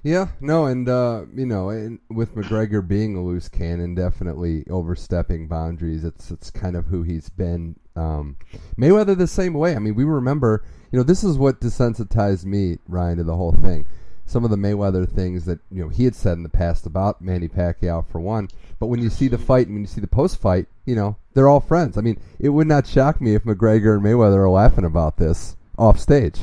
Yeah, 0.02 0.30
no, 0.40 0.66
and 0.66 0.88
uh, 0.88 1.26
you 1.36 1.46
know, 1.46 1.70
and 1.70 2.00
with 2.10 2.34
McGregor 2.34 2.88
being 2.88 3.16
a 3.16 3.24
loose 3.24 3.50
cannon, 3.50 3.96
definitely 3.96 4.66
overstepping 4.70 5.48
boundaries. 5.48 6.06
It's 6.06 6.32
it's 6.32 6.50
kind 6.50 6.78
of 6.78 6.86
who 6.86 7.04
he's 7.04 7.30
been. 7.30 7.76
Um, 7.98 8.38
Mayweather 8.78 9.18
the 9.18 9.28
same 9.28 9.54
way. 9.54 9.76
I 9.76 9.80
mean, 9.80 9.96
we 9.96 10.06
remember, 10.06 10.64
you 10.92 10.98
know, 10.98 11.04
this 11.04 11.24
is 11.24 11.38
what 11.38 11.60
desensitized 11.60 12.46
me, 12.46 12.78
Ryan, 12.88 13.18
to 13.18 13.24
the 13.26 13.36
whole 13.36 13.52
thing. 13.52 13.86
Some 14.26 14.46
of 14.46 14.52
the 14.52 14.58
Mayweather 14.58 15.10
things 15.10 15.44
that 15.46 15.60
you 15.70 15.84
know 15.84 15.90
he 15.90 16.06
had 16.06 16.16
said 16.16 16.38
in 16.38 16.44
the 16.44 16.50
past 16.50 16.86
about 16.86 17.22
Manny 17.22 17.50
Pacquiao, 17.50 18.08
for 18.08 18.22
one. 18.22 18.48
But 18.80 18.88
when 18.88 19.02
you 19.02 19.10
see 19.10 19.28
the 19.28 19.38
fight 19.38 19.68
and 19.68 19.76
when 19.76 19.84
you 19.84 19.88
see 19.88 20.00
the 20.00 20.08
post-fight, 20.08 20.68
you 20.86 20.96
know, 20.96 21.18
they're 21.34 21.50
all 21.50 21.60
friends. 21.60 21.98
I 21.98 22.02
mean, 22.02 22.22
it 22.40 22.50
would 22.50 22.68
not 22.68 22.88
shock 22.88 23.20
me 23.20 23.36
if 23.36 23.44
McGregor 23.44 23.96
and 23.96 24.06
Mayweather 24.06 24.38
are 24.38 24.50
laughing 24.50 24.86
about 24.86 25.18
this 25.18 25.58
off 25.78 26.00
stage. 26.00 26.40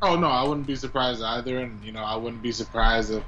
Oh 0.00 0.16
no, 0.16 0.28
I 0.28 0.44
wouldn't 0.44 0.66
be 0.66 0.76
surprised 0.76 1.22
either, 1.22 1.58
and 1.58 1.82
you 1.82 1.92
know 1.92 2.02
I 2.02 2.16
wouldn't 2.16 2.42
be 2.42 2.52
surprised 2.52 3.12
if 3.12 3.24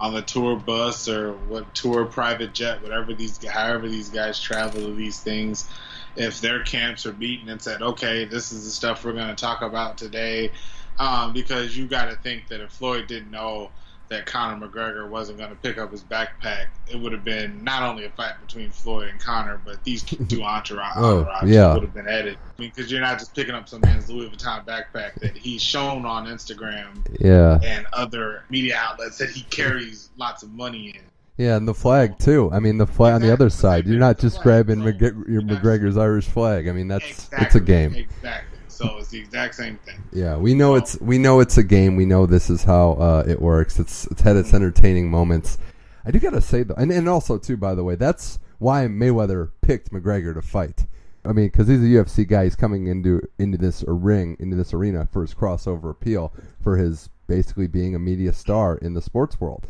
on 0.00 0.14
the 0.14 0.22
tour 0.22 0.56
bus 0.56 1.08
or 1.08 1.32
what 1.32 1.74
tour 1.74 2.06
private 2.06 2.54
jet, 2.54 2.82
whatever 2.82 3.12
these, 3.12 3.44
however 3.46 3.86
these 3.86 4.08
guys 4.08 4.40
travel 4.40 4.80
to 4.80 4.94
these 4.94 5.20
things, 5.20 5.68
if 6.16 6.40
their 6.40 6.62
camps 6.62 7.04
are 7.04 7.12
meeting 7.12 7.50
and 7.50 7.60
said, 7.60 7.82
okay, 7.82 8.24
this 8.24 8.50
is 8.50 8.64
the 8.64 8.70
stuff 8.70 9.04
we're 9.04 9.12
going 9.12 9.28
to 9.28 9.34
talk 9.34 9.60
about 9.60 9.98
today, 9.98 10.52
um, 10.98 11.34
because 11.34 11.76
you 11.76 11.86
got 11.86 12.06
to 12.08 12.16
think 12.16 12.48
that 12.48 12.60
if 12.60 12.72
Floyd 12.72 13.08
didn't 13.08 13.30
know 13.30 13.70
that 14.10 14.26
Conor 14.26 14.66
McGregor 14.66 15.08
wasn't 15.08 15.38
going 15.38 15.50
to 15.50 15.56
pick 15.56 15.78
up 15.78 15.92
his 15.92 16.02
backpack, 16.02 16.66
it 16.88 16.96
would 16.96 17.12
have 17.12 17.24
been 17.24 17.62
not 17.64 17.82
only 17.82 18.04
a 18.04 18.10
fight 18.10 18.34
between 18.44 18.70
Floyd 18.70 19.08
and 19.08 19.20
Conor, 19.20 19.60
but 19.64 19.82
these 19.84 20.02
two 20.02 20.42
entourage, 20.42 20.96
oh, 20.96 21.26
yeah. 21.46 21.72
would 21.72 21.84
have 21.84 21.94
been 21.94 22.08
oh, 22.08 22.12
added. 22.12 22.36
I 22.36 22.60
mean, 22.60 22.72
because 22.74 22.90
you're 22.90 23.00
not 23.00 23.18
just 23.18 23.34
picking 23.34 23.54
up 23.54 23.68
some 23.68 23.80
man's 23.80 24.10
Louis 24.10 24.28
Vuitton 24.28 24.66
backpack 24.66 25.14
that 25.20 25.36
he's 25.36 25.62
shown 25.62 26.04
on 26.04 26.26
Instagram 26.26 27.06
yeah. 27.20 27.60
and 27.62 27.86
other 27.92 28.44
media 28.50 28.76
outlets 28.76 29.16
that 29.18 29.30
he 29.30 29.42
carries 29.44 30.10
lots 30.16 30.42
of 30.42 30.50
money 30.52 30.88
in. 30.90 31.02
Yeah, 31.36 31.56
and 31.56 31.66
the 31.66 31.72
flag 31.72 32.18
too. 32.18 32.50
I 32.52 32.58
mean, 32.58 32.76
the 32.76 32.86
flag 32.86 33.14
exactly. 33.14 33.30
on 33.30 33.38
the 33.38 33.44
other 33.44 33.50
side. 33.50 33.86
You're 33.86 33.98
not 33.98 34.18
just 34.18 34.42
grabbing 34.42 34.80
so, 34.80 34.88
your 35.26 35.40
McGregor's 35.40 35.96
Irish 35.96 36.26
flag. 36.26 36.68
I 36.68 36.72
mean, 36.72 36.88
that's 36.88 37.08
exactly. 37.08 37.46
it's 37.46 37.54
a 37.54 37.60
game. 37.60 37.94
Exactly. 37.94 38.49
So 38.80 38.96
it's 38.96 39.08
the 39.08 39.18
exact 39.18 39.56
same 39.56 39.76
thing. 39.76 40.02
Yeah, 40.10 40.38
we 40.38 40.54
know 40.54 40.72
so, 40.72 40.76
it's 40.76 41.00
we 41.02 41.18
know 41.18 41.40
it's 41.40 41.58
a 41.58 41.62
game. 41.62 41.96
We 41.96 42.06
know 42.06 42.24
this 42.24 42.48
is 42.48 42.64
how 42.64 42.92
uh, 42.92 43.24
it 43.28 43.38
works. 43.38 43.78
It's 43.78 44.06
it's 44.06 44.22
had 44.22 44.36
its 44.36 44.54
entertaining 44.54 45.10
moments. 45.10 45.58
I 46.06 46.10
do 46.10 46.18
gotta 46.18 46.40
say 46.40 46.62
though, 46.62 46.76
and, 46.76 46.90
and 46.90 47.06
also 47.06 47.36
too, 47.36 47.58
by 47.58 47.74
the 47.74 47.84
way, 47.84 47.94
that's 47.94 48.38
why 48.58 48.86
Mayweather 48.86 49.50
picked 49.60 49.92
McGregor 49.92 50.32
to 50.32 50.40
fight. 50.40 50.86
I 51.26 51.34
mean, 51.34 51.48
because 51.48 51.68
he's 51.68 51.82
a 51.82 51.82
UFC 51.82 52.26
guy. 52.26 52.44
He's 52.44 52.56
coming 52.56 52.86
into 52.86 53.20
into 53.38 53.58
this 53.58 53.84
ring, 53.86 54.38
into 54.40 54.56
this 54.56 54.72
arena 54.72 55.06
for 55.12 55.20
his 55.20 55.34
crossover 55.34 55.90
appeal, 55.90 56.32
for 56.62 56.78
his 56.78 57.10
basically 57.26 57.66
being 57.66 57.94
a 57.94 57.98
media 57.98 58.32
star 58.32 58.78
in 58.78 58.94
the 58.94 59.02
sports 59.02 59.38
world. 59.38 59.66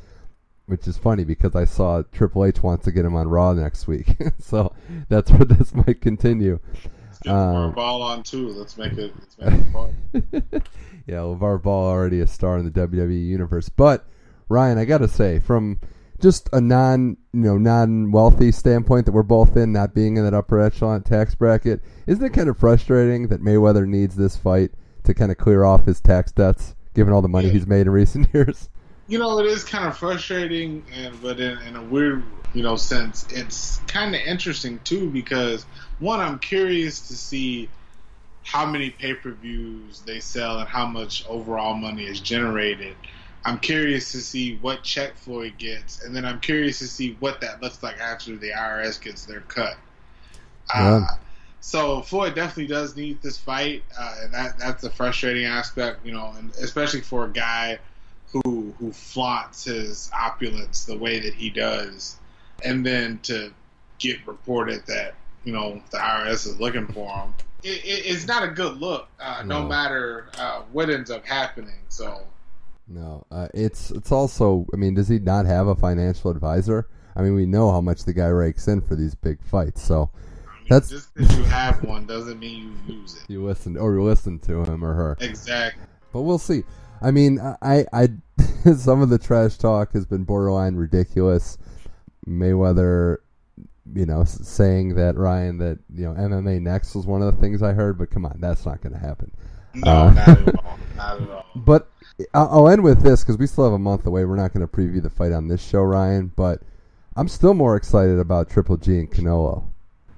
Which 0.67 0.87
is 0.87 0.97
funny 0.97 1.25
because 1.25 1.57
I 1.57 1.65
saw 1.65 2.03
Triple 2.13 2.45
H 2.45 2.63
wants 2.63 2.85
to 2.85 2.93
get 2.93 3.05
him 3.05 3.17
on 3.17 3.27
Raw 3.27 3.55
next 3.55 3.89
week, 3.89 4.17
so 4.39 4.73
that's 5.09 5.33
where 5.33 5.45
this 5.45 5.75
might 5.75 6.01
continue 6.01 6.61
get 7.23 7.33
um, 7.33 7.73
Ball 7.73 8.03
on 8.03 8.23
too. 8.23 8.49
Let's 8.49 8.77
make 8.79 8.93
it. 8.95 9.13
Let's 9.19 9.39
make 9.39 9.61
it 9.61 9.73
fun. 9.73 9.95
yeah, 11.07 11.17
LeVar 11.19 11.63
Ball 11.63 11.89
already 11.89 12.21
a 12.21 12.27
star 12.27 12.59
in 12.59 12.65
the 12.65 12.71
WWE 12.71 13.27
universe, 13.27 13.69
but 13.69 14.07
Ryan, 14.49 14.79
I 14.79 14.85
gotta 14.85 15.09
say, 15.09 15.39
from 15.39 15.79
just 16.21 16.49
a 16.53 16.61
non 16.61 17.17
you 17.33 17.41
know 17.41 17.57
non 17.59 18.11
wealthy 18.13 18.53
standpoint 18.53 19.07
that 19.07 19.13
we're 19.13 19.23
both 19.23 19.57
in, 19.57 19.73
not 19.73 19.95
being 19.95 20.17
in 20.17 20.25
that 20.25 20.35
upper 20.35 20.61
echelon 20.61 21.03
tax 21.03 21.35
bracket, 21.35 21.81
isn't 22.07 22.25
it 22.25 22.33
kind 22.33 22.49
of 22.49 22.59
frustrating 22.59 23.29
that 23.29 23.43
Mayweather 23.43 23.87
needs 23.87 24.17
this 24.17 24.37
fight 24.37 24.73
to 25.05 25.15
kind 25.15 25.31
of 25.31 25.39
clear 25.39 25.65
off 25.65 25.87
his 25.87 26.01
tax 26.01 26.31
debts, 26.33 26.75
given 26.95 27.13
all 27.13 27.23
the 27.23 27.29
money 27.29 27.47
Yeah. 27.47 27.53
he's 27.55 27.67
made 27.67 27.83
in 27.87 27.91
recent 27.91 28.29
years? 28.35 28.69
You 29.11 29.19
know, 29.19 29.41
it 29.41 29.47
is 29.47 29.65
kind 29.65 29.89
of 29.89 29.99
frustrating, 29.99 30.85
and 30.95 31.21
but 31.21 31.41
in, 31.41 31.59
in 31.63 31.75
a 31.75 31.83
weird, 31.83 32.23
you 32.55 32.63
know, 32.63 32.77
sense, 32.77 33.27
it's 33.31 33.79
kind 33.89 34.15
of 34.15 34.21
interesting 34.21 34.79
too 34.85 35.11
because 35.11 35.65
one, 35.99 36.21
I'm 36.21 36.39
curious 36.39 37.09
to 37.09 37.17
see 37.17 37.69
how 38.45 38.67
many 38.67 38.89
pay 38.91 39.15
per 39.15 39.33
views 39.33 40.01
they 40.03 40.21
sell 40.21 40.61
and 40.61 40.69
how 40.69 40.87
much 40.87 41.27
overall 41.27 41.75
money 41.75 42.05
is 42.05 42.21
generated. 42.21 42.95
I'm 43.45 43.59
curious 43.59 44.13
to 44.13 44.21
see 44.21 44.59
what 44.59 44.85
check 44.85 45.17
Floyd 45.17 45.55
gets, 45.59 46.05
and 46.05 46.15
then 46.15 46.25
I'm 46.25 46.39
curious 46.39 46.79
to 46.79 46.87
see 46.87 47.17
what 47.19 47.41
that 47.41 47.61
looks 47.61 47.83
like 47.83 47.99
after 47.99 48.37
the 48.37 48.51
IRS 48.51 49.03
gets 49.03 49.25
their 49.25 49.41
cut. 49.41 49.77
Yeah. 50.73 50.95
Uh, 50.95 51.07
so 51.61 52.01
Floyd 52.03 52.37
definitely 52.37 52.69
does 52.69 52.95
need 52.95 53.23
this 53.23 53.39
fight, 53.39 53.83
uh, 53.99 54.15
and 54.23 54.35
that 54.35 54.57
that's 54.57 54.85
a 54.85 54.91
frustrating 54.91 55.47
aspect, 55.47 56.07
you 56.07 56.13
know, 56.13 56.33
and 56.39 56.53
especially 56.61 57.01
for 57.01 57.25
a 57.25 57.29
guy 57.29 57.81
who 58.33 58.75
who 58.79 58.93
flaunts 58.93 59.65
his 59.65 60.11
opulence 60.19 60.85
the 60.85 60.97
way 60.97 61.19
that 61.21 61.35
he 61.35 61.51
does, 61.51 62.17
and 62.65 62.85
then 62.85 63.19
to 63.25 63.53
get 63.99 64.27
reported 64.27 64.85
that 64.87 65.15
you 65.45 65.53
know 65.53 65.83
the 65.91 65.99
IRS 65.99 66.47
is 66.47 66.61
looking 66.61 66.87
for 66.89 67.11
him, 67.11 67.35
it, 67.63 67.85
it, 67.85 68.07
it's 68.07 68.27
not 68.27 68.43
a 68.43 68.49
good 68.49 68.79
look. 68.79 69.09
Uh, 69.21 69.43
no. 69.45 69.63
No. 69.63 69.69
matter 69.69 70.29
uh, 70.39 70.63
what 70.73 70.91
ends 70.91 71.11
up 71.11 71.25
happening. 71.27 71.75
So 71.89 72.23
No, 72.89 73.25
uh, 73.31 73.49
it's 73.55 73.91
it's 73.91 74.13
also. 74.13 74.67
I 74.73 74.77
mean, 74.77 74.95
does 74.95 75.09
he 75.09 75.19
not 75.19 75.47
have 75.47 75.67
a 75.67 75.75
financial 75.75 76.31
advisor? 76.31 76.89
I 77.17 77.23
mean, 77.23 77.35
we 77.35 77.47
know 77.47 77.71
how 77.71 77.81
much 77.81 78.05
the 78.05 78.13
guy 78.13 78.29
rakes 78.29 78.69
in 78.69 78.81
for 78.81 78.95
these 78.95 79.15
big 79.15 79.43
fights, 79.43 79.83
so 79.83 80.11
That's- 80.69 80.89
just 80.89 81.13
because 81.15 81.37
you 81.37 81.43
have 81.45 81.83
one 81.83 82.07
doesn't 82.07 82.39
mean 82.39 82.79
you 82.87 82.95
use 83.01 83.17
it. 83.17 83.23
you 83.29 83.45
listen 83.45 83.77
or 83.77 83.95
you 83.95 84.03
listen 84.03 84.39
to 84.41 84.63
him 84.63 84.85
or 84.85 84.95
her. 84.95 85.17
Exactly. 85.21 85.83
But 86.13 86.23
we'll 86.23 86.39
see. 86.39 86.63
I 87.03 87.11
mean, 87.11 87.41
I, 87.63 87.85
I, 87.93 88.09
some 88.77 89.03
of 89.03 89.09
the 89.09 89.19
trash 89.19 89.57
talk 89.57 89.93
has 89.93 90.07
been 90.07 90.25
borderline 90.25 90.77
ridiculous. 90.77 91.59
Mayweather, 92.27 93.19
you 93.95 94.07
know, 94.07 94.25
saying 94.25 94.95
that 94.97 95.17
Ryan 95.17 95.59
that 95.59 95.79
you 95.95 96.05
know 96.05 96.13
MMA 96.13 96.61
next 96.61 96.95
was 96.95 97.07
one 97.07 97.23
of 97.23 97.35
the 97.35 97.41
things 97.41 97.63
I 97.63 97.73
heard, 97.73 97.99
but 97.99 98.11
come 98.11 98.25
on, 98.25 98.39
that's 98.41 98.67
not 98.67 98.81
going 98.81 98.93
to 98.93 98.99
happen. 98.99 99.33
No, 99.75 99.91
Uh, 99.91 100.13
not 100.13 100.29
at 100.29 100.55
all. 100.65 100.79
Not 100.97 101.23
at 101.23 101.31
all. 101.31 101.47
But 101.57 101.91
I'll 102.35 102.69
end 102.69 102.83
with 102.83 103.03
this 103.03 103.23
because 103.23 103.39
we 103.39 103.47
still 103.47 103.65
have 103.65 103.73
a 103.73 103.79
month 103.79 104.07
away. 104.07 104.25
We're 104.25 104.37
not 104.37 104.53
going 104.53 104.67
to 104.67 104.73
preview 104.73 105.03
the 105.03 105.11
fight 105.11 105.33
on 105.33 105.49
this 105.49 105.67
show, 105.67 105.83
Ryan. 105.83 106.33
But 106.37 106.61
I'm 107.17 107.29
still 107.29 107.55
more 107.55 107.77
excited 107.77 108.19
about 108.19 108.51
Triple 108.51 108.77
G 108.77 108.99
and 108.99 109.11
Canelo. 109.11 109.65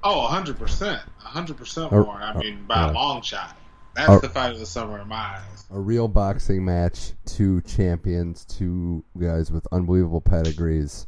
Oh, 0.04 0.28
100%. 0.30 1.00
100% 1.20 1.90
more. 1.92 2.06
I 2.10 2.36
mean, 2.36 2.64
by 2.66 2.74
yeah. 2.74 2.90
a 2.90 2.92
long 2.92 3.22
shot. 3.22 3.56
That's 3.94 4.08
Or- 4.08 4.20
the 4.20 4.28
fight 4.28 4.52
of 4.52 4.58
the 4.58 4.66
summer 4.66 5.00
in 5.00 5.08
my 5.08 5.16
eyes. 5.36 5.64
A 5.70 5.78
real 5.80 6.08
boxing 6.08 6.64
match, 6.64 7.12
two 7.26 7.60
champions, 7.62 8.44
two 8.44 9.04
guys 9.18 9.50
with 9.50 9.66
unbelievable 9.72 10.20
pedigrees. 10.20 11.06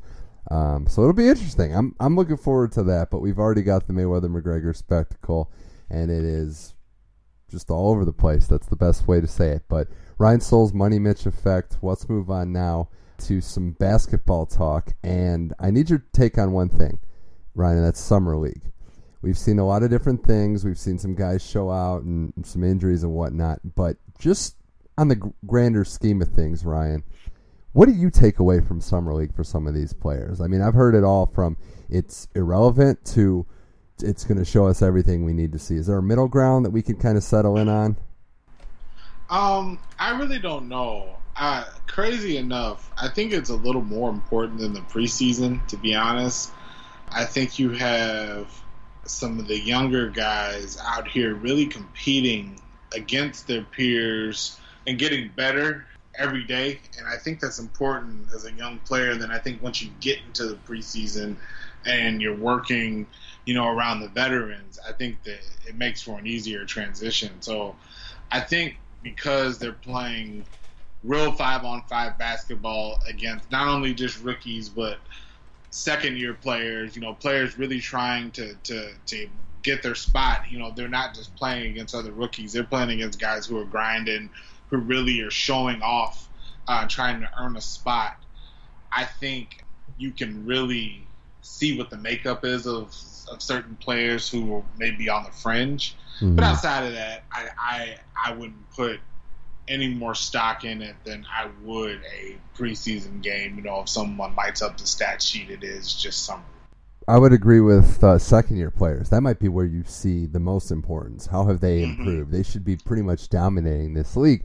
Um, 0.50 0.86
so 0.86 1.02
it'll 1.02 1.14
be 1.14 1.28
interesting. 1.28 1.74
I'm 1.74 1.94
I'm 2.00 2.16
looking 2.16 2.36
forward 2.36 2.72
to 2.72 2.82
that. 2.84 3.10
But 3.10 3.20
we've 3.20 3.38
already 3.38 3.62
got 3.62 3.86
the 3.86 3.92
Mayweather 3.94 4.26
McGregor 4.28 4.76
spectacle, 4.76 5.50
and 5.90 6.10
it 6.10 6.24
is 6.24 6.74
just 7.48 7.70
all 7.70 7.90
over 7.90 8.04
the 8.04 8.12
place. 8.12 8.46
That's 8.46 8.66
the 8.66 8.76
best 8.76 9.06
way 9.08 9.20
to 9.20 9.26
say 9.26 9.50
it. 9.50 9.62
But 9.68 9.88
Ryan 10.18 10.40
Souls 10.40 10.72
Money 10.74 10.98
Mitch 10.98 11.24
effect. 11.26 11.78
Let's 11.82 12.08
move 12.08 12.30
on 12.30 12.52
now 12.52 12.88
to 13.18 13.40
some 13.40 13.72
basketball 13.72 14.44
talk. 14.46 14.92
And 15.02 15.54
I 15.58 15.70
need 15.70 15.88
your 15.88 16.04
take 16.12 16.36
on 16.36 16.52
one 16.52 16.68
thing, 16.68 17.00
Ryan. 17.54 17.78
And 17.78 17.86
that's 17.86 18.00
summer 18.00 18.36
league. 18.36 18.70
We've 19.24 19.38
seen 19.38 19.58
a 19.58 19.66
lot 19.66 19.82
of 19.82 19.88
different 19.88 20.22
things. 20.26 20.66
We've 20.66 20.78
seen 20.78 20.98
some 20.98 21.14
guys 21.14 21.42
show 21.42 21.70
out 21.70 22.02
and 22.02 22.34
some 22.42 22.62
injuries 22.62 23.04
and 23.04 23.14
whatnot. 23.14 23.58
But 23.74 23.96
just 24.18 24.54
on 24.98 25.08
the 25.08 25.32
grander 25.46 25.86
scheme 25.86 26.20
of 26.20 26.28
things, 26.28 26.62
Ryan, 26.62 27.02
what 27.72 27.86
do 27.86 27.92
you 27.92 28.10
take 28.10 28.38
away 28.38 28.60
from 28.60 28.82
summer 28.82 29.14
league 29.14 29.34
for 29.34 29.42
some 29.42 29.66
of 29.66 29.72
these 29.72 29.94
players? 29.94 30.42
I 30.42 30.46
mean, 30.46 30.60
I've 30.60 30.74
heard 30.74 30.94
it 30.94 31.04
all 31.04 31.24
from 31.24 31.56
it's 31.88 32.28
irrelevant 32.34 33.02
to 33.14 33.46
it's 34.02 34.24
going 34.24 34.36
to 34.36 34.44
show 34.44 34.66
us 34.66 34.82
everything 34.82 35.24
we 35.24 35.32
need 35.32 35.52
to 35.52 35.58
see. 35.58 35.76
Is 35.76 35.86
there 35.86 35.96
a 35.96 36.02
middle 36.02 36.28
ground 36.28 36.66
that 36.66 36.70
we 36.70 36.82
can 36.82 36.96
kind 36.96 37.16
of 37.16 37.22
settle 37.22 37.56
in 37.56 37.70
on? 37.70 37.96
Um, 39.30 39.78
I 39.98 40.18
really 40.18 40.38
don't 40.38 40.68
know. 40.68 41.16
Uh, 41.34 41.64
crazy 41.86 42.36
enough, 42.36 42.92
I 42.98 43.08
think 43.08 43.32
it's 43.32 43.48
a 43.48 43.56
little 43.56 43.82
more 43.82 44.10
important 44.10 44.58
than 44.58 44.74
the 44.74 44.80
preseason, 44.80 45.66
to 45.68 45.78
be 45.78 45.94
honest. 45.94 46.52
I 47.10 47.24
think 47.24 47.58
you 47.58 47.70
have 47.70 48.63
some 49.06 49.38
of 49.38 49.48
the 49.48 49.58
younger 49.58 50.08
guys 50.08 50.78
out 50.82 51.08
here 51.08 51.34
really 51.34 51.66
competing 51.66 52.60
against 52.94 53.46
their 53.46 53.62
peers 53.62 54.58
and 54.86 54.98
getting 54.98 55.30
better 55.36 55.86
every 56.16 56.44
day. 56.44 56.80
And 56.98 57.06
I 57.06 57.16
think 57.16 57.40
that's 57.40 57.58
important 57.58 58.28
as 58.34 58.44
a 58.44 58.52
young 58.52 58.78
player. 58.80 59.14
Then 59.14 59.30
I 59.30 59.38
think 59.38 59.62
once 59.62 59.82
you 59.82 59.90
get 60.00 60.20
into 60.26 60.46
the 60.46 60.54
preseason 60.54 61.36
and 61.84 62.22
you're 62.22 62.36
working, 62.36 63.06
you 63.44 63.54
know, 63.54 63.68
around 63.68 64.00
the 64.00 64.08
veterans, 64.08 64.78
I 64.88 64.92
think 64.92 65.22
that 65.24 65.40
it 65.66 65.74
makes 65.74 66.02
for 66.02 66.18
an 66.18 66.26
easier 66.26 66.64
transition. 66.64 67.30
So 67.40 67.76
I 68.30 68.40
think 68.40 68.76
because 69.02 69.58
they're 69.58 69.72
playing 69.72 70.44
real 71.02 71.32
five 71.32 71.64
on 71.64 71.82
five 71.82 72.16
basketball 72.16 72.98
against 73.08 73.50
not 73.50 73.68
only 73.68 73.92
just 73.92 74.22
rookies 74.22 74.70
but 74.70 74.98
second 75.74 76.16
year 76.16 76.34
players, 76.34 76.94
you 76.94 77.02
know, 77.02 77.12
players 77.14 77.58
really 77.58 77.80
trying 77.80 78.30
to, 78.30 78.54
to, 78.62 78.92
to 79.06 79.28
get 79.64 79.82
their 79.82 79.96
spot. 79.96 80.42
You 80.48 80.60
know, 80.60 80.72
they're 80.74 80.88
not 80.88 81.14
just 81.14 81.34
playing 81.34 81.72
against 81.72 81.96
other 81.96 82.12
rookies, 82.12 82.52
they're 82.52 82.62
playing 82.62 82.90
against 82.92 83.18
guys 83.18 83.44
who 83.44 83.58
are 83.58 83.64
grinding, 83.64 84.30
who 84.68 84.76
really 84.78 85.20
are 85.22 85.32
showing 85.32 85.82
off, 85.82 86.28
uh, 86.68 86.86
trying 86.86 87.20
to 87.22 87.30
earn 87.40 87.56
a 87.56 87.60
spot. 87.60 88.22
I 88.92 89.04
think 89.04 89.64
you 89.98 90.12
can 90.12 90.46
really 90.46 91.04
see 91.42 91.76
what 91.76 91.90
the 91.90 91.96
makeup 91.96 92.44
is 92.44 92.68
of, 92.68 92.94
of 93.28 93.42
certain 93.42 93.74
players 93.74 94.30
who 94.30 94.64
may 94.78 94.92
be 94.92 95.08
on 95.08 95.24
the 95.24 95.32
fringe. 95.32 95.96
Mhm. 96.20 96.36
But 96.36 96.44
outside 96.44 96.84
of 96.84 96.92
that, 96.92 97.24
I, 97.32 97.48
I 97.58 97.96
I 98.26 98.32
wouldn't 98.32 98.70
put 98.70 99.00
any 99.68 99.88
more 99.88 100.14
stock 100.14 100.64
in 100.64 100.82
it 100.82 100.96
than 101.04 101.24
I 101.32 101.48
would 101.62 102.00
a 102.20 102.36
preseason 102.56 103.22
game. 103.22 103.56
You 103.56 103.62
know, 103.62 103.80
if 103.80 103.88
someone 103.88 104.34
lights 104.34 104.62
up 104.62 104.76
the 104.78 104.86
stat 104.86 105.22
sheet, 105.22 105.50
it 105.50 105.64
is 105.64 105.94
just 105.94 106.24
summer. 106.24 106.42
I 107.06 107.18
would 107.18 107.32
agree 107.34 107.60
with 107.60 108.02
uh, 108.02 108.18
second 108.18 108.56
year 108.56 108.70
players. 108.70 109.10
That 109.10 109.20
might 109.20 109.38
be 109.38 109.48
where 109.48 109.66
you 109.66 109.84
see 109.86 110.24
the 110.26 110.40
most 110.40 110.70
importance. 110.70 111.26
How 111.26 111.46
have 111.46 111.60
they 111.60 111.82
Mhm. 111.82 111.98
improved? 111.98 112.30
They 112.32 112.42
should 112.42 112.64
be 112.64 112.76
pretty 112.76 113.02
much 113.02 113.28
dominating 113.28 113.92
this 113.94 114.16
league. 114.16 114.44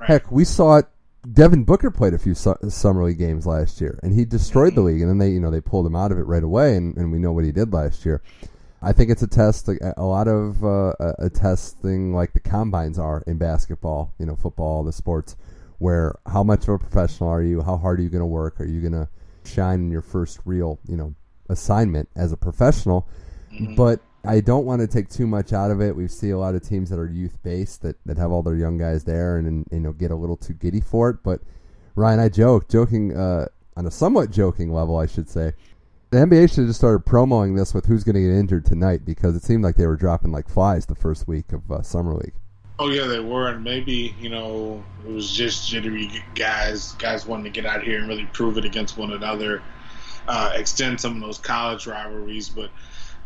Right. 0.00 0.08
Heck, 0.08 0.32
we 0.32 0.44
saw 0.44 0.78
it. 0.78 0.86
Devin 1.32 1.62
Booker 1.62 1.92
played 1.92 2.14
a 2.14 2.18
few 2.18 2.34
su- 2.34 2.56
summer 2.68 3.04
league 3.04 3.18
games 3.18 3.46
last 3.46 3.80
year, 3.80 4.00
and 4.02 4.12
he 4.12 4.24
destroyed 4.24 4.74
the 4.74 4.80
Mhm. 4.80 4.86
league. 4.86 5.00
And 5.02 5.10
then 5.10 5.18
they, 5.18 5.30
you 5.30 5.38
know, 5.38 5.50
they 5.52 5.60
pulled 5.60 5.86
him 5.86 5.94
out 5.94 6.10
of 6.10 6.18
it 6.18 6.22
right 6.26 6.42
away, 6.42 6.76
and, 6.76 6.96
and 6.96 7.12
we 7.12 7.20
know 7.20 7.30
what 7.30 7.44
he 7.44 7.52
did 7.52 7.72
last 7.72 8.04
year. 8.04 8.20
I 8.82 8.92
think 8.92 9.10
it's 9.10 9.22
a 9.22 9.28
test, 9.28 9.68
a, 9.68 9.94
a 9.96 10.04
lot 10.04 10.26
of 10.28 10.64
uh, 10.64 10.92
a, 10.98 11.14
a 11.26 11.30
testing 11.30 12.12
like 12.12 12.32
the 12.32 12.40
combines 12.40 12.98
are 12.98 13.22
in 13.26 13.38
basketball, 13.38 14.12
you 14.18 14.26
know, 14.26 14.34
football, 14.34 14.82
the 14.82 14.92
sports, 14.92 15.36
where 15.78 16.16
how 16.26 16.42
much 16.42 16.64
of 16.64 16.74
a 16.74 16.78
professional 16.78 17.30
are 17.30 17.42
you? 17.42 17.62
How 17.62 17.76
hard 17.76 18.00
are 18.00 18.02
you 18.02 18.08
going 18.08 18.20
to 18.20 18.26
work? 18.26 18.60
Are 18.60 18.66
you 18.66 18.80
going 18.80 18.92
to 18.92 19.08
shine 19.44 19.80
in 19.80 19.90
your 19.90 20.02
first 20.02 20.40
real, 20.44 20.78
you 20.88 20.96
know, 20.96 21.14
assignment 21.48 22.08
as 22.16 22.32
a 22.32 22.36
professional? 22.36 23.08
Mhm. 23.52 23.76
But 23.76 24.00
I 24.24 24.40
don't 24.40 24.64
want 24.64 24.80
to 24.80 24.86
take 24.86 25.08
too 25.08 25.26
much 25.26 25.52
out 25.52 25.70
of 25.70 25.80
it. 25.80 25.96
We 25.96 26.06
see 26.08 26.30
a 26.30 26.38
lot 26.38 26.54
of 26.54 26.62
teams 26.62 26.90
that 26.90 26.98
are 26.98 27.08
youth 27.08 27.38
based 27.42 27.82
that, 27.82 27.96
that 28.06 28.18
have 28.18 28.30
all 28.30 28.42
their 28.42 28.54
young 28.54 28.78
guys 28.78 29.04
there 29.04 29.36
and, 29.36 29.46
and 29.46 29.66
you 29.70 29.80
know 29.80 29.92
get 29.92 30.10
a 30.10 30.16
little 30.16 30.36
too 30.36 30.54
giddy 30.54 30.80
for 30.80 31.10
it. 31.10 31.18
But 31.22 31.40
Ryan, 31.94 32.20
I 32.20 32.28
joke, 32.28 32.68
joking 32.68 33.16
uh, 33.16 33.46
on 33.76 33.86
a 33.86 33.90
somewhat 33.90 34.30
joking 34.30 34.72
level, 34.72 34.96
I 34.96 35.06
should 35.06 35.28
say. 35.28 35.52
The 36.12 36.18
NBA 36.18 36.50
should 36.50 36.58
have 36.58 36.66
just 36.66 36.78
started 36.78 37.06
promoting 37.06 37.54
this 37.54 37.72
with 37.72 37.86
who's 37.86 38.04
going 38.04 38.16
to 38.16 38.20
get 38.20 38.38
injured 38.38 38.66
tonight 38.66 39.06
because 39.06 39.34
it 39.34 39.42
seemed 39.42 39.64
like 39.64 39.76
they 39.76 39.86
were 39.86 39.96
dropping 39.96 40.30
like 40.30 40.46
flies 40.46 40.84
the 40.84 40.94
first 40.94 41.26
week 41.26 41.54
of 41.54 41.72
uh, 41.72 41.80
summer 41.80 42.12
league. 42.12 42.34
Oh 42.78 42.90
yeah, 42.90 43.06
they 43.06 43.18
were, 43.18 43.48
and 43.48 43.64
maybe 43.64 44.14
you 44.20 44.28
know 44.28 44.84
it 45.06 45.10
was 45.10 45.32
just 45.32 45.70
jittery 45.70 46.10
guys, 46.34 46.92
guys 46.98 47.24
wanting 47.24 47.44
to 47.44 47.50
get 47.50 47.64
out 47.64 47.82
here 47.82 47.98
and 47.98 48.08
really 48.08 48.26
prove 48.26 48.58
it 48.58 48.66
against 48.66 48.98
one 48.98 49.14
another, 49.14 49.62
uh, 50.28 50.52
extend 50.54 51.00
some 51.00 51.16
of 51.16 51.22
those 51.22 51.38
college 51.38 51.86
rivalries, 51.86 52.50
but 52.50 52.68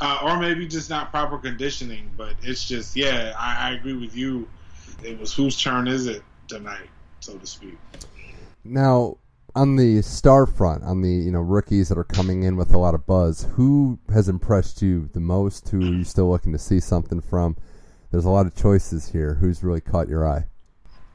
uh, 0.01 0.21
or 0.23 0.39
maybe 0.39 0.69
just 0.69 0.89
not 0.89 1.11
proper 1.11 1.39
conditioning. 1.39 2.09
But 2.17 2.35
it's 2.43 2.69
just 2.69 2.95
yeah, 2.95 3.35
I, 3.37 3.71
I 3.71 3.75
agree 3.75 3.95
with 3.95 4.17
you. 4.17 4.49
It 5.03 5.19
was 5.19 5.35
whose 5.35 5.61
turn 5.61 5.89
is 5.89 6.07
it 6.07 6.23
tonight, 6.47 6.89
so 7.19 7.37
to 7.37 7.47
speak. 7.49 7.79
Now, 8.63 9.17
on 9.57 9.77
the 9.77 10.03
star 10.03 10.47
front, 10.47 10.85
on 10.85 11.01
the 11.01 11.11
you 11.11 11.33
know 11.33 11.41
rookies 11.41 11.89
that 11.89 11.99
are 11.99 12.05
coming 12.05 12.43
in 12.43 12.57
with 12.57 12.73
a 12.73 12.79
lot 12.79 12.95
of 12.95 13.07
buzz, 13.07 13.49
who 13.55 13.99
has 14.13 14.29
impressed 14.29 14.83
you 14.83 15.09
the 15.15 15.21
most? 15.21 15.69
Who 15.71 15.81
are 15.81 15.95
you 15.95 16.05
still 16.05 16.31
looking 16.31 16.53
to 16.53 16.59
see 16.59 16.79
something 16.79 17.21
from? 17.21 17.57
There's 18.13 18.27
a 18.27 18.31
lot 18.31 18.47
of 18.47 18.55
choices 18.55 19.09
here. 19.09 19.35
Who's 19.35 19.65
really 19.65 19.81
caught 19.81 20.09
your 20.09 20.29
eye? 20.29 20.47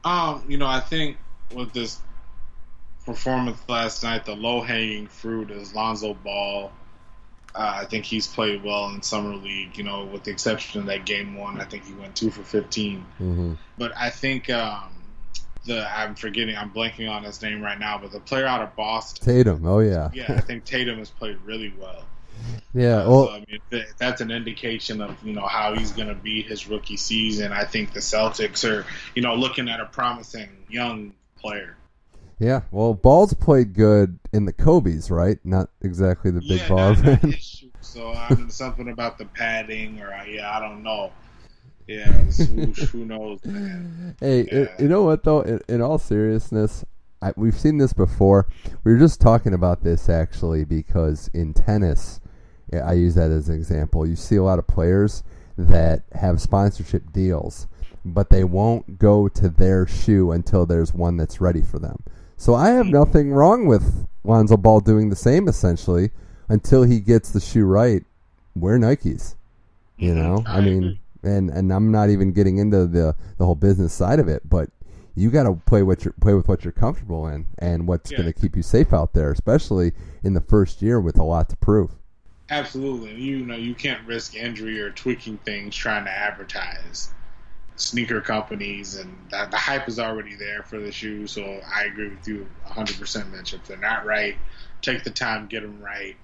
Um, 0.04 0.44
you 0.48 0.58
know, 0.58 0.66
I 0.66 0.80
think 0.80 1.16
with 1.54 1.72
this 1.72 2.00
performance 3.06 3.58
last 3.68 4.02
night, 4.02 4.24
the 4.24 4.34
low 4.34 4.60
hanging 4.60 5.06
fruit 5.06 5.50
is 5.50 5.74
Lonzo 5.74 6.14
Ball. 6.14 6.72
Uh, 7.54 7.80
I 7.82 7.84
think 7.84 8.04
he's 8.04 8.26
played 8.26 8.64
well 8.64 8.88
in 8.88 9.02
summer 9.02 9.36
league. 9.36 9.78
You 9.78 9.84
know, 9.84 10.04
with 10.04 10.24
the 10.24 10.32
exception 10.32 10.80
of 10.80 10.86
that 10.86 11.06
game 11.06 11.36
one, 11.36 11.60
I 11.60 11.64
think 11.64 11.84
he 11.84 11.92
went 11.94 12.16
two 12.16 12.30
for 12.30 12.42
15 12.42 13.06
Mm-hmm. 13.20 13.52
But 13.78 13.92
I 13.96 14.10
think 14.10 14.50
um, 14.50 14.90
the 15.64 15.88
I'm 15.90 16.14
forgetting, 16.14 16.56
I'm 16.56 16.70
blanking 16.70 17.10
on 17.10 17.22
his 17.24 17.40
name 17.42 17.62
right 17.62 17.78
now, 17.78 17.98
but 17.98 18.12
the 18.12 18.20
player 18.20 18.46
out 18.46 18.62
of 18.62 18.74
Boston. 18.76 19.24
Tatum. 19.24 19.66
Oh 19.66 19.80
yeah. 19.80 20.10
Yeah, 20.12 20.26
I 20.36 20.40
think 20.40 20.64
Tatum 20.64 20.98
has 20.98 21.10
played 21.10 21.38
really 21.44 21.72
well. 21.78 22.04
Yeah. 22.74 23.02
Uh, 23.02 23.10
Well, 23.10 23.26
so, 23.26 23.32
I 23.32 23.44
mean, 23.48 23.58
th- 23.70 23.86
that's 23.98 24.20
an 24.20 24.30
indication 24.30 25.00
of 25.00 25.16
you 25.22 25.32
know 25.32 25.46
how 25.46 25.74
he's 25.74 25.92
going 25.92 26.08
to 26.08 26.14
be 26.14 26.42
his 26.42 26.68
rookie 26.68 26.96
season. 26.96 27.52
I 27.52 27.64
think 27.64 27.92
the 27.92 28.00
Celtics 28.00 28.68
are 28.68 28.84
you 29.14 29.22
know 29.22 29.34
looking 29.34 29.68
at 29.68 29.80
a 29.80 29.86
promising 29.86 30.48
young 30.68 31.12
player. 31.36 31.76
yeah. 32.38 32.62
Well, 32.70 32.94
Ball's 32.94 33.34
played 33.34 33.74
good 33.74 34.18
in 34.32 34.46
the 34.46 34.52
Kobe's, 34.52 35.10
right? 35.10 35.38
Not 35.44 35.68
exactly 35.82 36.30
the 36.30 36.40
big 36.40 36.60
yeah, 36.60 36.68
ball. 36.68 36.94
not, 36.94 37.04
not 37.04 37.20
his. 37.20 37.64
So 37.80 38.12
I'm 38.12 38.48
something 38.48 38.88
about 38.88 39.18
the 39.18 39.26
padding, 39.26 40.00
or 40.00 40.12
uh, 40.12 40.24
yeah, 40.24 40.50
I 40.56 40.60
don't 40.60 40.82
know. 40.82 41.12
Yeah, 41.88 42.10
who, 42.12 42.66
who 42.72 43.04
knows, 43.04 43.44
man? 43.44 44.16
Hey, 44.20 44.46
Yeah. 44.50 44.66
i- 44.78 44.82
you 44.82 44.88
know 44.88 45.02
what 45.02 45.24
though? 45.24 45.40
In, 45.42 45.60
in 45.68 45.80
all 45.82 45.98
seriousness, 45.98 46.84
I, 47.20 47.32
we've 47.36 47.58
seen 47.58 47.78
this 47.78 47.92
before. 47.92 48.46
We 48.84 48.92
were 48.92 48.98
just 48.98 49.20
talking 49.20 49.52
about 49.54 49.82
this 49.82 50.08
actually 50.08 50.64
because 50.64 51.28
in 51.34 51.54
tennis, 51.54 52.20
I 52.72 52.94
use 52.94 53.14
that 53.16 53.30
as 53.30 53.48
an 53.48 53.54
example. 53.56 54.06
You 54.06 54.16
see 54.16 54.36
a 54.36 54.42
lot 54.42 54.58
of 54.58 54.66
players 54.66 55.22
that 55.58 56.02
have 56.14 56.40
sponsorship 56.40 57.12
deals, 57.12 57.66
but 58.04 58.30
they 58.30 58.44
won't 58.44 58.98
go 58.98 59.28
to 59.28 59.48
their 59.48 59.86
shoe 59.86 60.30
until 60.32 60.64
there's 60.66 60.94
one 60.94 61.16
that's 61.16 61.40
ready 61.40 61.62
for 61.62 61.78
them. 61.78 62.02
So 62.36 62.54
I 62.54 62.70
have 62.70 62.86
nothing 62.86 63.32
wrong 63.32 63.66
with 63.66 64.06
Lonzo 64.24 64.56
Ball 64.56 64.80
doing 64.80 65.10
the 65.10 65.16
same 65.16 65.46
essentially 65.48 66.10
until 66.48 66.82
he 66.84 66.98
gets 67.00 67.30
the 67.30 67.40
shoe 67.40 67.64
right. 67.66 68.04
Wear 68.56 68.78
Nikes. 68.78 69.34
You 69.98 70.14
Mhm. 70.14 70.16
know, 70.16 70.42
I, 70.46 70.60
mean. 70.60 70.98
And 71.22 71.50
and 71.50 71.72
I'm 71.72 71.90
not 71.90 72.10
even 72.10 72.32
getting 72.32 72.58
into 72.58 72.86
the 72.86 73.14
the 73.38 73.44
whole 73.46 73.54
business 73.54 73.92
side 73.92 74.18
of 74.18 74.28
it, 74.28 74.42
but 74.48 74.70
you 75.14 75.30
got 75.30 75.42
to 75.44 75.54
play 75.66 75.82
what 75.82 76.04
you 76.04 76.12
play 76.20 76.34
with 76.34 76.48
what 76.48 76.64
you're 76.64 76.72
comfortable 76.72 77.26
in 77.28 77.46
and 77.58 77.86
what's 77.86 78.10
Yeah. 78.10 78.18
going 78.18 78.32
to 78.32 78.38
keep 78.40 78.56
you 78.56 78.62
safe 78.62 78.92
out 78.92 79.12
there, 79.12 79.30
especially 79.30 79.92
in 80.22 80.32
the 80.34 80.40
first 80.40 80.80
year 80.80 81.00
with 81.00 81.18
a 81.18 81.22
lot 81.24 81.48
to 81.50 81.56
prove. 81.56 81.90
Absolutely. 82.50 83.14
You 83.14 83.44
know, 83.46 83.56
you 83.56 83.74
can't 83.74 84.06
risk 84.06 84.34
injury 84.34 84.80
or 84.80 84.90
tweaking 84.90 85.38
things 85.38 85.74
trying 85.76 86.04
to 86.04 86.10
advertise. 86.10 87.12
Sneaker 87.76 88.20
companies 88.20 88.96
and 88.96 89.16
the, 89.30 89.48
the 89.50 89.56
hype 89.56 89.88
is 89.88 89.98
already 89.98 90.34
there 90.34 90.62
for 90.62 90.78
the 90.78 90.92
shoe, 90.92 91.26
so 91.26 91.60
I 91.74 91.84
agree 91.84 92.10
with 92.10 92.28
you 92.28 92.46
100%, 92.68 93.30
Mitch. 93.32 93.54
If 93.54 93.64
they're 93.66 93.78
not 93.78 94.04
right, 94.04 94.36
take 94.82 95.02
the 95.04 95.10
time, 95.10 95.46
get 95.46 95.62
them 95.62 95.80
right, 95.82 96.14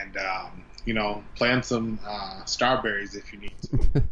and, 0.00 0.16
um, 0.16 0.64
you 0.84 0.92
know, 0.92 1.22
plant 1.34 1.64
some 1.64 1.98
uh, 2.06 2.42
Starburys 2.44 3.16
if 3.16 3.32
you 3.32 3.40
need 3.40 3.54
to. 3.62 4.02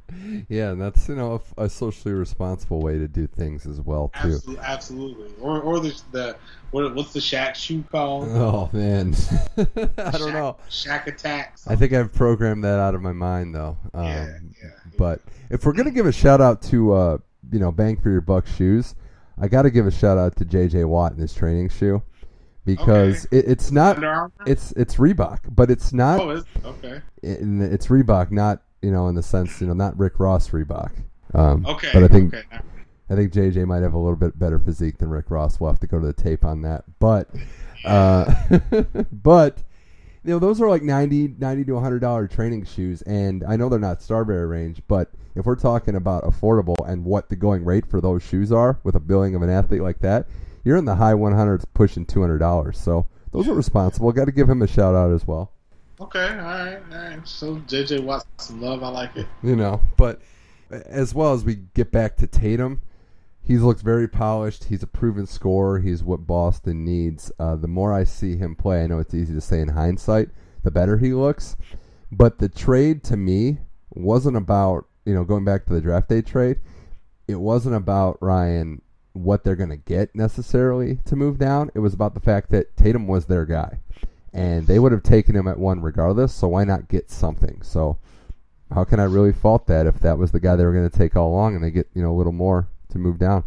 yeah, 0.49 0.71
and 0.71 0.81
that's 0.81 1.09
you 1.09 1.15
know 1.15 1.43
a, 1.59 1.65
a 1.65 1.69
socially 1.69 2.15
responsible 2.15 2.81
way 2.81 2.99
to 2.99 3.07
do 3.07 3.27
things 3.27 3.67
as 3.67 3.81
well 3.81 4.11
too. 4.23 4.35
Absolutely. 4.35 4.65
absolutely. 4.65 5.35
Or, 5.41 5.61
or 5.61 5.81
the, 5.81 6.01
the 6.13 6.37
what, 6.71 6.95
what's 6.95 7.13
the 7.13 7.21
Shaq 7.21 7.55
shoe 7.55 7.85
called? 7.91 8.29
Oh 8.31 8.71
man, 8.73 9.15
I 9.59 10.13
don't 10.13 10.33
know. 10.33 10.57
Shaq 10.71 11.05
Attaq. 11.05 11.49
I 11.67 11.77
think 11.77 11.93
I've 11.93 12.13
programmed 12.13 12.65
that 12.65 12.79
out 12.79 12.95
of 12.95 13.03
my 13.03 13.13
mind 13.13 13.55
though. 13.55 13.77
Um, 13.93 14.07
Yeah, 14.07 14.39
yeah. 14.63 14.71
But 14.97 15.21
if 15.51 15.67
we're 15.67 15.75
gonna 15.75 15.91
give 15.91 16.07
a 16.07 16.13
shout 16.13 16.41
out 16.41 16.63
to 16.63 16.93
uh, 16.93 17.19
you 17.53 17.59
know 17.59 17.71
Bang 17.71 17.99
for 17.99 18.09
Your 18.09 18.23
Buck 18.23 18.47
shoes, 18.47 18.95
I 19.39 19.49
got 19.49 19.63
to 19.63 19.71
give 19.71 19.87
a 19.87 19.91
shout 19.91 20.17
out 20.17 20.37
to 20.37 20.45
JJ 20.47 20.87
Watt 20.87 21.13
and 21.13 21.21
his 21.21 21.35
training 21.35 21.69
shoe 21.69 22.03
because 22.65 23.25
it, 23.27 23.45
it's 23.49 23.71
not 23.71 23.99
it's 24.47 24.73
it's 24.73 24.97
Reebok, 24.97 25.41
but 25.51 25.71
it's 25.71 25.93
not 25.93 26.21
oh, 26.21 26.31
it's, 26.31 26.47
okay. 26.65 27.01
in, 27.23 27.61
it's 27.61 27.89
Reebok, 27.89 28.31
not 28.31 28.63
you 28.83 28.91
know 28.91 29.09
in 29.09 29.15
the 29.15 29.23
sense 29.23 29.61
you 29.61 29.67
know 29.67 29.75
not 29.75 29.99
Rick 29.99 30.19
Ross 30.19 30.51
Reebok. 30.51 30.93
Um, 31.35 31.65
Okay. 31.67 31.91
But 31.93 32.05
I 32.05 32.09
think 32.09 32.35
okay. 32.35 32.59
I 33.11 33.15
think 33.15 33.33
JJ 33.33 33.67
might 33.67 33.83
have 33.83 33.95
a 33.95 33.99
little 33.99 34.17
bit 34.17 34.39
better 34.39 34.59
physique 34.59 34.99
than 34.99 35.11
Rick 35.11 35.31
Ross. 35.31 35.61
We'll 35.61 35.71
have 35.71 35.81
to 35.81 35.87
go 35.87 35.99
to 35.99 36.07
the 36.07 36.13
tape 36.13 36.45
on 36.45 36.63
that. 36.63 36.85
But 36.99 37.29
uh, 37.85 38.33
but 39.13 39.63
you 40.25 40.31
know 40.31 40.39
those 40.39 40.61
are 40.61 40.69
like 40.69 40.83
90 40.83 41.35
90 41.39 41.65
to 41.65 41.73
100 41.75 41.99
dollar 41.99 42.29
training 42.29 42.65
shoes 42.65 43.03
and 43.03 43.43
I 43.45 43.57
know 43.57 43.69
they're 43.69 43.79
not 43.79 44.03
Starbury 44.03 44.47
range, 44.47 44.83
but 44.87 45.11
if 45.35 45.47
we're 45.47 45.57
talking 45.57 45.97
about 45.97 46.25
affordable 46.25 46.77
and 46.87 47.05
what 47.05 47.29
the 47.29 47.37
going 47.37 47.65
rate 47.65 47.87
for 47.87 48.01
those 48.01 48.23
shoes 48.23 48.53
are 48.53 48.79
with 48.85 48.95
a 48.95 49.01
billing 49.01 49.35
of 49.35 49.43
an 49.43 49.51
athlete 49.51 49.83
like 49.83 50.01
that, 50.01 50.27
you're 50.65 50.77
in 50.77 50.85
the 50.85 50.95
high 50.97 51.15
100s 51.15 51.65
pushing 51.75 52.07
$200. 52.07 52.75
So 52.75 53.07
those 53.33 53.49
are 53.49 53.55
responsible. 53.55 54.13
Got 54.13 54.27
to 54.27 54.33
give 54.33 54.49
him 54.49 54.63
a 54.63 54.67
shout 54.67 54.95
out 54.95 55.13
as 55.13 55.27
well. 55.27 55.53
Okay, 56.01 56.29
all 56.29 56.37
right, 56.37 56.79
all 56.91 56.99
right. 56.99 57.29
So 57.29 57.57
JJ 57.57 58.03
Watson 58.03 58.61
love, 58.61 58.83
I 58.83 58.89
like 58.89 59.17
it. 59.17 59.27
you 59.43 59.57
know. 59.57 59.81
But 59.97 60.21
as 60.71 61.15
well 61.15 61.33
as 61.33 61.45
we 61.45 61.57
get 61.75 61.93
back 61.93 62.17
to 62.17 62.27
Tatum, 62.27 62.83
he's 63.43 63.63
looked 63.63 63.83
very 63.83 64.09
polished. 64.09 64.65
He's 64.65 64.83
a 64.83 64.87
proven 64.87 65.27
scorer. 65.27 65.79
He's 65.79 66.03
what 66.03 66.27
Boston 66.27 66.85
needs. 66.85 67.31
Uh, 67.39 67.57
the 67.57 67.69
more 67.69 67.93
I 67.93 68.05
see 68.05 68.37
him 68.37 68.57
play, 68.57 68.83
I 68.83 68.87
know 68.87 68.99
it's 68.99 69.15
easy 69.15 69.35
to 69.35 69.41
say 69.41 69.61
in 69.61 69.69
hindsight, 69.69 70.31
the 70.65 70.71
better 70.71 70.99
he 70.99 71.13
looks. 71.13 71.57
But 72.11 72.39
the 72.39 72.49
trade 72.49 73.05
to 73.05 73.17
me 73.17 73.59
wasn't 73.91 74.37
about 74.37 74.87
you 75.05 75.15
know 75.15 75.25
going 75.25 75.45
back 75.45 75.67
to 75.67 75.73
the 75.73 75.81
draft 75.81 76.09
day 76.09 76.23
trade. 76.23 76.59
It 77.29 77.37
wasn't 77.37 77.77
about 77.77 78.19
Ryan 78.21 78.83
what 79.13 79.45
they're 79.45 79.57
going 79.57 79.71
to 79.71 79.77
get 79.77 80.15
necessarily 80.15 80.99
to 81.07 81.17
move 81.17 81.39
down. 81.39 81.71
It 81.75 81.81
was 81.81 81.95
about 81.95 82.15
the 82.15 82.21
fact 82.21 82.51
that 82.51 82.77
Tatum 82.77 83.07
was 83.07 83.27
their 83.27 83.45
guy, 83.45 83.81
and 84.33 84.67
they 84.67 84.79
would 84.79 84.93
have 84.93 85.03
taken 85.03 85.37
him 85.37 85.49
at 85.49 85.59
one 85.59 85.83
regardless. 85.83 86.35
So 86.35 86.49
why 86.49 86.65
not 86.65 86.89
get 86.89 87.11
something? 87.11 87.61
So 87.63 87.99
how 88.73 88.85
can 88.85 89.01
I 89.01 89.05
really 89.05 89.33
fault 89.33 89.67
that 89.67 89.87
if 89.87 90.01
that 90.01 90.19
was 90.19 90.33
the 90.33 90.41
guy 90.41 90.57
they 90.57 90.65
were 90.65 90.73
going 90.73 90.89
to 90.89 90.99
take 90.99 91.17
all 91.17 91.29
along 91.29 91.55
and 91.55 91.65
they 91.65 91.71
get 91.71 91.89
you 91.95 92.03
know 92.03 92.11
a 92.11 92.17
little 92.17 92.33
more 92.33 92.69
to 92.91 92.99
move 92.99 93.19
down? 93.19 93.45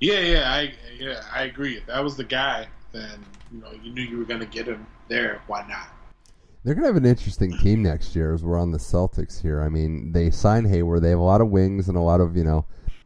Yeah, 0.00 0.20
yeah, 0.20 0.52
I 0.52 0.74
yeah, 0.98 1.22
I 1.34 1.44
agree. 1.44 1.76
If 1.76 1.86
that 1.86 2.02
was 2.02 2.16
the 2.16 2.24
guy, 2.24 2.66
then 2.92 3.24
you 3.52 3.60
know 3.60 3.70
you 3.82 3.92
knew 3.92 4.02
you 4.02 4.18
were 4.18 4.24
going 4.24 4.40
to 4.40 4.46
get 4.46 4.66
him 4.66 4.86
there. 5.08 5.40
Why 5.46 5.66
not? 5.68 5.88
They're 6.66 6.74
going 6.74 6.82
to 6.82 6.88
have 6.88 6.96
an 6.96 7.06
interesting 7.06 7.56
team 7.58 7.84
next 7.84 8.16
year 8.16 8.34
as 8.34 8.42
we're 8.42 8.58
on 8.58 8.72
the 8.72 8.78
Celtics 8.78 9.40
here. 9.40 9.62
I 9.62 9.68
mean, 9.68 10.10
they 10.10 10.32
sign 10.32 10.64
Hayward. 10.64 11.00
They 11.00 11.10
have 11.10 11.20
a 11.20 11.22
lot 11.22 11.40
of 11.40 11.48
wings 11.48 11.88
and 11.88 11.96
a 11.96 12.00
lot 12.00 12.20
of, 12.20 12.36
you 12.36 12.42
know, 12.42 12.64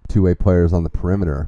two 0.08 0.22
way 0.22 0.34
players 0.34 0.72
on 0.72 0.82
the 0.82 0.88
perimeter. 0.88 1.46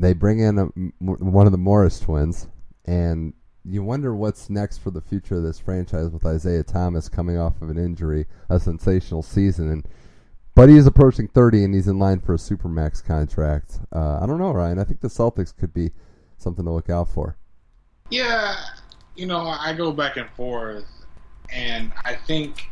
They 0.00 0.12
bring 0.12 0.40
in 0.40 0.58
a, 0.58 0.64
one 1.00 1.46
of 1.46 1.52
the 1.52 1.58
Morris 1.58 2.00
twins, 2.00 2.48
and 2.84 3.32
you 3.64 3.82
wonder 3.82 4.14
what's 4.14 4.50
next 4.50 4.78
for 4.78 4.90
the 4.90 5.00
future 5.00 5.36
of 5.36 5.42
this 5.42 5.58
franchise 5.58 6.10
with 6.10 6.24
Isaiah 6.24 6.62
Thomas 6.62 7.08
coming 7.08 7.38
off 7.38 7.60
of 7.62 7.70
an 7.70 7.78
injury, 7.78 8.26
a 8.48 8.60
sensational 8.60 9.22
season. 9.22 9.70
And 9.70 9.88
but 10.54 10.68
he's 10.68 10.86
approaching 10.86 11.28
30 11.28 11.64
and 11.64 11.74
he's 11.74 11.88
in 11.88 11.98
line 11.98 12.20
for 12.20 12.34
a 12.34 12.38
supermax 12.38 13.04
contract. 13.04 13.78
Uh, 13.94 14.20
I 14.22 14.26
don't 14.26 14.38
know, 14.38 14.52
Ryan. 14.52 14.78
I 14.78 14.84
think 14.84 15.00
the 15.00 15.08
Celtics 15.08 15.54
could 15.54 15.74
be 15.74 15.90
something 16.38 16.64
to 16.64 16.70
look 16.70 16.88
out 16.88 17.08
for. 17.08 17.36
Yeah, 18.10 18.54
you 19.16 19.26
know, 19.26 19.40
I 19.40 19.74
go 19.74 19.92
back 19.92 20.16
and 20.16 20.30
forth, 20.30 20.86
and 21.52 21.92
I 22.04 22.14
think 22.14 22.70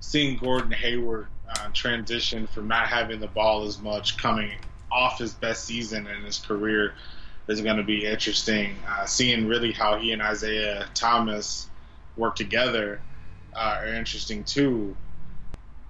seeing 0.00 0.36
Gordon 0.36 0.72
Hayward 0.72 1.28
uh, 1.48 1.68
transition 1.72 2.46
from 2.46 2.68
not 2.68 2.88
having 2.88 3.20
the 3.20 3.28
ball 3.28 3.64
as 3.64 3.80
much, 3.80 4.16
coming 4.16 4.50
off 4.94 5.18
his 5.18 5.34
best 5.34 5.64
season 5.64 6.06
in 6.06 6.22
his 6.22 6.38
career, 6.38 6.94
is 7.48 7.60
going 7.60 7.76
to 7.76 7.82
be 7.82 8.06
interesting. 8.06 8.76
Uh, 8.88 9.04
seeing 9.04 9.46
really 9.46 9.72
how 9.72 9.98
he 9.98 10.12
and 10.12 10.22
Isaiah 10.22 10.86
Thomas 10.94 11.68
work 12.16 12.36
together 12.36 13.00
uh, 13.54 13.78
are 13.80 13.88
interesting 13.88 14.44
too. 14.44 14.96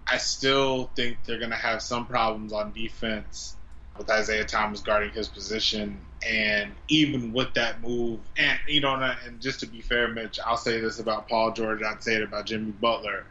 I 0.06 0.18
still 0.18 0.90
think 0.96 1.18
they're 1.24 1.38
going 1.38 1.50
to 1.50 1.56
have 1.56 1.82
some 1.82 2.06
problems 2.06 2.52
on 2.52 2.72
defense 2.72 3.56
with 3.96 4.10
Isaiah 4.10 4.44
Thomas 4.44 4.80
guarding 4.80 5.10
his 5.10 5.28
position. 5.28 6.00
And 6.26 6.72
even 6.88 7.32
with 7.32 7.54
that 7.54 7.80
move, 7.82 8.20
and 8.36 8.58
you 8.66 8.80
know, 8.80 8.94
and 8.94 9.40
just 9.40 9.60
to 9.60 9.66
be 9.66 9.80
fair, 9.80 10.08
Mitch, 10.08 10.38
I'll 10.44 10.56
say 10.56 10.80
this 10.80 10.98
about 10.98 11.28
Paul 11.28 11.52
George, 11.52 11.82
I'd 11.82 12.02
say 12.02 12.14
it 12.16 12.22
about 12.22 12.46
Jimmy 12.46 12.72
Butler. 12.72 13.24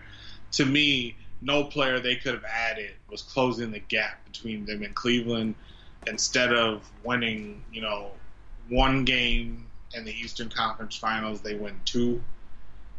To 0.53 0.65
me, 0.65 1.15
no 1.43 1.63
player 1.65 1.99
they 1.99 2.15
could 2.15 2.33
have 2.33 2.45
added 2.45 2.91
was 3.09 3.21
closing 3.21 3.71
the 3.71 3.79
gap 3.79 4.23
between 4.25 4.65
them 4.65 4.83
and 4.83 4.95
Cleveland. 4.95 5.55
Instead 6.07 6.53
of 6.53 6.89
winning, 7.03 7.63
you 7.71 7.81
know, 7.81 8.11
one 8.69 9.05
game 9.05 9.65
in 9.93 10.05
the 10.05 10.11
Eastern 10.11 10.49
Conference 10.49 10.95
Finals, 10.95 11.41
they 11.41 11.55
win 11.55 11.79
two. 11.85 12.21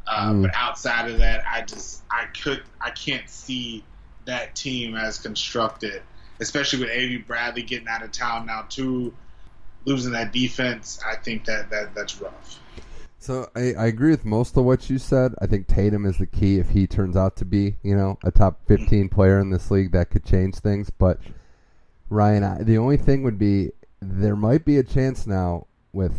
Uh, 0.07 0.33
Mm. 0.33 0.43
But 0.43 0.51
outside 0.55 1.11
of 1.11 1.19
that, 1.19 1.45
I 1.51 1.63
just 1.63 2.03
I 2.11 2.27
could 2.27 2.63
I 2.81 2.91
can't 2.91 3.29
see 3.29 3.85
that 4.27 4.55
team 4.55 4.97
as 4.97 5.19
constructed, 5.19 6.03
especially 6.41 6.81
with 6.81 6.91
Avery 6.91 7.19
Bradley 7.19 7.63
getting 7.63 7.89
out 7.89 8.03
of 8.03 8.13
town 8.13 8.47
now 8.47 8.67
too, 8.69 9.15
losing 9.85 10.13
that 10.13 10.33
defense. 10.33 11.01
I 11.07 11.17
think 11.17 11.47
that, 11.47 11.71
that 11.71 11.95
that's 11.95 12.21
rough. 12.21 12.59
So 13.25 13.49
I, 13.57 13.73
I 13.73 13.87
agree 13.87 14.11
with 14.11 14.27
most 14.27 14.55
of 14.59 14.67
what 14.67 14.91
you 14.91 14.99
said. 14.99 15.35
I 15.41 15.47
think 15.47 15.67
Tatum 15.67 16.05
is 16.05 16.19
the 16.19 16.27
key 16.27 16.59
if 16.59 16.69
he 16.69 16.87
turns 16.87 17.17
out 17.17 17.37
to 17.37 17.47
be, 17.47 17.77
you 17.83 17.97
know, 17.97 18.19
a 18.23 18.31
top 18.31 18.61
15 18.67 19.09
player 19.09 19.39
in 19.41 19.49
this 19.49 19.71
league 19.71 19.93
that 19.93 20.11
could 20.11 20.27
change 20.27 20.57
things. 20.57 20.91
But 20.91 21.19
Ryan, 22.11 22.45
I, 22.45 22.63
the 22.63 22.77
only 22.77 22.99
thing 22.99 23.23
would 23.23 23.39
be 23.39 23.71
there 24.03 24.37
might 24.37 24.67
be 24.67 24.77
a 24.77 24.83
chance 24.83 25.27
now 25.27 25.69
with 25.95 26.13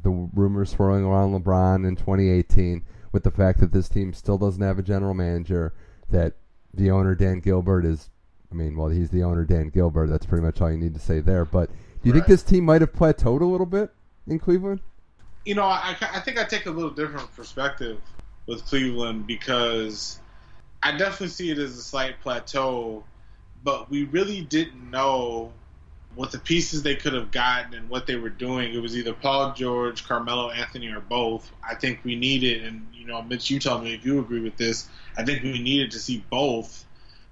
the 0.00 0.10
rumors 0.10 0.70
swirling 0.70 1.02
around 1.04 1.32
LeBron 1.32 1.88
in 1.88 1.96
2018, 1.96 2.84
with 3.10 3.24
the 3.24 3.32
fact 3.32 3.58
that 3.58 3.72
this 3.72 3.88
team 3.88 4.12
still 4.12 4.38
doesn't 4.38 4.62
have 4.62 4.78
a 4.78 4.82
general 4.82 5.12
manager, 5.12 5.74
that 6.10 6.34
the 6.72 6.88
owner 6.88 7.16
Dan 7.16 7.40
Gilbert 7.40 7.84
is, 7.84 8.10
I 8.52 8.54
mean, 8.54 8.76
well, 8.76 8.90
he's 8.90 9.10
the 9.10 9.24
owner 9.24 9.44
Dan 9.44 9.70
Gilbert. 9.70 10.06
That's 10.06 10.26
pretty 10.26 10.44
much 10.44 10.60
all 10.60 10.70
you 10.70 10.78
need 10.78 10.94
to 10.94 11.00
say 11.00 11.18
there. 11.18 11.44
But 11.44 11.68
do 11.70 11.74
you 12.04 12.12
Right. 12.12 12.18
think 12.18 12.26
this 12.28 12.44
team 12.44 12.64
might 12.64 12.80
have 12.80 12.92
plateaued 12.92 13.40
a 13.40 13.44
little 13.44 13.66
bit 13.66 13.90
in 14.28 14.38
Cleveland? 14.38 14.78
You 15.44 15.54
know, 15.54 15.64
I, 15.64 15.96
I 16.00 16.20
think 16.20 16.38
I 16.38 16.44
take 16.44 16.66
a 16.66 16.70
little 16.70 16.90
different 16.90 17.34
perspective 17.34 18.00
with 18.46 18.64
Cleveland 18.66 19.26
because 19.26 20.20
I 20.82 20.92
definitely 20.92 21.28
see 21.28 21.50
it 21.50 21.58
as 21.58 21.76
a 21.78 21.82
slight 21.82 22.20
plateau, 22.20 23.04
but 23.62 23.90
we 23.90 24.04
really 24.04 24.42
didn't 24.42 24.90
know 24.90 25.52
what 26.14 26.30
the 26.30 26.38
pieces 26.38 26.82
they 26.82 26.94
could 26.94 27.12
have 27.12 27.30
gotten 27.30 27.74
and 27.74 27.88
what 27.88 28.06
they 28.06 28.16
were 28.16 28.30
doing. 28.30 28.72
It 28.72 28.78
was 28.78 28.96
either 28.96 29.12
Paul 29.12 29.52
George, 29.52 30.06
Carmelo 30.06 30.50
Anthony, 30.50 30.88
or 30.88 31.00
both. 31.00 31.50
I 31.68 31.74
think 31.74 32.00
we 32.04 32.14
needed, 32.14 32.64
and 32.64 32.86
you 32.92 33.06
know, 33.06 33.20
Mitch, 33.22 33.50
you 33.50 33.58
tell 33.58 33.80
me 33.80 33.94
if 33.94 34.04
you 34.04 34.20
agree 34.20 34.40
with 34.40 34.56
this. 34.56 34.88
I 35.16 35.24
think 35.24 35.42
we 35.42 35.60
needed 35.60 35.90
to 35.92 35.98
see 35.98 36.24
both 36.30 36.84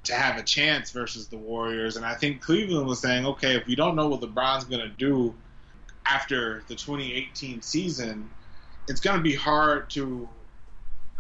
to 0.05 0.15
have 0.15 0.37
a 0.37 0.43
chance 0.43 0.91
versus 0.91 1.29
the 1.29 1.37
Warriors. 1.37 1.97
And 1.97 2.05
I 2.05 2.15
think 2.15 2.41
Cleveland 2.41 2.89
was 2.89 2.99
saying, 2.99 3.25
okay, 3.25 3.55
if 3.55 3.67
we 3.67 3.77
don't 3.77 3.95
know 3.95 4.09
what 4.09 4.21
LeBron's 4.21 4.65
going 4.65 4.81
to 4.81 4.89
do 4.89 5.33
after 6.07 6.63
the 6.69 6.75
2018 6.75 7.63
season, 7.63 8.29
it's 8.89 9.01
going 9.01 9.17
to 9.17 9.23
be 9.23 9.35
hard 9.35 9.89
to 9.91 10.29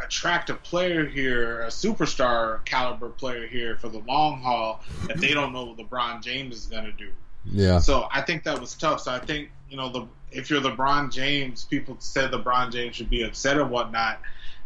attract 0.02 0.50
a 0.50 0.54
player 0.54 1.06
here, 1.06 1.62
a 1.62 1.68
superstar 1.68 2.64
caliber 2.64 3.08
player 3.08 3.46
here 3.46 3.76
for 3.76 3.88
the 3.88 3.98
long 4.00 4.40
haul 4.40 4.82
if 5.08 5.20
they 5.20 5.32
don't 5.32 5.52
know 5.52 5.64
what 5.64 5.76
LeBron 5.76 6.22
James 6.22 6.56
is 6.56 6.66
going 6.66 6.84
to 6.84 6.92
do. 6.92 7.10
Yeah. 7.44 7.78
So 7.78 8.08
I 8.12 8.20
think 8.20 8.44
that 8.44 8.60
was 8.60 8.74
tough. 8.74 9.00
So 9.00 9.12
I 9.12 9.18
think 9.18 9.50
you 9.68 9.76
know 9.76 9.88
the 9.88 10.06
if 10.30 10.50
you're 10.50 10.60
LeBron 10.60 11.12
James, 11.12 11.64
people 11.64 11.96
said 11.98 12.30
LeBron 12.30 12.72
James 12.72 12.96
should 12.96 13.10
be 13.10 13.22
upset 13.22 13.58
or 13.58 13.64
whatnot. 13.64 14.20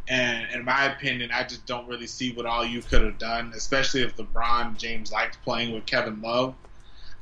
And 0.08 0.46
in 0.54 0.64
my 0.64 0.84
opinion, 0.84 1.32
I 1.32 1.42
just 1.42 1.66
don't 1.66 1.88
really 1.88 2.06
see 2.06 2.32
what 2.32 2.46
all 2.46 2.64
you 2.64 2.80
could 2.80 3.02
have 3.02 3.18
done, 3.18 3.52
especially 3.56 4.02
if 4.02 4.16
LeBron 4.16 4.76
James 4.76 5.10
liked 5.10 5.42
playing 5.42 5.74
with 5.74 5.84
Kevin 5.84 6.20
Love. 6.22 6.54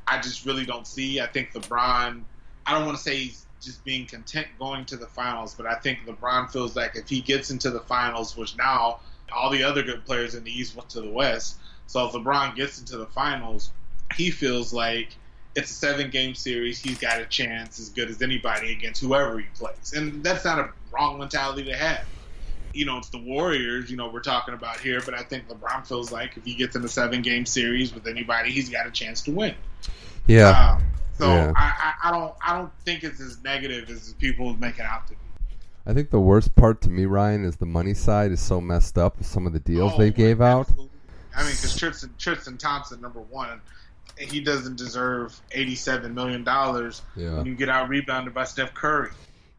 I 0.07 0.19
just 0.19 0.45
really 0.45 0.65
don't 0.65 0.85
see. 0.85 1.19
I 1.19 1.27
think 1.27 1.53
LeBron. 1.53 2.21
I 2.65 2.73
don't 2.73 2.85
want 2.85 2.97
to 2.97 3.03
say 3.03 3.15
he's 3.15 3.45
just 3.61 3.83
being 3.83 4.05
content 4.05 4.47
going 4.59 4.85
to 4.85 4.97
the 4.97 5.07
finals, 5.07 5.53
but 5.55 5.65
I 5.65 5.75
think 5.75 6.05
LeBron 6.05 6.51
feels 6.51 6.75
like 6.75 6.95
if 6.95 7.09
he 7.09 7.21
gets 7.21 7.51
into 7.51 7.69
the 7.71 7.79
finals, 7.81 8.35
which 8.37 8.57
now 8.57 8.99
all 9.33 9.49
the 9.49 9.63
other 9.63 9.83
good 9.83 10.05
players 10.05 10.35
in 10.35 10.43
the 10.43 10.51
East 10.51 10.75
went 10.75 10.89
to 10.89 11.01
the 11.01 11.09
West, 11.09 11.57
so 11.87 12.05
if 12.07 12.13
LeBron 12.13 12.55
gets 12.55 12.79
into 12.79 12.97
the 12.97 13.05
finals, 13.07 13.71
he 14.15 14.31
feels 14.31 14.73
like 14.73 15.09
it's 15.55 15.71
a 15.71 15.73
seven 15.73 16.09
game 16.09 16.35
series. 16.35 16.79
He's 16.79 16.99
got 16.99 17.21
a 17.21 17.25
chance 17.25 17.79
as 17.79 17.89
good 17.89 18.09
as 18.09 18.21
anybody 18.21 18.71
against 18.71 19.01
whoever 19.01 19.39
he 19.39 19.45
plays. 19.55 19.93
And 19.95 20.23
that's 20.23 20.45
not 20.45 20.59
a 20.59 20.69
wrong 20.91 21.17
mentality 21.17 21.63
to 21.65 21.75
have. 21.75 22.05
You 22.73 22.85
know, 22.85 22.97
it's 22.97 23.09
the 23.09 23.19
Warriors, 23.19 23.89
you 23.89 23.95
know, 23.95 24.09
we're 24.09 24.19
talking 24.19 24.53
about 24.53 24.81
here, 24.81 25.01
but 25.05 25.13
I 25.13 25.23
think 25.23 25.47
LeBron 25.47 25.87
feels 25.87 26.11
like 26.11 26.35
if 26.35 26.43
he 26.43 26.55
gets 26.55 26.75
in 26.75 26.83
a 26.83 26.89
seven 26.89 27.21
game 27.21 27.45
series 27.45 27.93
with 27.93 28.05
anybody, 28.05 28.51
he's 28.51 28.69
got 28.69 28.85
a 28.85 28.91
chance 28.91 29.21
to 29.23 29.31
win. 29.31 29.55
Yeah. 30.27 30.49
Um, 30.49 30.83
so 31.17 31.27
Yeah. 31.27 31.51
I, 31.55 31.93
I, 32.03 32.09
I 32.09 32.11
don't 32.11 32.33
I 32.45 32.57
don't 32.57 32.71
think 32.83 33.03
it's 33.03 33.19
as 33.21 33.41
negative 33.43 33.89
as 33.89 34.13
people 34.19 34.55
make 34.57 34.79
it 34.79 34.85
out 34.85 35.07
to 35.07 35.13
be. 35.13 35.19
I 35.87 35.93
think 35.93 36.09
the 36.09 36.19
worst 36.19 36.55
part 36.55 36.81
to 36.81 36.89
me, 36.89 37.05
Ryan, 37.05 37.45
is 37.45 37.57
the 37.57 37.65
money 37.67 37.93
side 37.93 38.31
is 38.31 38.39
so 38.41 38.59
messed 38.59 38.97
up 38.97 39.17
with 39.19 39.27
some 39.27 39.45
of 39.45 39.53
the 39.53 39.59
deals 39.59 39.93
Oh, 39.95 39.97
they 39.99 40.09
gave 40.11 40.41
out. 40.41 40.67
I 41.37 41.43
mean, 41.43 41.51
because 41.51 41.75
Tristan, 41.75 42.11
Tristan 42.17 42.57
Thompson, 42.57 43.01
number 43.01 43.19
one, 43.19 43.61
he 44.17 44.39
doesn't 44.39 44.77
deserve 44.77 45.39
eighty-seven 45.51 46.13
million 46.13 46.43
dollars 46.43 47.01
Yeah. 47.15 47.35
when 47.35 47.45
you 47.45 47.55
get 47.55 47.69
out 47.69 47.89
rebounded 47.89 48.33
by 48.33 48.45
Steph 48.45 48.73
Curry. 48.73 49.09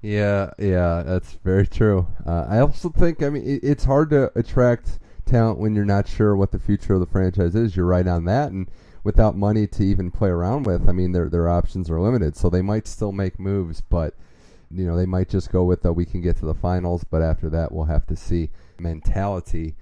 Yeah, 0.03 0.51
yeah, 0.59 1.03
that's 1.05 1.33
very 1.45 1.67
true. 1.67 2.07
Uh, 2.27 2.47
I 2.49 2.59
also 2.61 2.89
think, 2.91 3.23
I 3.23 3.29
mean, 3.31 3.45
it, 3.45 3.61
it's 3.63 3.85
hard 3.85 4.11
to 4.11 4.31
attract 4.39 4.99
talent 5.27 5.59
when 5.59 5.75
you're 5.75 5.85
not 5.85 6.07
sure 6.09 6.35
what 6.37 6.53
the 6.53 6.59
future 6.59 6.95
of 6.95 7.01
the 7.01 7.07
franchise 7.07 7.55
is. 7.55 7.77
You're 7.77 7.87
right 7.87 8.07
on 8.07 8.25
that, 8.27 8.53
and 8.53 8.69
without 9.07 9.37
money 9.37 9.69
to 9.69 9.85
even 9.85 10.11
play 10.11 10.29
around 10.29 10.67
with, 10.67 10.89
I 10.89 10.93
mean, 10.93 11.13
their 11.13 11.29
their 11.29 11.49
options 11.49 11.89
are 11.89 12.01
limited. 12.01 12.37
So 12.37 12.51
they 12.51 12.61
might 12.61 12.89
still 12.89 13.13
make 13.13 13.39
moves, 13.39 13.81
but 13.81 14.15
you 14.69 14.85
know, 14.85 14.97
they 14.97 15.07
might 15.07 15.29
just 15.29 15.53
go 15.53 15.63
with 15.63 15.83
the 15.83 15.93
we 15.93 16.05
can 16.05 16.21
get 16.21 16.37
to 16.39 16.45
the 16.45 16.55
finals, 16.55 17.05
but 17.05 17.23
after 17.23 17.49
that, 17.51 17.71
we'll 17.71 17.85
have 17.85 18.05
to 18.07 18.17
see 18.17 18.51
mentality. 18.81 19.77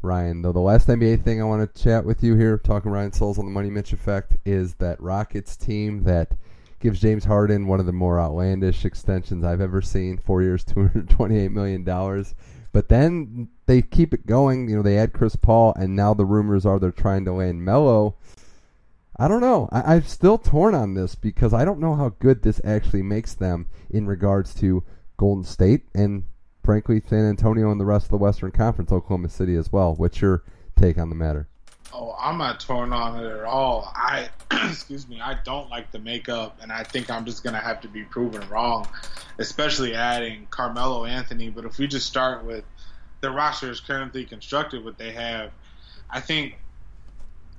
Ryan, 0.00 0.40
though, 0.40 0.52
the 0.52 0.58
last 0.58 0.88
NBA 0.88 1.22
thing 1.22 1.40
I 1.40 1.44
want 1.44 1.74
to 1.74 1.82
chat 1.82 2.06
with 2.06 2.24
you 2.24 2.34
here, 2.34 2.56
talking 2.56 2.90
Ryan 2.90 3.12
Souls 3.12 3.38
on 3.38 3.44
the 3.44 3.50
Money 3.50 3.68
Mitch 3.68 3.92
effect, 3.92 4.38
is 4.46 4.74
that 4.76 5.00
Rockets 5.00 5.54
team 5.54 6.04
that 6.04 6.32
gives 6.80 6.98
James 6.98 7.26
Harden 7.26 7.66
one 7.66 7.78
of 7.78 7.84
the 7.84 7.92
more 7.92 8.18
outlandish 8.18 8.86
extensions 8.86 9.44
I've 9.44 9.60
ever 9.60 9.82
seen. 9.82 10.16
Four 10.16 10.40
years, 10.40 10.64
two 10.64 10.80
hundred 10.80 11.10
twenty-eight 11.10 11.52
million 11.52 11.84
dollars. 11.84 12.34
But 12.72 12.88
then 12.88 13.48
they 13.66 13.82
keep 13.82 14.14
it 14.14 14.24
going. 14.24 14.66
You 14.66 14.76
know, 14.76 14.82
they 14.82 14.96
add 14.96 15.12
Chris 15.12 15.36
Paul, 15.36 15.74
and 15.76 15.94
now 15.94 16.14
the 16.14 16.24
rumors 16.24 16.64
are 16.64 16.78
they're 16.78 16.90
trying 16.90 17.26
to 17.26 17.32
land 17.32 17.62
Melo. 17.62 18.16
I 19.16 19.28
don't 19.28 19.40
know. 19.40 19.68
I, 19.70 19.96
I'm 19.96 20.04
still 20.04 20.38
torn 20.38 20.74
on 20.74 20.94
this 20.94 21.14
because 21.14 21.52
I 21.52 21.64
don't 21.64 21.80
know 21.80 21.94
how 21.94 22.10
good 22.18 22.42
this 22.42 22.60
actually 22.64 23.02
makes 23.02 23.34
them 23.34 23.68
in 23.90 24.06
regards 24.06 24.54
to 24.56 24.84
Golden 25.16 25.44
State 25.44 25.82
and, 25.94 26.24
frankly, 26.64 27.02
San 27.06 27.28
Antonio 27.28 27.70
and 27.70 27.80
the 27.80 27.84
rest 27.84 28.06
of 28.06 28.10
the 28.10 28.16
Western 28.18 28.52
Conference, 28.52 28.90
Oklahoma 28.90 29.28
City 29.28 29.54
as 29.54 29.70
well. 29.70 29.94
What's 29.94 30.20
your 30.20 30.44
take 30.76 30.98
on 30.98 31.08
the 31.08 31.14
matter? 31.14 31.48
Oh, 31.94 32.16
I'm 32.18 32.38
not 32.38 32.58
torn 32.58 32.92
on 32.94 33.22
it 33.22 33.30
at 33.30 33.44
all. 33.44 33.92
I, 33.94 34.30
excuse 34.70 35.06
me, 35.06 35.20
I 35.20 35.36
don't 35.44 35.68
like 35.68 35.92
the 35.92 35.98
makeup, 35.98 36.58
and 36.62 36.72
I 36.72 36.82
think 36.84 37.10
I'm 37.10 37.26
just 37.26 37.44
gonna 37.44 37.60
have 37.60 37.82
to 37.82 37.88
be 37.88 38.02
proven 38.04 38.48
wrong, 38.48 38.88
especially 39.38 39.94
adding 39.94 40.46
Carmelo 40.50 41.04
Anthony. 41.04 41.50
But 41.50 41.66
if 41.66 41.78
we 41.78 41.86
just 41.86 42.06
start 42.06 42.44
with 42.44 42.64
the 43.20 43.30
roster 43.30 43.70
is 43.70 43.80
currently 43.80 44.24
constructed, 44.24 44.84
what 44.84 44.96
they 44.96 45.12
have, 45.12 45.50
I 46.08 46.20
think, 46.20 46.56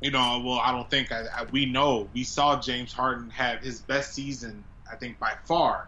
you 0.03 0.11
know, 0.11 0.41
well, 0.45 0.59
I 0.59 0.73
don't 0.73 0.89
think 0.89 1.11
I, 1.13 1.23
I 1.33 1.43
we 1.45 1.65
know 1.65 2.09
we 2.13 2.25
saw 2.25 2.59
James 2.59 2.91
Harden 2.91 3.29
have 3.29 3.61
his 3.61 3.79
best 3.79 4.13
season, 4.13 4.65
I 4.91 4.97
think 4.97 5.17
by 5.17 5.33
far, 5.45 5.87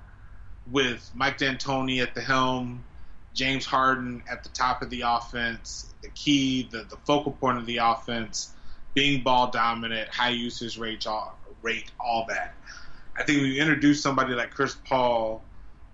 with 0.71 1.11
Mike 1.13 1.37
D'Antoni 1.37 2.01
at 2.01 2.15
the 2.15 2.21
helm, 2.21 2.85
James 3.33 3.65
Harden 3.65 4.23
at 4.31 4.43
the 4.43 4.49
top 4.49 4.81
of 4.81 4.89
the 4.89 5.01
offense, 5.01 5.93
the 6.01 6.07
key, 6.09 6.67
the, 6.71 6.85
the 6.89 6.95
focal 7.05 7.33
point 7.33 7.57
of 7.57 7.65
the 7.65 7.77
offense, 7.77 8.53
being 8.93 9.21
ball 9.21 9.51
dominant, 9.51 10.07
high 10.07 10.29
usage 10.29 10.77
rate, 10.77 11.05
all, 11.05 11.37
rate, 11.61 11.91
all 11.99 12.25
that. 12.29 12.53
I 13.17 13.23
think 13.23 13.41
we 13.41 13.59
introduce 13.59 14.01
somebody 14.01 14.33
like 14.33 14.51
Chris 14.51 14.77
Paul. 14.85 15.43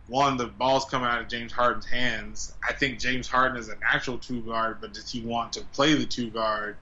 One, 0.07 0.37
the 0.37 0.45
ball's 0.45 0.85
coming 0.85 1.07
out 1.07 1.21
of 1.21 1.27
James 1.27 1.51
Harden's 1.51 1.87
hands. 1.87 2.53
I 2.67 2.73
think 2.73 2.99
James 2.99 3.27
Harden 3.27 3.57
is 3.57 3.69
a 3.69 3.77
natural 3.77 4.19
two 4.19 4.41
guard, 4.41 4.77
but 4.79 4.93
does 4.93 5.09
he 5.09 5.21
want 5.21 5.53
to 5.53 5.61
play 5.73 5.95
the 5.95 6.05
two 6.05 6.29
guard? 6.29 6.77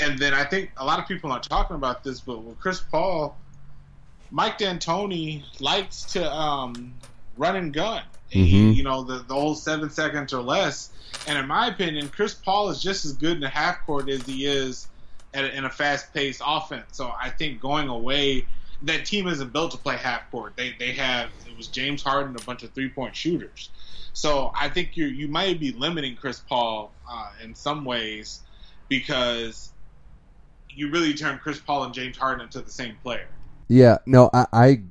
And 0.00 0.18
then 0.18 0.34
I 0.34 0.44
think 0.44 0.72
a 0.76 0.84
lot 0.84 0.98
of 0.98 1.06
people 1.06 1.30
aren't 1.30 1.44
talking 1.44 1.76
about 1.76 2.02
this, 2.02 2.20
but 2.20 2.42
with 2.42 2.58
Chris 2.58 2.80
Paul, 2.80 3.36
Mike 4.30 4.58
D'Antoni 4.58 5.44
likes 5.60 6.04
to 6.12 6.32
um, 6.32 6.94
run 7.36 7.56
and 7.56 7.72
gun. 7.72 8.02
He, 8.28 8.52
Mhm. 8.54 8.74
you 8.76 8.82
know, 8.82 9.02
the, 9.02 9.18
the 9.18 9.34
whole 9.34 9.54
seven 9.54 9.90
seconds 9.90 10.32
or 10.32 10.42
less. 10.42 10.90
And 11.26 11.38
in 11.38 11.46
my 11.46 11.66
opinion, 11.66 12.08
Chris 12.08 12.32
Paul 12.34 12.70
is 12.70 12.82
just 12.82 13.04
as 13.04 13.12
good 13.12 13.32
in 13.32 13.40
the 13.40 13.48
half 13.48 13.84
court 13.84 14.08
as 14.08 14.22
he 14.24 14.46
is 14.46 14.88
at, 15.34 15.44
in 15.52 15.64
a 15.66 15.70
fast 15.70 16.12
paced 16.14 16.40
offense. 16.44 16.86
So 16.96 17.12
I 17.20 17.28
think 17.28 17.60
going 17.60 17.88
away, 17.88 18.46
that 18.82 19.04
team 19.04 19.28
isn't 19.28 19.52
built 19.52 19.70
to 19.72 19.76
play 19.76 19.96
half 19.96 20.28
court. 20.30 20.54
They 20.56 20.74
they 20.78 20.92
have 20.92 21.28
it 21.46 21.56
was 21.56 21.66
James 21.68 22.02
Harden, 22.02 22.34
a 22.34 22.40
bunch 22.44 22.62
of 22.62 22.70
three 22.72 22.88
point 22.88 23.14
shooters. 23.14 23.68
So 24.14 24.50
I 24.58 24.70
think 24.70 24.96
you 24.96 25.06
you 25.06 25.28
might 25.28 25.60
be 25.60 25.72
limiting 25.72 26.16
Chris 26.16 26.40
Paul 26.40 26.90
uh, 27.08 27.30
in 27.44 27.54
some 27.54 27.84
ways 27.84 28.40
because 28.88 29.71
you 30.74 30.90
really 30.90 31.14
turn 31.14 31.38
Chris 31.38 31.58
Paul 31.58 31.84
and 31.84 31.94
James 31.94 32.16
Harden 32.16 32.44
into 32.44 32.60
the 32.60 32.70
same 32.70 32.96
player. 33.02 33.28
Yeah, 33.68 33.98
no, 34.06 34.30
I 34.32 34.46
I, 34.52 34.82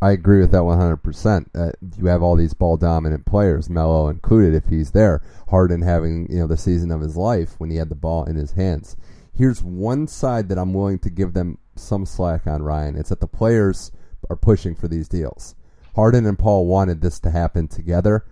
I 0.00 0.12
agree 0.12 0.40
with 0.40 0.52
that 0.52 0.58
100%. 0.58 1.46
Uh, 1.54 1.72
you 1.96 2.06
have 2.06 2.22
all 2.22 2.36
these 2.36 2.54
ball 2.54 2.76
dominant 2.76 3.26
players, 3.26 3.68
Melo 3.68 4.08
included 4.08 4.54
if 4.54 4.68
he's 4.68 4.92
there. 4.92 5.22
Harden 5.48 5.82
having, 5.82 6.30
you 6.30 6.38
know, 6.38 6.46
the 6.46 6.56
season 6.56 6.90
of 6.90 7.00
his 7.00 7.16
life 7.16 7.54
when 7.58 7.70
he 7.70 7.76
had 7.76 7.88
the 7.88 7.94
ball 7.94 8.24
in 8.24 8.36
his 8.36 8.52
hands. 8.52 8.96
Here's 9.32 9.62
one 9.62 10.06
side 10.06 10.48
that 10.48 10.58
I'm 10.58 10.74
willing 10.74 10.98
to 11.00 11.10
give 11.10 11.32
them 11.32 11.58
some 11.76 12.06
slack 12.06 12.46
on, 12.46 12.62
Ryan. 12.62 12.96
It's 12.96 13.10
that 13.10 13.20
the 13.20 13.26
players 13.26 13.92
are 14.28 14.36
pushing 14.36 14.74
for 14.74 14.88
these 14.88 15.08
deals. 15.08 15.54
Harden 15.94 16.26
and 16.26 16.38
Paul 16.38 16.66
wanted 16.66 17.00
this 17.00 17.18
to 17.20 17.30
happen 17.30 17.66
together, 17.66 18.24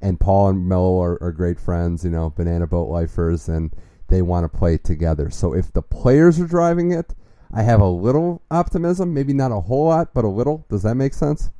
and 0.00 0.20
Paul 0.20 0.48
and 0.50 0.68
Melo 0.68 1.02
are, 1.02 1.22
are 1.22 1.32
great 1.32 1.58
friends, 1.58 2.04
you 2.04 2.10
know, 2.10 2.30
banana 2.30 2.66
boat 2.66 2.88
lifers, 2.88 3.48
and 3.48 3.74
they 4.10 4.22
want 4.22 4.50
to 4.50 4.58
play 4.58 4.76
together. 4.76 5.30
So 5.30 5.54
if 5.54 5.72
the 5.72 5.82
players 5.82 6.38
are 6.38 6.46
driving 6.46 6.92
it, 6.92 7.14
I 7.52 7.62
have 7.62 7.80
a 7.80 7.88
little 7.88 8.42
optimism, 8.50 9.14
maybe 9.14 9.32
not 9.32 9.50
a 9.50 9.60
whole 9.60 9.86
lot, 9.86 10.12
but 10.14 10.24
a 10.24 10.28
little. 10.28 10.64
Does 10.68 10.82
that 10.82 10.94
make 10.94 11.14
sense? 11.14 11.50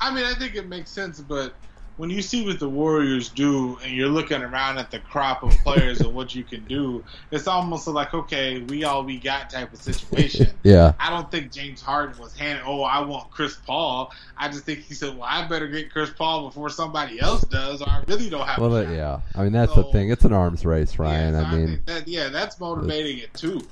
I 0.00 0.12
mean, 0.12 0.24
I 0.24 0.34
think 0.34 0.56
it 0.56 0.68
makes 0.68 0.90
sense, 0.90 1.20
but 1.20 1.54
when 1.96 2.10
you 2.10 2.20
see 2.20 2.44
what 2.44 2.58
the 2.58 2.68
Warriors 2.68 3.28
do, 3.30 3.78
and 3.82 3.92
you're 3.92 4.08
looking 4.08 4.42
around 4.42 4.78
at 4.78 4.90
the 4.90 4.98
crop 4.98 5.42
of 5.42 5.50
players 5.58 6.00
and 6.00 6.14
what 6.14 6.34
you 6.34 6.44
can 6.44 6.64
do, 6.64 7.02
it's 7.30 7.46
almost 7.46 7.86
like 7.88 8.12
okay, 8.12 8.60
we 8.60 8.84
all 8.84 9.02
we 9.02 9.18
got 9.18 9.50
type 9.50 9.72
of 9.72 9.80
situation. 9.80 10.48
yeah. 10.62 10.92
I 11.00 11.10
don't 11.10 11.30
think 11.30 11.52
James 11.52 11.80
Harden 11.80 12.18
was 12.20 12.36
handing. 12.36 12.64
Oh, 12.66 12.82
I 12.82 13.00
want 13.00 13.30
Chris 13.30 13.56
Paul. 13.66 14.12
I 14.36 14.48
just 14.48 14.64
think 14.64 14.80
he 14.80 14.94
said, 14.94 15.16
"Well, 15.16 15.26
I 15.28 15.46
better 15.48 15.66
get 15.68 15.90
Chris 15.92 16.10
Paul 16.10 16.46
before 16.46 16.68
somebody 16.68 17.20
else 17.20 17.42
does, 17.42 17.80
or 17.80 17.88
I 17.88 18.02
really 18.06 18.28
don't 18.28 18.46
have." 18.46 18.58
Well, 18.58 18.92
yeah. 18.92 19.20
I 19.34 19.44
mean, 19.44 19.52
that's 19.52 19.74
So- 19.74 19.82
the 19.82 19.92
thing. 19.92 20.10
It's 20.10 20.24
an 20.24 20.32
arms 20.32 20.64
race, 20.66 20.98
Ryan. 20.98 21.34
Yeah, 21.34 21.40
so 21.40 21.46
I 21.46 21.56
mean, 21.56 21.66
think 21.66 21.86
that, 21.86 22.08
yeah, 22.08 22.28
that's 22.28 22.60
motivating 22.60 23.18
it 23.18 23.32
too. 23.34 23.62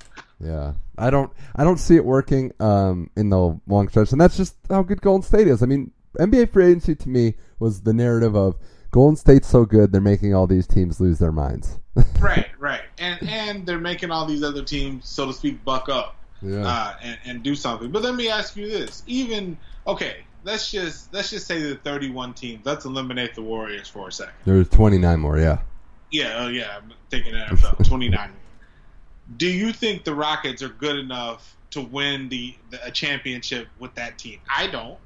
Yeah, 0.40 0.72
I 0.98 1.10
don't, 1.10 1.30
I 1.56 1.64
don't 1.64 1.78
see 1.78 1.96
it 1.96 2.04
working 2.04 2.52
um, 2.60 3.08
in 3.16 3.30
the 3.30 3.58
long 3.66 3.88
stretch, 3.88 4.12
and 4.12 4.20
that's 4.20 4.36
just 4.36 4.56
how 4.68 4.82
good 4.82 5.00
Golden 5.00 5.22
State 5.22 5.46
is. 5.46 5.62
I 5.62 5.66
mean, 5.66 5.90
NBA 6.18 6.50
free 6.50 6.66
agency 6.66 6.94
to 6.94 7.08
me 7.08 7.34
was 7.58 7.82
the 7.82 7.92
narrative 7.92 8.36
of 8.36 8.56
Golden 8.90 9.16
State's 9.16 9.48
so 9.48 9.64
good 9.64 9.92
they're 9.92 10.00
making 10.00 10.34
all 10.34 10.46
these 10.46 10.66
teams 10.66 11.00
lose 11.00 11.18
their 11.18 11.32
minds. 11.32 11.78
right, 12.20 12.48
right, 12.58 12.82
and 12.98 13.28
and 13.28 13.66
they're 13.66 13.78
making 13.78 14.10
all 14.10 14.26
these 14.26 14.42
other 14.42 14.62
teams, 14.62 15.08
so 15.08 15.26
to 15.26 15.32
speak, 15.32 15.64
buck 15.64 15.88
up 15.88 16.16
yeah, 16.44 16.66
uh, 16.66 16.94
and 17.02 17.18
and 17.24 17.42
do 17.42 17.54
something. 17.54 17.90
But 17.90 18.02
let 18.02 18.14
me 18.14 18.28
ask 18.28 18.56
you 18.56 18.68
this: 18.68 19.02
even 19.06 19.56
okay, 19.86 20.18
let's 20.44 20.70
just 20.70 21.12
let's 21.12 21.30
just 21.30 21.46
say 21.46 21.60
the 21.62 21.76
31 21.76 22.34
teams. 22.34 22.64
Let's 22.64 22.84
eliminate 22.84 23.34
the 23.34 23.42
Warriors 23.42 23.88
for 23.88 24.08
a 24.08 24.12
second. 24.12 24.34
there's 24.44 24.68
29 24.68 25.20
more. 25.20 25.38
Yeah, 25.38 25.58
Yeah, 26.10 26.36
oh 26.38 26.48
yeah, 26.48 26.76
I'm 26.76 26.92
thinking 27.10 27.34
NFL 27.34 27.84
29. 27.88 28.30
Do 29.36 29.48
you 29.48 29.72
think 29.72 30.04
the 30.04 30.14
Rockets 30.14 30.62
are 30.62 30.68
good 30.68 30.96
enough 30.96 31.56
to 31.70 31.80
win 31.80 32.28
the, 32.28 32.54
the 32.70 32.84
a 32.86 32.90
championship 32.90 33.68
with 33.78 33.94
that 33.94 34.18
team? 34.18 34.40
I 34.54 34.66
don't. 34.66 34.98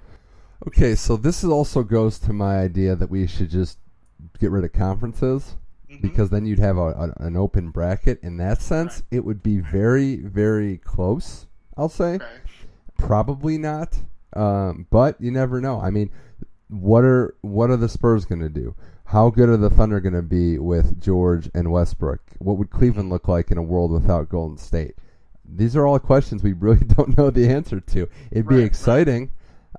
Okay. 0.66 0.94
So 0.94 1.16
this 1.16 1.44
is 1.44 1.50
also 1.50 1.82
goes 1.82 2.18
to 2.20 2.32
my 2.32 2.59
idea 2.59 2.94
that 2.96 3.11
we 3.11 3.26
should 3.26 3.50
just 3.50 3.78
get 4.40 4.50
rid 4.50 4.64
of 4.64 4.72
conferences 4.72 5.56
Mhm. 5.90 6.02
because 6.02 6.28
then 6.30 6.44
you'd 6.44 6.59
have 6.59 6.76
a, 6.76 7.14
a, 7.18 7.24
an 7.24 7.36
open 7.36 7.70
bracket. 7.70 8.20
In 8.22 8.36
that 8.38 8.61
sense, 8.61 8.96
Right. 9.11 9.18
it 9.18 9.24
would 9.24 9.42
be 9.42 9.59
very, 9.61 10.16
very 10.16 10.78
close. 10.78 11.46
I'll 11.76 11.88
say. 11.88 12.14
okay. 12.16 12.26
Probably 12.96 13.59
not. 13.59 13.96
Um, 14.34 14.86
but 14.90 15.20
you 15.20 15.30
never 15.30 15.61
know. 15.61 15.80
I 15.80 15.90
mean, 15.90 16.11
what 16.68 17.04
are 17.04 17.34
what 17.40 17.70
are 17.70 17.76
the 17.76 17.88
Spurs 17.88 18.24
going 18.24 18.40
to 18.42 18.48
do? 18.50 18.74
How 19.06 19.30
good 19.30 19.48
are 19.48 19.56
the 19.56 19.70
Thunder 19.70 20.00
going 20.00 20.12
to 20.14 20.20
be 20.22 20.59
with 20.59 21.00
George 21.00 21.48
and 21.54 21.70
Westbrook? 21.72 22.20
What 22.38 22.59
would 22.59 22.68
Cleveland 22.70 23.09
look 23.09 23.26
like 23.26 23.50
in 23.50 23.56
a 23.56 23.62
world 23.62 23.90
without 23.90 24.28
Golden 24.28 24.59
State? 24.59 24.96
These 25.50 25.74
are 25.76 25.86
all 25.86 25.98
questions 25.98 26.42
we 26.42 26.52
really 26.52 26.84
don't 26.96 27.16
know 27.16 27.30
the 27.30 27.48
answer 27.48 27.80
to. 27.80 28.09
It'd 28.30 28.48
be 28.48 28.61
exciting. 28.61 29.20
right. 29.22 29.30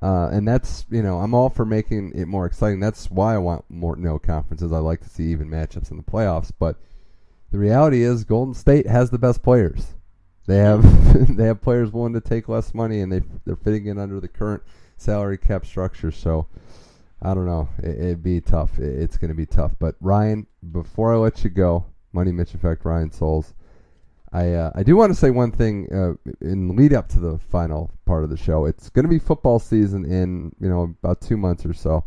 Uh, 0.01 0.29
and 0.31 0.47
that's 0.47 0.85
you 0.89 1.01
know 1.01 1.19
I'm 1.19 1.33
all 1.33 1.49
for 1.49 1.65
making 1.65 2.13
it 2.15 2.27
more 2.27 2.45
exciting. 2.45 2.79
That's 2.79 3.09
why 3.09 3.35
I 3.35 3.37
want 3.37 3.65
more 3.69 3.95
no 3.95 4.19
conferences. 4.19 4.71
I 4.71 4.79
like 4.79 5.01
to 5.01 5.09
see 5.09 5.25
even 5.25 5.49
matchups 5.49 5.91
in 5.91 5.97
the 5.97 6.03
playoffs. 6.03 6.51
But 6.57 6.77
the 7.51 7.57
reality 7.57 8.03
is, 8.03 8.23
Golden 8.23 8.53
State 8.53 8.87
has 8.87 9.09
the 9.09 9.17
best 9.17 9.41
players. 9.41 9.93
They 10.45 10.57
have 10.57 10.83
they 11.37 11.45
have 11.45 11.61
players 11.61 11.91
willing 11.91 12.13
to 12.13 12.21
take 12.21 12.47
less 12.47 12.73
money, 12.73 13.01
and 13.01 13.11
they 13.11 13.21
they're 13.45 13.55
fitting 13.55 13.87
in 13.87 13.97
under 13.97 14.19
the 14.19 14.27
current 14.27 14.63
salary 14.97 15.37
cap 15.37 15.65
structure. 15.65 16.11
So 16.11 16.47
I 17.21 17.33
don't 17.33 17.45
know. 17.45 17.69
It, 17.79 17.97
it'd 17.99 18.23
be 18.23 18.41
tough. 18.41 18.79
It, 18.79 18.99
it's 19.01 19.17
going 19.17 19.29
to 19.29 19.35
be 19.35 19.45
tough. 19.45 19.73
But 19.79 19.95
Ryan, 19.99 20.47
before 20.71 21.13
I 21.13 21.17
let 21.17 21.43
you 21.43 21.49
go, 21.49 21.85
Money 22.13 22.31
Mitch 22.31 22.53
Effect, 22.53 22.85
Ryan 22.85 23.11
Souls. 23.11 23.53
I 24.31 24.53
uh, 24.53 24.71
I 24.75 24.83
do 24.83 24.95
want 24.95 25.11
to 25.11 25.19
say 25.19 25.31
one 25.31 25.51
thing 25.51 25.87
uh, 25.91 26.31
in 26.41 26.75
lead 26.75 26.93
up 26.93 27.07
to 27.09 27.19
the 27.19 27.39
final 27.49 27.91
part 28.05 28.23
of 28.23 28.29
the 28.29 28.37
show. 28.37 28.65
It's 28.65 28.89
going 28.89 29.05
to 29.05 29.09
be 29.09 29.19
football 29.19 29.59
season 29.59 30.05
in 30.05 30.55
you 30.59 30.69
know 30.69 30.95
about 31.03 31.21
two 31.21 31.37
months 31.37 31.65
or 31.65 31.73
so, 31.73 32.03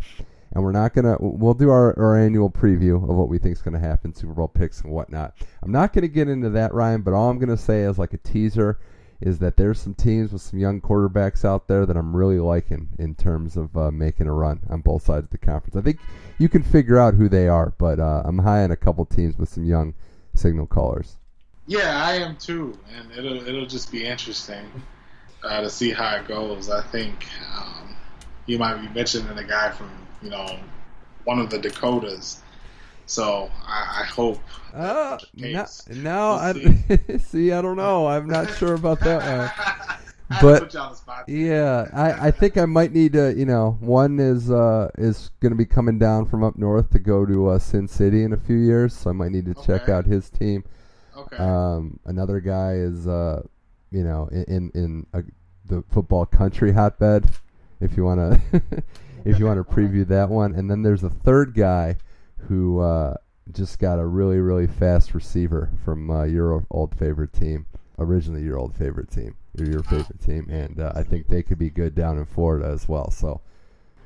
and 0.53 0.63
we're 0.63 0.73
not 0.73 0.95
gonna 0.95 1.17
we'll 1.19 1.55
do 1.55 1.71
our, 1.71 1.99
our 1.99 2.17
annual 2.17 2.51
preview 2.51 2.97
of 2.97 3.17
what 3.17 3.29
we 3.29 3.39
think 3.39 3.57
is 3.57 3.63
going 3.63 3.75
to 3.75 3.81
happen, 3.81 4.15
Super 4.15 4.35
Bowl 4.35 4.49
picks 4.49 4.83
and 4.83 4.93
whatnot. 4.93 5.35
I'm 5.63 5.73
not 5.73 5.93
going 5.93 6.03
to 6.03 6.09
get 6.09 6.29
into 6.29 6.51
that, 6.51 6.73
Ryan, 6.73 7.03
but 7.03 7.15
all 7.15 7.29
I'm 7.29 7.39
going 7.39 7.49
to 7.49 7.57
say 7.57 7.83
is 7.83 7.99
like 7.99 8.13
a 8.13 8.19
teaser 8.19 8.79
is 9.21 9.39
that 9.39 9.57
there's 9.57 9.81
some 9.81 9.95
teams 9.95 10.33
with 10.33 10.43
some 10.43 10.59
young 10.59 10.81
quarterbacks 10.81 11.45
out 11.45 11.69
there 11.69 11.87
that 11.87 11.97
I'm 11.97 12.15
really 12.15 12.41
liking 12.41 12.89
in 12.99 13.15
terms 13.15 13.57
of 13.57 13.77
uh, 13.77 13.91
making 13.93 14.27
a 14.27 14.33
run 14.33 14.61
on 14.69 14.81
both 14.81 15.05
sides 15.05 15.25
of 15.25 15.31
the 15.31 15.39
conference. 15.39 15.77
I 15.77 15.81
think 15.81 16.01
you 16.39 16.49
can 16.49 16.63
figure 16.63 16.99
out 16.99 17.15
who 17.15 17.29
they 17.29 17.49
are, 17.49 17.73
but 17.79 18.01
uh, 18.01 18.23
I'm 18.25 18.39
high 18.39 18.65
on 18.65 18.73
a 18.73 18.77
couple 18.77 19.05
teams 19.07 19.39
with 19.39 19.49
some 19.49 19.65
young 19.65 19.95
signal 20.35 20.67
callers. 20.67 21.19
Yeah, 21.67 22.05
I 22.05 22.15
am 22.15 22.37
too, 22.37 22.77
and 22.97 23.11
it'll 23.13 23.47
it'll 23.47 23.67
just 23.67 23.93
be 23.93 24.05
interesting 24.05 24.65
uh, 25.45 25.61
to 25.61 25.71
see 25.71 25.91
how 25.93 26.17
it 26.17 26.27
goes. 26.27 26.69
I 26.71 26.83
think 26.83 27.27
um, 27.57 27.95
you 28.47 28.59
might 28.59 28.77
be 28.81 28.89
mentioning 28.89 29.37
a 29.39 29.45
guy 29.45 29.71
from 29.71 29.91
you 30.23 30.31
know 30.31 30.59
one 31.25 31.39
of 31.39 31.51
the 31.51 31.59
Dakotas, 31.59 32.43
so 33.07 33.49
I, 33.65 34.01
I 34.01 34.05
hope. 34.05 34.41
Uh, 34.75 35.19
no, 35.35 35.67
no 35.91 36.53
We'll 36.89 36.99
I 37.13 37.17
see. 37.19 37.53
I 37.53 37.63
don't 37.63 37.77
know. 37.77 38.09
I'm 38.09 38.27
not 38.29 38.51
sure 38.57 38.75
about 38.75 38.99
that 39.01 39.19
one. 39.21 39.51
I 40.31 40.35
had 40.35 40.41
to 40.41 40.47
But- 40.47 40.63
put 40.65 40.75
you 40.75 40.81
on 40.81 40.91
the 40.91 40.97
spot. 40.97 41.29
Yeah, 41.29 41.89
I, 41.93 42.29
I 42.29 42.31
think 42.33 42.57
I 42.57 42.65
might 42.65 42.93
need 42.93 43.13
to. 43.13 43.33
You 43.37 43.47
know, 43.47 43.77
one 43.81 44.19
is 44.19 44.51
uh, 44.51 44.91
is 44.99 45.31
going 45.39 45.53
to 45.53 45.57
be 45.57 45.67
coming 45.67 46.01
down 46.01 46.27
from 46.27 46.43
up 46.43 46.59
north 46.59 46.91
to 46.91 46.99
go 46.99 47.25
to 47.25 47.51
uh, 47.51 47.59
Sin 47.61 47.87
City 47.87 48.25
in 48.25 48.33
a 48.33 48.37
few 48.37 48.57
years, 48.57 48.97
so 48.97 49.11
I 49.11 49.13
might 49.13 49.31
need 49.31 49.45
to 49.47 49.55
check 49.55 49.89
out 49.89 50.07
his 50.07 50.29
team. 50.29 50.65
Okay. 51.17 51.37
Um, 51.37 51.99
another 52.07 52.41
guy 52.41 52.75
is, 52.75 53.07
uh, 53.07 53.43
you 53.91 54.03
know, 54.05 54.29
in 54.33 54.45
in, 54.45 54.71
in 54.75 55.07
a, 55.13 55.23
the 55.67 55.83
football 55.91 56.27
country 56.27 56.73
hotbed. 56.73 57.29
If 57.81 57.97
you 57.97 58.05
want 58.05 58.21
to, 58.53 58.63
if 59.25 59.39
you 59.39 59.47
want 59.47 59.67
to 59.67 59.75
preview 59.75 60.07
that 60.09 60.29
one, 60.29 60.55
and 60.55 60.71
then 60.71 60.83
there's 60.83 61.03
a 61.03 61.11
third 61.11 61.55
guy 61.55 61.97
who 62.49 62.81
uh, 62.81 63.17
just 63.53 63.79
got 63.79 63.99
a 63.99 64.07
really 64.07 64.39
really 64.39 64.67
fast 64.67 65.15
receiver 65.15 65.71
from 65.85 66.11
uh, 66.11 66.25
your 66.25 66.65
old 66.71 66.95
favorite 66.97 67.33
team, 67.33 67.67
originally 67.99 68.43
your 68.43 68.59
old 68.59 68.75
favorite 68.75 69.11
team, 69.11 69.35
your 69.57 69.69
your 69.69 69.83
favorite 69.83 70.21
team, 70.21 70.47
and 70.49 70.81
uh, 70.81 70.93
I 70.95 71.03
think 71.03 71.29
they 71.29 71.43
could 71.43 71.59
be 71.59 71.71
good 71.71 71.95
down 71.95 72.19
in 72.19 72.25
Florida 72.27 72.67
as 72.69 72.89
well. 72.89 73.11
So 73.11 73.41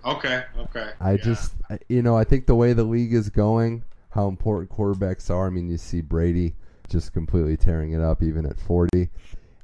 okay. 0.05 0.45
Okay. 0.59 0.91
I 1.01 1.13
Yeah. 1.13 1.17
just, 1.17 1.53
you 1.89 2.03
know, 2.03 2.17
I 2.17 2.25
think 2.25 2.47
the 2.47 2.55
way 2.55 2.73
the 2.73 2.85
league 2.85 3.13
is 3.13 3.29
going, 3.29 3.85
how 4.11 4.29
important 4.29 4.71
quarterbacks 4.71 5.31
are. 5.31 5.47
I 5.47 5.51
mean, 5.51 5.69
you 5.69 5.79
see 5.79 6.01
Brady 6.01 6.55
just 6.89 7.13
completely 7.13 7.57
tearing 7.57 7.93
it 7.93 8.01
up, 8.01 8.23
even 8.23 8.47
at 8.47 8.59
40. 8.59 9.09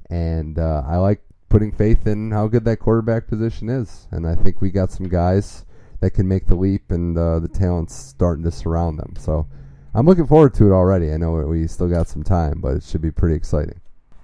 And 0.09 0.59
uh, 0.59 0.83
I 0.85 0.97
like 0.97 1.21
putting 1.49 1.71
faith 1.71 2.07
in 2.07 2.31
how 2.31 2.47
good 2.47 2.65
that 2.65 2.77
quarterback 2.77 3.27
position 3.27 3.69
is. 3.69 4.07
And 4.11 4.27
I 4.27 4.35
think 4.35 4.61
we 4.61 4.71
got 4.71 4.91
some 4.91 5.07
guys 5.07 5.65
that 6.01 6.11
can 6.11 6.27
make 6.27 6.47
the 6.47 6.55
leap, 6.55 6.91
and 6.91 7.17
uh, 7.17 7.39
the 7.39 7.47
talent's 7.47 7.95
starting 7.95 8.43
to 8.43 8.51
surround 8.51 8.99
them. 8.99 9.15
So 9.17 9.47
I'm 9.93 10.05
looking 10.05 10.27
forward 10.27 10.53
to 10.55 10.67
it 10.67 10.71
already. 10.71 11.13
I 11.13 11.17
know 11.17 11.31
we 11.31 11.67
still 11.67 11.87
got 11.87 12.09
some 12.09 12.23
time, 12.23 12.59
but 12.59 12.75
it 12.75 12.83
should 12.83 13.01
be 13.01 13.11
pretty 13.11 13.35
exciting. 13.35 13.79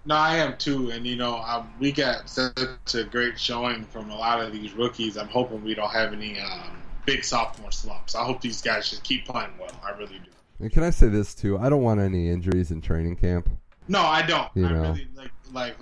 No, 0.06 0.16
I 0.16 0.38
am 0.38 0.58
too, 0.58 0.90
and 0.92 1.06
you 1.06 1.16
know, 1.16 1.38
um, 1.38 1.72
we 1.80 1.92
got 1.92 2.28
such 2.28 2.96
a 2.96 3.04
great 3.04 3.40
showing 3.40 3.84
from 3.86 4.10
a 4.10 4.16
lot 4.18 4.42
of 4.42 4.52
these 4.52 4.74
rookies. 4.74 5.18
I'm 5.18 5.28
hoping 5.28 5.64
we 5.64 5.76
don't 5.76 5.92
have 5.92 6.14
any 6.14 6.40
um, 6.40 6.82
big 7.06 7.24
sophomore 7.24 7.72
slumps. 7.72 8.16
I 8.16 8.24
hope 8.24 8.42
these 8.42 8.62
guys 8.62 8.90
just 8.90 9.04
keep 9.04 9.26
playing 9.26 9.52
well. 9.60 9.72
I 9.86 9.92
really 9.98 10.18
do. 10.18 10.32
And 10.60 10.72
can 10.72 10.84
I 10.84 10.90
say 10.90 11.08
this 11.08 11.34
too? 11.34 11.58
I 11.58 11.70
don't 11.70 11.82
want 11.84 12.00
any 12.00 12.30
injuries 12.30 12.72
in 12.72 12.82
training 12.82 13.16
camp. 13.16 13.50
No, 13.88 14.02
I 14.02 14.22
don't. 14.22 14.50
You 14.56 14.68
I 14.68 14.72
know. 14.74 14.82
really 14.92 15.08
like 15.16 15.32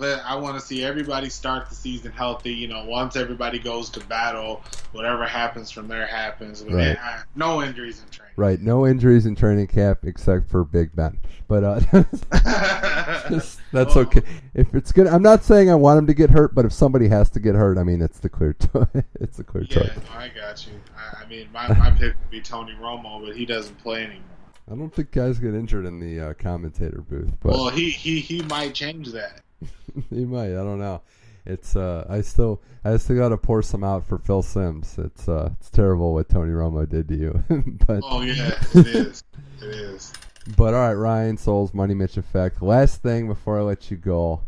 I 0.24 0.34
want 0.34 0.58
to 0.58 0.64
see 0.64 0.82
everybody 0.82 1.28
start 1.28 1.68
the 1.68 1.74
season 1.74 2.10
healthy. 2.10 2.54
You 2.54 2.68
know, 2.68 2.84
once 2.86 3.16
everybody 3.16 3.58
goes 3.58 3.90
to 3.90 4.00
battle, 4.06 4.62
whatever 4.92 5.26
happens 5.26 5.70
from 5.70 5.88
there 5.88 6.06
happens. 6.06 6.62
But 6.62 6.72
Right. 6.74 6.86
yeah, 6.96 7.22
no 7.34 7.62
injuries 7.62 8.00
in 8.02 8.08
training. 8.10 8.32
Right, 8.36 8.60
no 8.62 8.86
injuries 8.86 9.26
in 9.26 9.34
training 9.34 9.66
camp 9.66 9.98
except 10.04 10.48
for 10.48 10.64
Big 10.64 10.94
Ben. 10.96 11.18
But 11.48 11.64
uh, 11.64 11.80
Just- 13.28 13.60
that's 13.72 13.94
Well, 13.94 14.04
okay. 14.06 14.22
If 14.54 14.74
it's 14.74 14.92
good, 14.92 15.06
I'm 15.06 15.22
not 15.22 15.44
saying 15.44 15.70
I 15.70 15.74
want 15.74 15.98
him 15.98 16.06
to 16.06 16.14
get 16.14 16.30
hurt, 16.30 16.54
but 16.54 16.64
if 16.64 16.72
somebody 16.72 17.08
has 17.08 17.28
to 17.30 17.40
get 17.40 17.54
hurt, 17.54 17.76
I 17.78 17.82
mean, 17.82 18.00
it's 18.00 18.20
the 18.20 18.28
clear 18.28 18.52
choice. 18.72 18.86
it's 19.20 19.36
the 19.36 19.44
clear 19.44 19.64
Yeah, 19.68 19.82
no, 19.96 20.18
I 20.18 20.28
got 20.28 20.66
you. 20.66 20.72
I, 20.96 21.24
I 21.24 21.26
mean, 21.28 21.48
my, 21.52 21.68
my 21.76 21.90
pick 21.90 22.14
would 22.18 22.30
be 22.30 22.40
Tony 22.40 22.72
Romo, 22.80 23.24
but 23.26 23.36
he 23.36 23.44
doesn't 23.44 23.76
play 23.82 24.04
anymore. 24.04 24.22
I 24.70 24.74
don't 24.74 24.92
think 24.92 25.12
guys 25.12 25.38
get 25.38 25.54
injured 25.54 25.86
in 25.86 25.98
the 25.98 26.20
uh, 26.20 26.34
commentator 26.34 27.00
booth, 27.00 27.32
but 27.40 27.52
Well, 27.52 27.70
he, 27.70 27.90
he 27.90 28.20
he 28.20 28.42
might 28.42 28.74
change 28.74 29.12
that. 29.12 29.40
he 30.10 30.24
might. 30.24 30.50
I 30.50 30.62
don't 30.62 30.78
know. 30.78 31.00
It's 31.46 31.74
uh, 31.74 32.06
I 32.08 32.20
still 32.20 32.60
I 32.84 32.96
still 32.98 33.16
got 33.16 33.30
to 33.30 33.38
pour 33.38 33.62
some 33.62 33.82
out 33.82 34.04
for 34.04 34.18
Phil 34.18 34.42
Simms. 34.42 34.96
It's 34.98 35.28
uh, 35.28 35.50
it's 35.58 35.70
terrible 35.70 36.12
what 36.12 36.28
Tony 36.28 36.52
Romo 36.52 36.86
did 36.86 37.08
to 37.08 37.16
you, 37.16 37.44
but 37.86 38.00
Oh 38.02 38.20
yeah, 38.20 38.58
it 38.74 38.86
is. 38.86 39.24
It 39.62 39.68
is. 39.68 40.12
But 40.56 40.74
all 40.74 40.80
right, 40.88 40.94
Ryan 40.94 41.36
Souls, 41.38 41.72
Money 41.72 41.94
Mitch 41.94 42.16
Effect. 42.16 42.62
Last 42.62 43.02
thing 43.02 43.26
before 43.26 43.58
I 43.58 43.62
let 43.62 43.90
you 43.90 43.96
go, 43.96 44.42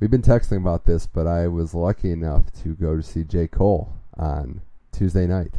we've 0.00 0.10
been 0.10 0.22
texting 0.22 0.58
about 0.58 0.84
this, 0.84 1.06
but 1.06 1.26
I 1.26 1.48
was 1.48 1.74
lucky 1.74 2.10
enough 2.10 2.50
to 2.62 2.74
go 2.74 2.96
to 2.96 3.02
see 3.02 3.24
J. 3.24 3.46
Cole 3.46 3.92
on 4.18 4.60
Tuesday 4.92 5.26
night. 5.26 5.54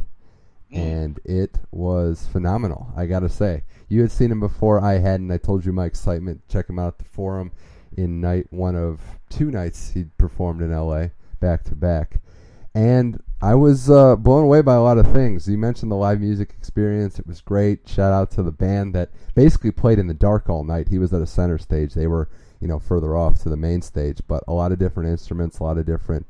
And 0.76 1.20
it 1.24 1.58
was 1.70 2.26
phenomenal. 2.26 2.92
I 2.96 3.06
gotta 3.06 3.28
say, 3.28 3.64
you 3.88 4.00
had 4.00 4.10
seen 4.10 4.30
him 4.30 4.40
before, 4.40 4.80
I 4.80 4.98
hadn't. 4.98 5.30
I 5.30 5.38
told 5.38 5.64
you 5.64 5.72
my 5.72 5.86
excitement. 5.86 6.42
Check 6.48 6.68
him 6.68 6.78
out 6.78 6.88
at 6.88 6.98
the 6.98 7.04
Forum 7.04 7.52
in 7.96 8.20
night 8.20 8.46
one 8.50 8.76
of 8.76 9.00
two 9.30 9.50
nights 9.50 9.92
he 9.92 10.04
performed 10.18 10.60
in 10.60 10.72
L.A. 10.72 11.12
back 11.40 11.64
to 11.64 11.74
back, 11.74 12.20
and 12.74 13.22
I 13.40 13.54
was 13.54 13.90
uh, 13.90 14.16
blown 14.16 14.44
away 14.44 14.62
by 14.62 14.74
a 14.74 14.82
lot 14.82 14.98
of 14.98 15.12
things. 15.12 15.48
You 15.48 15.58
mentioned 15.58 15.90
the 15.90 15.96
live 15.96 16.20
music 16.20 16.54
experience; 16.58 17.18
it 17.18 17.26
was 17.26 17.40
great. 17.40 17.88
Shout 17.88 18.12
out 18.12 18.30
to 18.32 18.42
the 18.42 18.52
band 18.52 18.94
that 18.94 19.10
basically 19.34 19.70
played 19.70 19.98
in 19.98 20.06
the 20.06 20.14
dark 20.14 20.48
all 20.48 20.64
night. 20.64 20.88
He 20.88 20.98
was 20.98 21.12
at 21.12 21.22
a 21.22 21.26
center 21.26 21.58
stage; 21.58 21.94
they 21.94 22.06
were, 22.06 22.28
you 22.60 22.68
know, 22.68 22.78
further 22.78 23.16
off 23.16 23.42
to 23.42 23.48
the 23.48 23.56
main 23.56 23.82
stage. 23.82 24.20
But 24.26 24.42
a 24.48 24.52
lot 24.52 24.72
of 24.72 24.78
different 24.78 25.10
instruments, 25.10 25.58
a 25.58 25.64
lot 25.64 25.78
of 25.78 25.86
different 25.86 26.26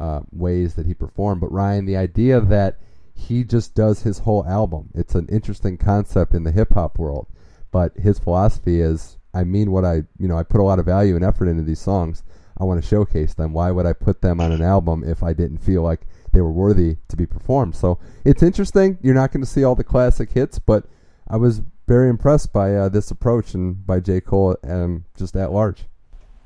uh, 0.00 0.20
ways 0.32 0.74
that 0.74 0.86
he 0.86 0.94
performed. 0.94 1.40
But 1.40 1.52
Ryan, 1.52 1.86
the 1.86 1.96
idea 1.96 2.40
that 2.40 2.78
he 3.16 3.44
just 3.44 3.74
does 3.74 4.02
his 4.02 4.20
whole 4.20 4.46
album. 4.46 4.90
It's 4.94 5.14
an 5.14 5.26
interesting 5.28 5.78
concept 5.78 6.34
in 6.34 6.44
the 6.44 6.52
hip 6.52 6.74
hop 6.74 6.98
world, 6.98 7.26
but 7.72 7.96
his 7.96 8.18
philosophy 8.18 8.80
is 8.80 9.18
I 9.34 9.44
mean 9.44 9.70
what 9.70 9.84
I, 9.84 10.04
you 10.18 10.28
know, 10.28 10.38
I 10.38 10.42
put 10.42 10.60
a 10.60 10.64
lot 10.64 10.78
of 10.78 10.86
value 10.86 11.16
and 11.16 11.24
effort 11.24 11.48
into 11.48 11.62
these 11.62 11.80
songs. 11.80 12.22
I 12.58 12.64
want 12.64 12.82
to 12.82 12.88
showcase 12.88 13.34
them. 13.34 13.52
Why 13.52 13.70
would 13.70 13.86
I 13.86 13.92
put 13.92 14.22
them 14.22 14.40
on 14.40 14.52
an 14.52 14.62
album 14.62 15.04
if 15.04 15.22
I 15.22 15.32
didn't 15.32 15.58
feel 15.58 15.82
like 15.82 16.06
they 16.32 16.40
were 16.40 16.52
worthy 16.52 16.96
to 17.08 17.16
be 17.16 17.26
performed? 17.26 17.74
So 17.74 17.98
it's 18.24 18.42
interesting. 18.42 18.98
You're 19.02 19.14
not 19.14 19.32
going 19.32 19.42
to 19.42 19.50
see 19.50 19.64
all 19.64 19.74
the 19.74 19.84
classic 19.84 20.32
hits, 20.32 20.58
but 20.58 20.86
I 21.28 21.36
was 21.36 21.60
very 21.86 22.08
impressed 22.08 22.52
by 22.52 22.74
uh, 22.74 22.88
this 22.88 23.10
approach 23.10 23.54
and 23.54 23.86
by 23.86 24.00
J. 24.00 24.20
Cole 24.20 24.56
um, 24.64 25.04
just 25.16 25.36
at 25.36 25.52
large. 25.52 25.84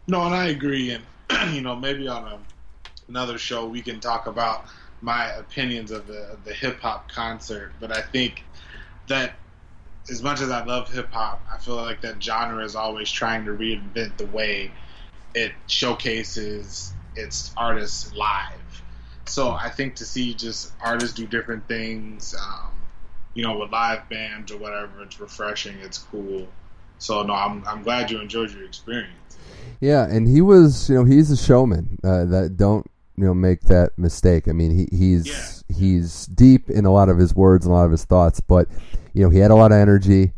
No, 0.07 0.23
and 0.23 0.35
I 0.35 0.47
agree. 0.47 0.91
And, 0.91 1.05
you 1.55 1.63
know, 1.63 1.77
maybe 1.77 2.09
on 2.09 2.25
a, 2.25 2.39
another 3.09 3.39
show 3.39 3.67
we 3.67 3.83
can 3.83 4.01
talk 4.01 4.27
about 4.27 4.65
my 5.01 5.27
opinions 5.33 5.91
of 5.91 6.07
the, 6.07 6.37
the 6.45 6.53
hip 6.53 6.81
hop 6.81 7.11
concert. 7.11 7.73
But 7.81 7.97
I 7.97 8.03
think 8.03 8.45
that 9.09 9.35
as 10.11 10.23
much 10.23 10.41
as 10.41 10.51
I 10.51 10.65
love 10.65 10.93
hip 10.93 11.13
hop, 11.13 11.45
I 11.53 11.59
feel 11.59 11.77
like 11.77 12.01
that 12.03 12.23
genre 12.23 12.65
is 12.65 12.77
always 12.77 13.11
trying 13.11 13.45
to 13.47 13.53
reinvent 13.53 14.17
the 14.17 14.27
way 14.27 14.71
it 15.35 15.53
showcases 15.67 16.93
its 17.17 17.53
artists 17.57 18.15
live. 18.15 18.83
So 19.27 19.51
I 19.51 19.69
think 19.69 19.97
to 19.97 20.05
see 20.05 20.35
just 20.35 20.73
artists 20.81 21.15
do 21.15 21.27
different 21.27 21.67
things, 21.69 22.35
um, 22.35 22.73
you 23.35 23.45
know, 23.45 23.59
with 23.59 23.71
live 23.71 24.09
bands 24.09 24.51
or 24.51 24.59
whatever, 24.59 25.03
it's 25.03 25.21
refreshing. 25.21 25.77
It's 25.79 25.99
cool. 25.99 26.49
So 26.99 27.23
no, 27.23 27.35
I'm 27.35 27.67
I'm 27.67 27.83
glad 27.83 28.11
you 28.11 28.21
enjoyed 28.21 28.51
your 28.51 28.65
experience. 28.65 29.15
Yeah, 29.81 30.07
and 30.07 30.27
he 30.27 30.41
was, 30.41 30.91
you 30.91 30.97
know, 30.97 31.05
he's 31.05 31.31
a 31.31 31.37
showman. 31.37 31.99
Uh, 32.03 32.25
that 32.27 32.57
don't 32.57 32.87
you 33.17 33.25
know 33.25 33.35
make 33.35 33.63
that 33.63 33.91
mistake. 33.99 34.49
I 34.49 34.53
mean, 34.53 34.71
he, 34.71 34.97
he's 34.97 35.27
Yeah. 35.27 35.77
he's 35.77 36.27
deep 36.27 36.71
in 36.71 36.85
a 36.85 36.93
lot 36.93 37.09
of 37.09 37.19
his 37.19 37.35
words 37.35 37.67
and 37.67 37.73
a 37.73 37.77
lot 37.77 37.85
of 37.85 37.91
his 37.91 38.05
thoughts, 38.05 38.41
but 38.41 38.69
you 39.13 39.23
know 39.23 39.31
he 39.31 39.39
had 39.39 39.51
a 39.51 39.55
lot 39.57 39.73
of 39.73 39.79
energy, 39.79 40.33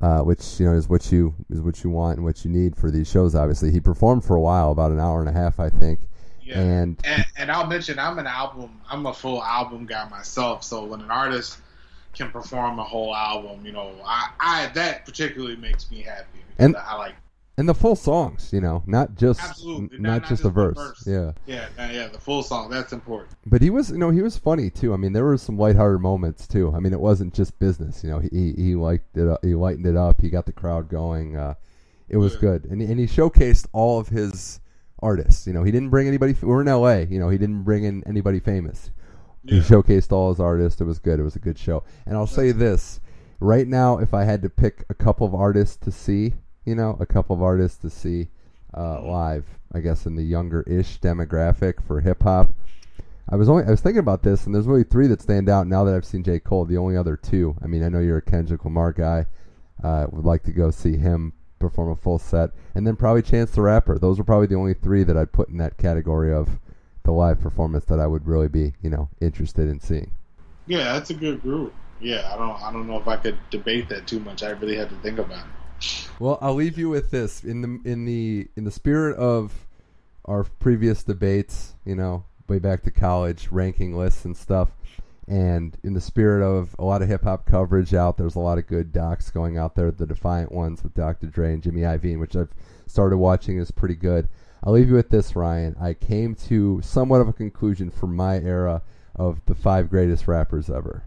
uh, 0.00 0.20
which 0.20 0.60
you 0.60 0.66
know 0.66 0.74
is 0.74 0.88
what 0.88 1.10
you 1.10 1.34
is 1.50 1.60
what 1.60 1.82
you 1.82 1.90
want 1.90 2.16
and 2.16 2.24
what 2.24 2.44
you 2.44 2.50
need 2.50 2.76
for 2.76 2.90
these 2.90 3.08
shows. 3.10 3.34
Obviously, 3.34 3.70
he 3.70 3.80
performed 3.80 4.24
for 4.24 4.36
a 4.36 4.40
while, 4.40 4.70
about 4.70 4.92
an 4.92 5.00
hour 5.00 5.20
and 5.20 5.28
a 5.28 5.32
half, 5.32 5.58
I 5.58 5.70
think. 5.70 6.00
Yeah. 6.42 6.60
And 6.60 7.00
and, 7.04 7.26
and 7.36 7.50
I'll 7.50 7.66
mention 7.66 7.98
I'm 7.98 8.18
an 8.18 8.26
album 8.26 8.70
I'm 8.90 9.04
a 9.06 9.12
full 9.12 9.42
album 9.42 9.84
guy 9.86 10.08
myself. 10.08 10.62
So 10.64 10.84
when 10.84 11.00
an 11.00 11.10
artist 11.10 11.58
can 12.14 12.30
perform 12.30 12.78
a 12.78 12.84
whole 12.84 13.14
album, 13.14 13.66
you 13.66 13.72
know, 13.72 13.92
I, 14.04 14.30
I 14.40 14.66
that 14.74 15.04
particularly 15.04 15.56
makes 15.56 15.90
me 15.90 16.02
happy 16.02 16.40
And- 16.58 16.74
I 16.76 16.96
like 16.96 17.14
and 17.58 17.68
the 17.68 17.74
full 17.74 17.96
songs, 17.96 18.50
you 18.52 18.60
know, 18.60 18.82
not 18.86 19.14
just 19.16 19.62
n- 19.66 19.90
Not- 19.92 20.00
not, 20.00 20.18
just 20.20 20.28
just 20.30 20.42
the 20.44 20.50
verse. 20.50 20.76
verse. 20.76 21.04
Yeah. 21.06 21.32
yeah 21.46 21.66
yeah, 21.76 21.90
yeah 21.92 22.08
the 22.08 22.18
full 22.18 22.42
song 22.42 22.70
that's 22.70 22.92
important. 22.92 23.32
But 23.44 23.60
he 23.60 23.68
was, 23.70 23.90
you 23.90 23.98
know, 23.98 24.10
he 24.10 24.22
was 24.22 24.38
funny 24.38 24.70
too. 24.70 24.94
I 24.94 24.96
mean, 24.96 25.12
there 25.12 25.24
were 25.24 25.36
some 25.36 25.58
lighthearted 25.58 26.00
moments 26.00 26.46
too. 26.46 26.72
I 26.74 26.80
mean, 26.80 26.92
it 26.92 27.00
wasn't 27.00 27.34
just 27.34 27.58
business. 27.58 28.02
You 28.02 28.10
know, 28.10 28.18
he 28.20 28.54
he, 28.56 28.74
liked 28.74 29.16
it. 29.16 29.28
Up, 29.28 29.44
he 29.44 29.54
lightened 29.54 29.86
it 29.86 29.96
up. 29.96 30.20
He 30.20 30.30
got 30.30 30.46
the 30.46 30.52
crowd 30.52 30.88
going. 30.88 31.36
Uh, 31.36 31.54
it 32.08 32.16
was 32.16 32.34
Yeah. 32.34 32.40
good, 32.40 32.64
and 32.66 32.80
and 32.80 32.98
he 32.98 33.06
showcased 33.06 33.66
all 33.72 33.98
of 33.98 34.08
his 34.08 34.60
artists. 35.00 35.46
You 35.46 35.52
know, 35.52 35.62
he 35.64 35.70
didn't 35.72 35.90
bring 35.90 36.08
anybody. 36.08 36.34
We're 36.40 36.62
in 36.62 36.68
L.A. 36.68 37.04
You 37.06 37.18
know, 37.18 37.28
he 37.28 37.38
didn't 37.38 37.64
bring 37.64 37.84
in 37.84 38.02
anybody 38.06 38.40
famous. 38.40 38.90
He 39.44 39.60
showcased 39.60 40.12
all 40.12 40.30
his 40.30 40.40
artists. 40.40 40.80
It 40.80 40.84
was 40.84 40.98
good. 40.98 41.18
It 41.18 41.22
was 41.22 41.36
a 41.36 41.38
good 41.40 41.58
show. 41.58 41.82
And 42.06 42.16
I'll 42.16 42.26
say 42.26 42.52
this: 42.52 43.00
right 43.40 43.66
now, 43.66 43.98
if 43.98 44.14
I 44.14 44.24
had 44.24 44.42
to 44.42 44.48
pick 44.50 44.84
a 44.88 44.94
couple 44.94 45.26
of 45.26 45.34
artists 45.34 45.76
to 45.78 45.90
see, 45.90 46.34
you 46.68 46.74
know, 46.74 46.96
a 47.00 47.06
couple 47.06 47.34
of 47.34 47.42
artists 47.42 47.78
to 47.78 47.90
see 47.90 48.28
uh, 48.76 49.00
live, 49.02 49.46
I 49.72 49.80
guess 49.80 50.04
in 50.04 50.16
the 50.16 50.22
younger-ish 50.22 51.00
demographic 51.00 51.82
for 51.86 52.00
hip 52.00 52.22
hop, 52.22 52.50
I 53.30 53.36
was 53.36 53.48
only 53.48 53.64
I 53.64 53.70
was 53.70 53.80
thinking 53.80 54.00
about 54.00 54.22
this, 54.22 54.46
and 54.46 54.54
there's 54.54 54.66
really 54.66 54.84
three 54.84 55.06
that 55.08 55.22
stand 55.22 55.48
out 55.48 55.66
now 55.66 55.84
that 55.84 55.94
I've 55.94 56.04
seen 56.04 56.22
J. 56.22 56.38
Cole. 56.40 56.64
The 56.64 56.78
only 56.78 56.96
other 56.96 57.16
two, 57.16 57.56
I 57.62 57.66
mean, 57.66 57.82
I 57.82 57.88
know 57.88 58.00
you're 58.00 58.18
a 58.18 58.22
Kendrick 58.22 58.64
Lamar 58.64 58.92
guy. 58.92 59.26
Uh, 59.82 60.06
would 60.10 60.24
like 60.24 60.42
to 60.42 60.52
go 60.52 60.70
see 60.70 60.96
him 60.96 61.32
perform 61.58 61.90
a 61.90 61.96
full 61.96 62.18
set, 62.18 62.50
and 62.74 62.86
then 62.86 62.96
probably 62.96 63.22
Chance 63.22 63.52
the 63.52 63.62
Rapper. 63.62 63.98
Those 63.98 64.18
are 64.18 64.24
probably 64.24 64.46
the 64.46 64.56
only 64.56 64.74
three 64.74 65.04
that 65.04 65.16
I'd 65.16 65.32
put 65.32 65.48
in 65.48 65.58
that 65.58 65.78
category 65.78 66.32
of 66.32 66.48
the 67.04 67.12
live 67.12 67.40
performance 67.40 67.84
that 67.86 68.00
I 68.00 68.06
would 68.06 68.26
really 68.26 68.48
be, 68.48 68.74
you 68.82 68.90
know, 68.90 69.08
interested 69.20 69.68
in 69.68 69.80
seeing. 69.80 70.10
Yeah, 70.66 70.92
that's 70.92 71.10
a 71.10 71.14
good 71.14 71.40
group. 71.42 71.74
Yeah, 72.00 72.30
I 72.32 72.36
don't 72.36 72.62
I 72.62 72.72
don't 72.72 72.86
know 72.86 72.98
if 72.98 73.08
I 73.08 73.16
could 73.16 73.38
debate 73.50 73.88
that 73.88 74.06
too 74.06 74.20
much. 74.20 74.42
I 74.42 74.50
really 74.50 74.76
had 74.76 74.90
to 74.90 74.96
think 74.96 75.18
about 75.18 75.46
it. 75.46 75.57
Well, 76.18 76.38
I'll 76.40 76.54
leave 76.54 76.78
you 76.78 76.88
with 76.88 77.10
this 77.10 77.44
in 77.44 77.62
the 77.62 77.90
in 77.90 78.04
the 78.04 78.48
in 78.56 78.64
the 78.64 78.70
spirit 78.70 79.16
of 79.16 79.66
our 80.24 80.44
previous 80.44 81.02
debates, 81.02 81.74
you 81.84 81.94
know, 81.94 82.24
way 82.48 82.58
back 82.58 82.82
to 82.82 82.90
college, 82.90 83.48
ranking 83.50 83.96
lists 83.96 84.24
and 84.24 84.36
stuff, 84.36 84.70
and 85.28 85.76
in 85.84 85.92
the 85.94 86.00
spirit 86.00 86.42
of 86.42 86.74
a 86.78 86.84
lot 86.84 87.02
of 87.02 87.08
hip 87.08 87.22
hop 87.22 87.44
coverage 87.44 87.92
out, 87.94 88.16
there's 88.16 88.34
a 88.34 88.40
lot 88.40 88.58
of 88.58 88.66
good 88.66 88.92
docs 88.92 89.30
going 89.30 89.58
out 89.58 89.74
there. 89.74 89.90
The 89.90 90.06
Defiant 90.06 90.50
ones 90.50 90.82
with 90.82 90.94
Dr. 90.94 91.26
Dre 91.26 91.52
and 91.52 91.62
Jimmy 91.62 91.82
Iovine, 91.82 92.18
which 92.18 92.34
I've 92.34 92.54
started 92.86 93.18
watching, 93.18 93.58
is 93.58 93.70
pretty 93.70 93.94
good. 93.94 94.28
I'll 94.64 94.72
leave 94.72 94.88
you 94.88 94.94
with 94.94 95.10
this, 95.10 95.36
Ryan. 95.36 95.76
I 95.80 95.94
came 95.94 96.34
to 96.46 96.80
somewhat 96.82 97.20
of 97.20 97.28
a 97.28 97.32
conclusion 97.32 97.90
for 97.90 98.06
my 98.06 98.36
era 98.40 98.82
of 99.14 99.44
the 99.44 99.54
five 99.54 99.90
greatest 99.90 100.26
rappers 100.26 100.70
ever. 100.70 101.04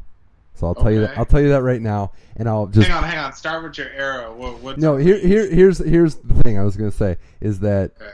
So 0.53 0.67
I'll 0.67 0.75
tell 0.75 0.91
you 0.91 1.01
that 1.01 1.17
I'll 1.17 1.25
tell 1.25 1.41
you 1.41 1.49
that 1.49 1.63
right 1.63 1.81
now, 1.81 2.11
and 2.35 2.47
I'll 2.47 2.67
just 2.67 2.87
hang 2.87 2.97
on, 2.97 3.03
hang 3.03 3.17
on. 3.17 3.33
Start 3.33 3.63
with 3.63 3.77
your 3.77 3.89
era. 3.89 4.31
What, 4.31 4.77
no, 4.77 4.95
here, 4.97 5.17
here, 5.17 5.49
here's 5.49 5.79
here's 5.79 6.15
the 6.15 6.35
thing 6.43 6.59
I 6.59 6.63
was 6.63 6.77
gonna 6.77 6.91
say 6.91 7.17
is 7.39 7.59
that 7.61 7.91
Okay. 7.99 8.11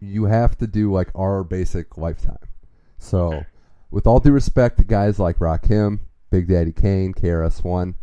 you 0.00 0.24
have 0.24 0.56
to 0.58 0.66
do 0.66 0.92
like 0.92 1.08
our 1.16 1.42
basic 1.42 1.96
lifetime. 1.98 2.36
So, 2.98 3.18
Okay. 3.28 3.46
with 3.90 4.06
all 4.06 4.20
due 4.20 4.30
respect 4.32 4.78
to 4.78 4.84
guys 4.84 5.18
like 5.18 5.38
Rakim, 5.38 6.00
Big 6.30 6.46
Daddy 6.48 6.70
Kane, 6.70 7.12
KRS 7.12 7.64
One, 7.64 7.94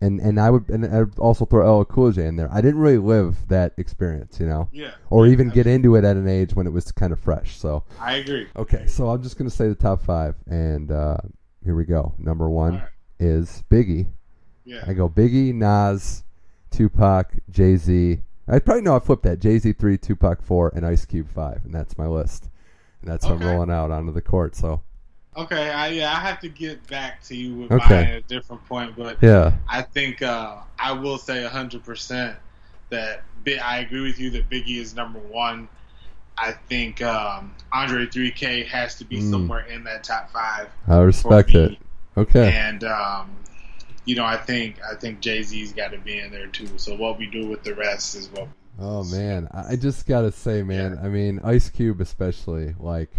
and 0.00 0.18
and 0.20 0.40
I 0.40 0.48
would 0.48 0.70
and 0.70 0.86
I'd 0.86 1.18
also 1.18 1.44
throw 1.44 1.80
LL 1.80 1.84
Cool 1.84 2.12
J 2.12 2.26
in 2.26 2.36
there. 2.36 2.48
I 2.50 2.62
didn't 2.62 2.80
really 2.80 2.96
live 2.98 3.48
that 3.48 3.74
experience, 3.76 4.40
you 4.40 4.46
know, 4.46 4.68
Yeah. 4.72 4.92
or 5.10 5.26
Yeah, 5.26 5.32
even 5.32 5.50
get 5.50 5.66
into 5.66 5.94
it 5.96 6.04
at 6.04 6.16
an 6.16 6.26
age 6.28 6.54
when 6.54 6.66
it 6.66 6.72
was 6.72 6.90
kind 6.90 7.12
of 7.12 7.18
fresh. 7.20 7.58
So, 7.58 7.82
I 8.00 8.14
agree. 8.14 8.46
okay, 8.56 8.86
so 8.86 9.10
I'm 9.10 9.22
just 9.22 9.36
gonna 9.36 9.50
say 9.50 9.68
the 9.68 9.74
top 9.74 10.00
five, 10.02 10.36
and 10.46 10.90
uh, 10.90 11.18
here 11.62 11.74
we 11.74 11.84
go. 11.84 12.14
Number 12.18 12.48
one. 12.48 12.80
Is 13.20 13.62
Biggie. 13.70 14.06
Yeah. 14.64 14.84
I 14.86 14.92
go 14.94 15.08
Biggie, 15.08 15.54
Nas, 15.54 16.24
Tupac, 16.70 17.32
Jay 17.50 17.76
Z. 17.76 18.18
I 18.48 18.58
probably 18.58 18.82
know 18.82 18.96
I 18.96 18.98
flipped 18.98 19.22
that. 19.24 19.38
Jay 19.38 19.58
Z 19.58 19.74
three, 19.74 19.96
Tupac 19.98 20.42
four, 20.42 20.72
and 20.74 20.84
Ice 20.84 21.04
Cube 21.04 21.28
five, 21.32 21.60
and 21.64 21.72
that's 21.74 21.96
my 21.96 22.06
list. 22.06 22.48
And 23.02 23.10
that's 23.10 23.24
how 23.24 23.34
I'm 23.34 23.40
rolling 23.40 23.70
out 23.70 23.90
onto 23.90 24.12
the 24.12 24.20
court. 24.22 24.56
So 24.56 24.82
Okay, 25.36 25.70
I 25.70 25.88
yeah, 25.88 26.10
I 26.12 26.16
have 26.16 26.40
to 26.40 26.48
get 26.48 26.84
back 26.88 27.22
to 27.24 27.36
you 27.36 27.54
with 27.54 27.72
Okay. 27.72 27.94
mine 27.94 28.04
at 28.06 28.16
a 28.16 28.20
different 28.22 28.64
point, 28.66 28.96
but 28.96 29.16
yeah, 29.22 29.52
I 29.68 29.82
think 29.82 30.22
uh, 30.22 30.56
I 30.78 30.92
will 30.92 31.18
say 31.18 31.44
hundred 31.44 31.84
percent 31.84 32.36
that 32.90 33.22
I 33.62 33.78
agree 33.78 34.02
with 34.02 34.18
you 34.18 34.30
that 34.30 34.50
Biggie 34.50 34.78
is 34.78 34.94
number 34.94 35.20
one. 35.20 35.68
I 36.36 36.52
think 36.52 37.00
um, 37.02 37.54
Andre 37.72 38.06
3K 38.06 38.66
has 38.66 38.96
to 38.96 39.04
be 39.04 39.18
Mm. 39.20 39.30
somewhere 39.30 39.60
in 39.66 39.84
that 39.84 40.02
top 40.04 40.30
five. 40.30 40.68
I 40.88 40.98
respect 40.98 41.54
it. 41.54 41.78
Okay, 42.16 42.52
And 42.52 42.82
um, 42.84 43.30
you 44.04 44.16
know, 44.16 44.24
I 44.24 44.36
think 44.36 44.76
I 44.90 44.94
think 44.96 45.20
Jay 45.20 45.42
Z's 45.42 45.72
got 45.72 45.92
to 45.92 45.98
be 45.98 46.18
in 46.18 46.30
there 46.32 46.48
too. 46.48 46.68
So 46.76 46.96
what 46.96 47.18
we 47.18 47.26
do 47.26 47.46
with 47.46 47.62
the 47.62 47.74
rest 47.74 48.14
is 48.16 48.28
what. 48.28 48.48
oh 48.78 49.04
man, 49.04 49.48
I 49.52 49.76
just 49.76 50.06
gotta 50.06 50.32
say, 50.32 50.62
man. 50.62 50.98
I 51.02 51.08
mean, 51.08 51.40
Ice 51.44 51.68
Cube 51.70 52.00
especially. 52.00 52.74
Like 52.78 53.10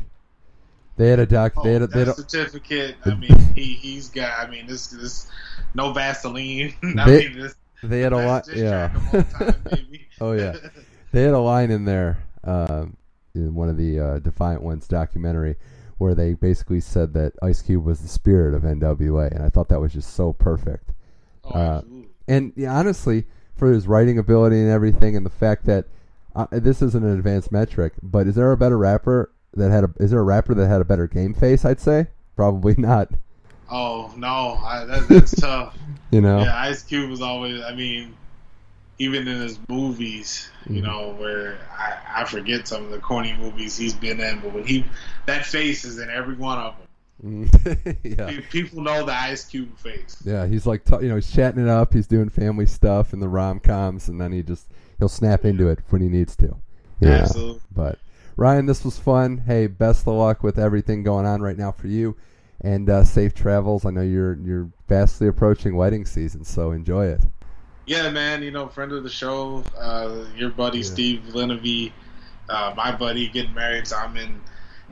they 0.98 1.08
had 1.08 1.20
a 1.20 1.26
doc. 1.26 1.54
Oh, 1.56 1.64
they 1.64 1.74
had 1.74 1.82
a, 1.84 1.88
they 1.88 2.00
had 2.00 2.08
that 2.10 2.18
a, 2.20 2.22
certificate. 2.30 2.96
I 3.06 3.16
mean, 3.16 3.38
he 3.56 3.64
he's 3.74 4.10
got. 4.10 4.38
I 4.40 4.50
mean, 4.52 4.68
this 4.68 4.88
this 4.88 5.28
no 5.74 5.94
Vaseline. 5.94 6.74
I 6.98 7.06
They- 7.06 7.30
mean, 7.30 7.40
this 7.40 7.56
they 7.84 8.02
had 8.02 8.14
a 8.14 8.18
lot. 8.18 8.46
Yeah. 8.54 8.90
track 8.90 9.14
of 9.14 9.42
all 9.42 9.52
time. 9.54 9.88
Oh, 10.22 10.34
yeah. 10.34 10.56
They 11.12 11.24
had 11.24 11.34
a 11.34 11.40
line 11.40 11.72
in 11.72 11.86
there 11.86 12.20
um, 12.44 12.96
in 13.34 13.56
one 13.56 13.70
of 13.70 13.78
the 13.78 14.00
uh, 14.00 14.20
Defiant 14.20 14.62
Ones 14.62 14.88
documentary 14.88 15.56
where 16.02 16.16
they 16.16 16.34
basically 16.34 16.80
said 16.80 17.14
that 17.14 17.34
Ice 17.44 17.62
Cube 17.62 17.86
was 17.86 18.00
the 18.02 18.08
spirit 18.08 18.56
of 18.56 18.64
NWA, 18.64 19.30
and 19.32 19.44
I 19.44 19.50
thought 19.50 19.70
that 19.70 19.80
was 19.80 19.94
just 19.94 20.16
so 20.16 20.34
perfect. 20.34 20.90
Oh, 21.46 21.52
Uh. 21.52 21.82
And 22.28 22.54
yeah, 22.56 22.74
honestly, 22.78 23.26
for 23.56 23.72
his 23.72 23.88
writing 23.88 24.18
ability 24.18 24.60
and 24.60 24.70
everything, 24.70 25.16
and 25.16 25.26
the 25.26 25.30
fact 25.30 25.66
that 25.66 25.86
uh, 26.36 26.48
this 26.52 26.82
isn't 26.82 27.04
an 27.04 27.18
advanced 27.18 27.52
metric, 27.52 27.94
but 28.02 28.26
is 28.26 28.36
there 28.36 28.52
a 28.52 28.58
better 28.58 28.78
rapper 28.78 29.32
that 29.54 29.70
had 29.70 29.84
a? 29.84 29.90
Is 30.00 30.12
there 30.12 30.20
a 30.20 30.24
rapper 30.24 30.54
that 30.56 30.68
had 30.68 30.82
a 30.82 30.86
better 30.86 31.08
game 31.08 31.34
face? 31.34 31.66
I'd 31.66 31.80
say 31.80 32.08
probably 32.36 32.74
not. 32.80 33.10
Oh 33.70 34.12
no, 34.18 34.60
I, 34.64 34.86
that, 34.86 35.08
that's 35.08 35.36
tough. 35.40 35.78
You 36.12 36.22
know, 36.22 36.40
Yeah, 36.40 36.58
Ice 36.58 36.84
Cube 36.84 37.10
was 37.10 37.22
always. 37.22 37.62
I 37.62 37.76
mean, 37.76 38.16
even 39.02 39.28
in 39.28 39.42
his 39.42 39.58
movies, 39.68 40.50
you 40.70 40.82
Mhm. 40.82 40.86
know, 40.86 41.16
where 41.18 41.58
I, 41.78 42.22
I 42.22 42.26
forget 42.26 42.68
some 42.68 42.84
of 42.86 42.92
the 42.92 43.00
corny 43.00 43.36
movies 43.36 43.76
he's 43.78 43.94
been 43.94 44.20
in, 44.20 44.40
but 44.42 44.54
when 44.54 44.64
he 44.66 44.86
that 45.26 45.46
face 45.46 45.84
is 45.86 45.98
in 46.00 46.10
every 46.10 46.36
one 46.36 46.60
of 46.60 46.76
them. 46.78 46.88
yeah. 48.04 48.40
People 48.50 48.82
know 48.82 49.06
the 49.06 49.14
Ice 49.14 49.46
Cube 49.46 49.78
face. 49.78 50.22
Yeah, 50.26 50.46
he's 50.48 50.66
like, 50.66 50.82
you 51.02 51.08
know, 51.10 51.16
he's 51.16 51.32
chatting 51.32 51.62
it 51.62 51.70
up. 51.70 51.94
He's 51.94 52.08
doing 52.08 52.30
family 52.30 52.66
stuff 52.66 53.14
and 53.14 53.22
the 53.22 53.28
rom 53.30 53.60
coms, 53.60 54.08
and 54.08 54.20
then 54.20 54.32
he 54.32 54.42
just 54.44 54.68
he'll 55.00 55.10
snap 55.10 55.46
into 55.46 55.68
it 55.68 55.80
when 55.90 56.02
he 56.02 56.10
needs 56.10 56.36
to. 56.38 56.56
Yeah. 57.00 57.10
Absolutely. 57.22 57.62
But 57.76 58.00
Ryan, 58.38 58.66
this 58.66 58.84
was 58.86 58.98
fun. 58.98 59.40
Hey, 59.46 59.68
best 59.68 60.08
of 60.08 60.14
luck 60.16 60.42
with 60.44 60.58
everything 60.60 61.04
going 61.04 61.26
on 61.26 61.42
right 61.42 61.58
now 61.58 61.72
for 61.72 61.88
you, 61.88 62.16
and 62.62 62.90
uh, 62.90 63.04
safe 63.04 63.34
travels. 63.34 63.86
I 63.86 63.92
know 63.92 64.02
you're 64.02 64.36
you're 64.44 64.70
vastly 64.88 65.28
approaching 65.28 65.76
wedding 65.76 66.06
season, 66.06 66.44
so 66.44 66.72
enjoy 66.72 67.06
it. 67.08 67.22
Yeah, 67.92 68.10
man. 68.10 68.42
You 68.42 68.52
know, 68.52 68.70
friend 68.70 68.94
of 68.94 69.04
the 69.04 69.10
show, 69.10 69.66
uh, 69.78 70.24
your 70.38 70.50
buddy 70.50 70.78
Yeah. 70.78 70.84
Steve 70.86 71.22
Linevy, 71.34 71.92
uh, 72.48 72.74
my 72.78 72.96
buddy 72.96 73.28
getting 73.28 73.54
married, 73.54 73.86
so 73.86 73.98
I'm 73.98 74.16
in 74.16 74.40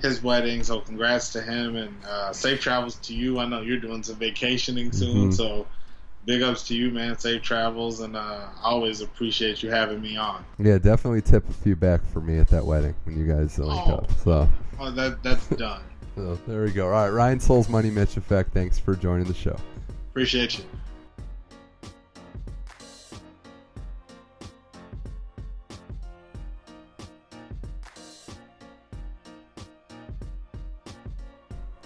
his 0.01 0.21
wedding. 0.21 0.63
So 0.63 0.81
congrats 0.81 1.31
to 1.31 1.41
him 1.41 1.77
and 1.77 1.95
uh, 2.05 2.33
safe 2.33 2.59
travels 2.59 2.95
to 2.95 3.13
you. 3.13 3.39
I 3.39 3.45
know 3.45 3.61
you're 3.61 3.79
doing 3.79 4.03
some 4.03 4.17
vacationing 4.17 4.91
soon, 4.91 5.29
Mhm. 5.29 5.33
so 5.33 5.65
big 6.25 6.41
ups 6.41 6.67
to 6.67 6.75
you, 6.75 6.91
man. 6.91 7.17
Safe 7.17 7.41
travels, 7.41 8.01
and 8.01 8.17
uh, 8.17 8.47
always 8.61 8.99
appreciate 8.99 9.63
you 9.63 9.71
having 9.71 10.01
me 10.01 10.17
on. 10.17 10.43
Yeah, 10.57 10.77
definitely 10.77 11.21
tip 11.21 11.47
a 11.49 11.53
few 11.53 11.77
back 11.77 12.01
for 12.11 12.19
me 12.19 12.37
at 12.37 12.49
that 12.49 12.65
wedding 12.65 12.95
when 13.05 13.17
you 13.17 13.25
guys 13.33 13.57
link 13.57 13.71
Oh. 13.87 13.93
up. 13.93 14.11
So, 14.25 14.49
Oh, 14.77 14.91
that 14.91 15.23
that's 15.23 15.47
done. 15.55 15.83
so 16.17 16.37
there 16.47 16.63
we 16.65 16.71
go. 16.71 16.87
All 16.87 16.91
right, 16.91 17.07
Ryan 17.09 17.39
Souls 17.39 17.69
Money 17.69 17.91
Mitch 17.91 18.17
Effect. 18.17 18.53
Thanks 18.53 18.77
for 18.77 18.93
joining 18.93 19.25
the 19.25 19.33
show. 19.33 19.55
Appreciate 20.11 20.57
you. 20.57 20.65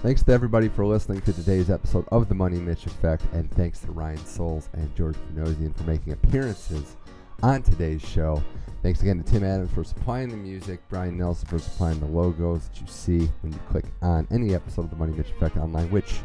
Thanks 0.04 0.22
to 0.24 0.34
everybody 0.34 0.68
for 0.68 0.86
listening 0.86 1.22
to 1.22 1.32
today's 1.32 1.70
episode 1.70 2.06
of 2.12 2.28
The 2.28 2.36
Money 2.36 2.58
Mitch 2.58 2.86
Effect, 2.88 3.24
and 3.32 3.49
thanks 3.51 3.80
to 3.80 3.91
Ryan 3.93 4.18
Souls 4.26 4.68
and 4.74 4.93
George 4.97 5.16
Panosian 5.16 5.74
for 5.78 5.84
making 5.84 6.12
appearances 6.12 6.97
on 7.41 7.64
today's 7.64 8.01
show. 8.01 8.43
Thanks 8.82 9.01
again 9.01 9.24
to 9.24 9.32
Tim 9.32 9.45
Adams 9.45 9.72
for 9.72 9.86
supplying 9.86 10.28
the 10.28 10.36
music, 10.36 10.82
Brian 10.89 11.18
Nelson 11.18 11.47
for 11.47 11.58
supplying 11.58 12.01
the 12.01 12.06
logos 12.06 12.68
that 12.68 12.82
you 12.82 12.88
see 12.88 13.32
when 13.39 13.54
you 13.54 13.60
click 13.70 13.86
on 14.01 14.28
any 14.30 14.54
episode 14.54 14.84
of 14.84 14.89
The 14.89 14.97
Money 14.97 15.14
Mitch 15.14 15.30
Effect 15.30 15.56
online, 15.56 15.89
which 15.89 16.16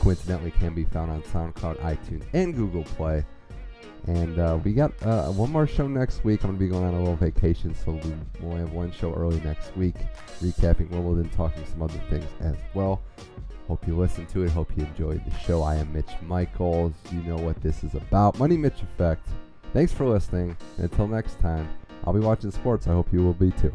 coincidentally 0.00 0.50
can 0.50 0.74
be 0.74 0.84
found 0.84 1.10
on 1.10 1.22
SoundCloud, 1.22 1.78
iTunes, 1.78 2.24
and 2.34 2.54
Google 2.54 2.84
Play. 2.84 3.24
And 4.06 4.38
uh, 4.38 4.58
we 4.62 4.72
got 4.72 4.92
uh, 5.02 5.30
one 5.30 5.50
more 5.50 5.66
show 5.66 5.86
next 5.86 6.24
week. 6.24 6.44
I'm 6.44 6.50
going 6.50 6.58
to 6.58 6.64
be 6.64 6.68
going 6.68 6.84
on 6.84 6.94
a 6.94 6.98
little 6.98 7.16
vacation, 7.16 7.74
so 7.74 7.92
we 7.92 8.46
will 8.46 8.56
have 8.56 8.72
one 8.72 8.92
show 8.92 9.14
early 9.14 9.40
next 9.40 9.74
week, 9.76 9.94
recapping 10.42 10.90
Wimbledon, 10.90 11.30
talking 11.30 11.64
some 11.66 11.82
other 11.82 11.98
things 12.10 12.26
as 12.40 12.56
well. 12.74 13.02
Hope 13.66 13.86
you 13.86 13.96
listened 13.96 14.28
to 14.28 14.42
it. 14.42 14.50
Hope 14.50 14.70
you 14.76 14.84
enjoyed 14.84 15.24
the 15.24 15.38
show. 15.38 15.62
I 15.62 15.76
am 15.76 15.90
Mitch 15.92 16.10
Michaels. 16.22 16.92
You 17.10 17.22
know 17.22 17.36
what 17.36 17.62
this 17.62 17.82
is 17.82 17.94
about. 17.94 18.38
Money 18.38 18.58
Mitch 18.58 18.82
Effect. 18.82 19.26
Thanks 19.72 19.92
for 19.92 20.06
listening. 20.06 20.54
And 20.76 20.90
until 20.90 21.08
next 21.08 21.40
time, 21.40 21.66
I'll 22.04 22.12
be 22.12 22.20
watching 22.20 22.50
sports. 22.50 22.86
I 22.86 22.92
hope 22.92 23.10
you 23.10 23.24
will 23.24 23.32
be 23.32 23.52
too. 23.52 23.72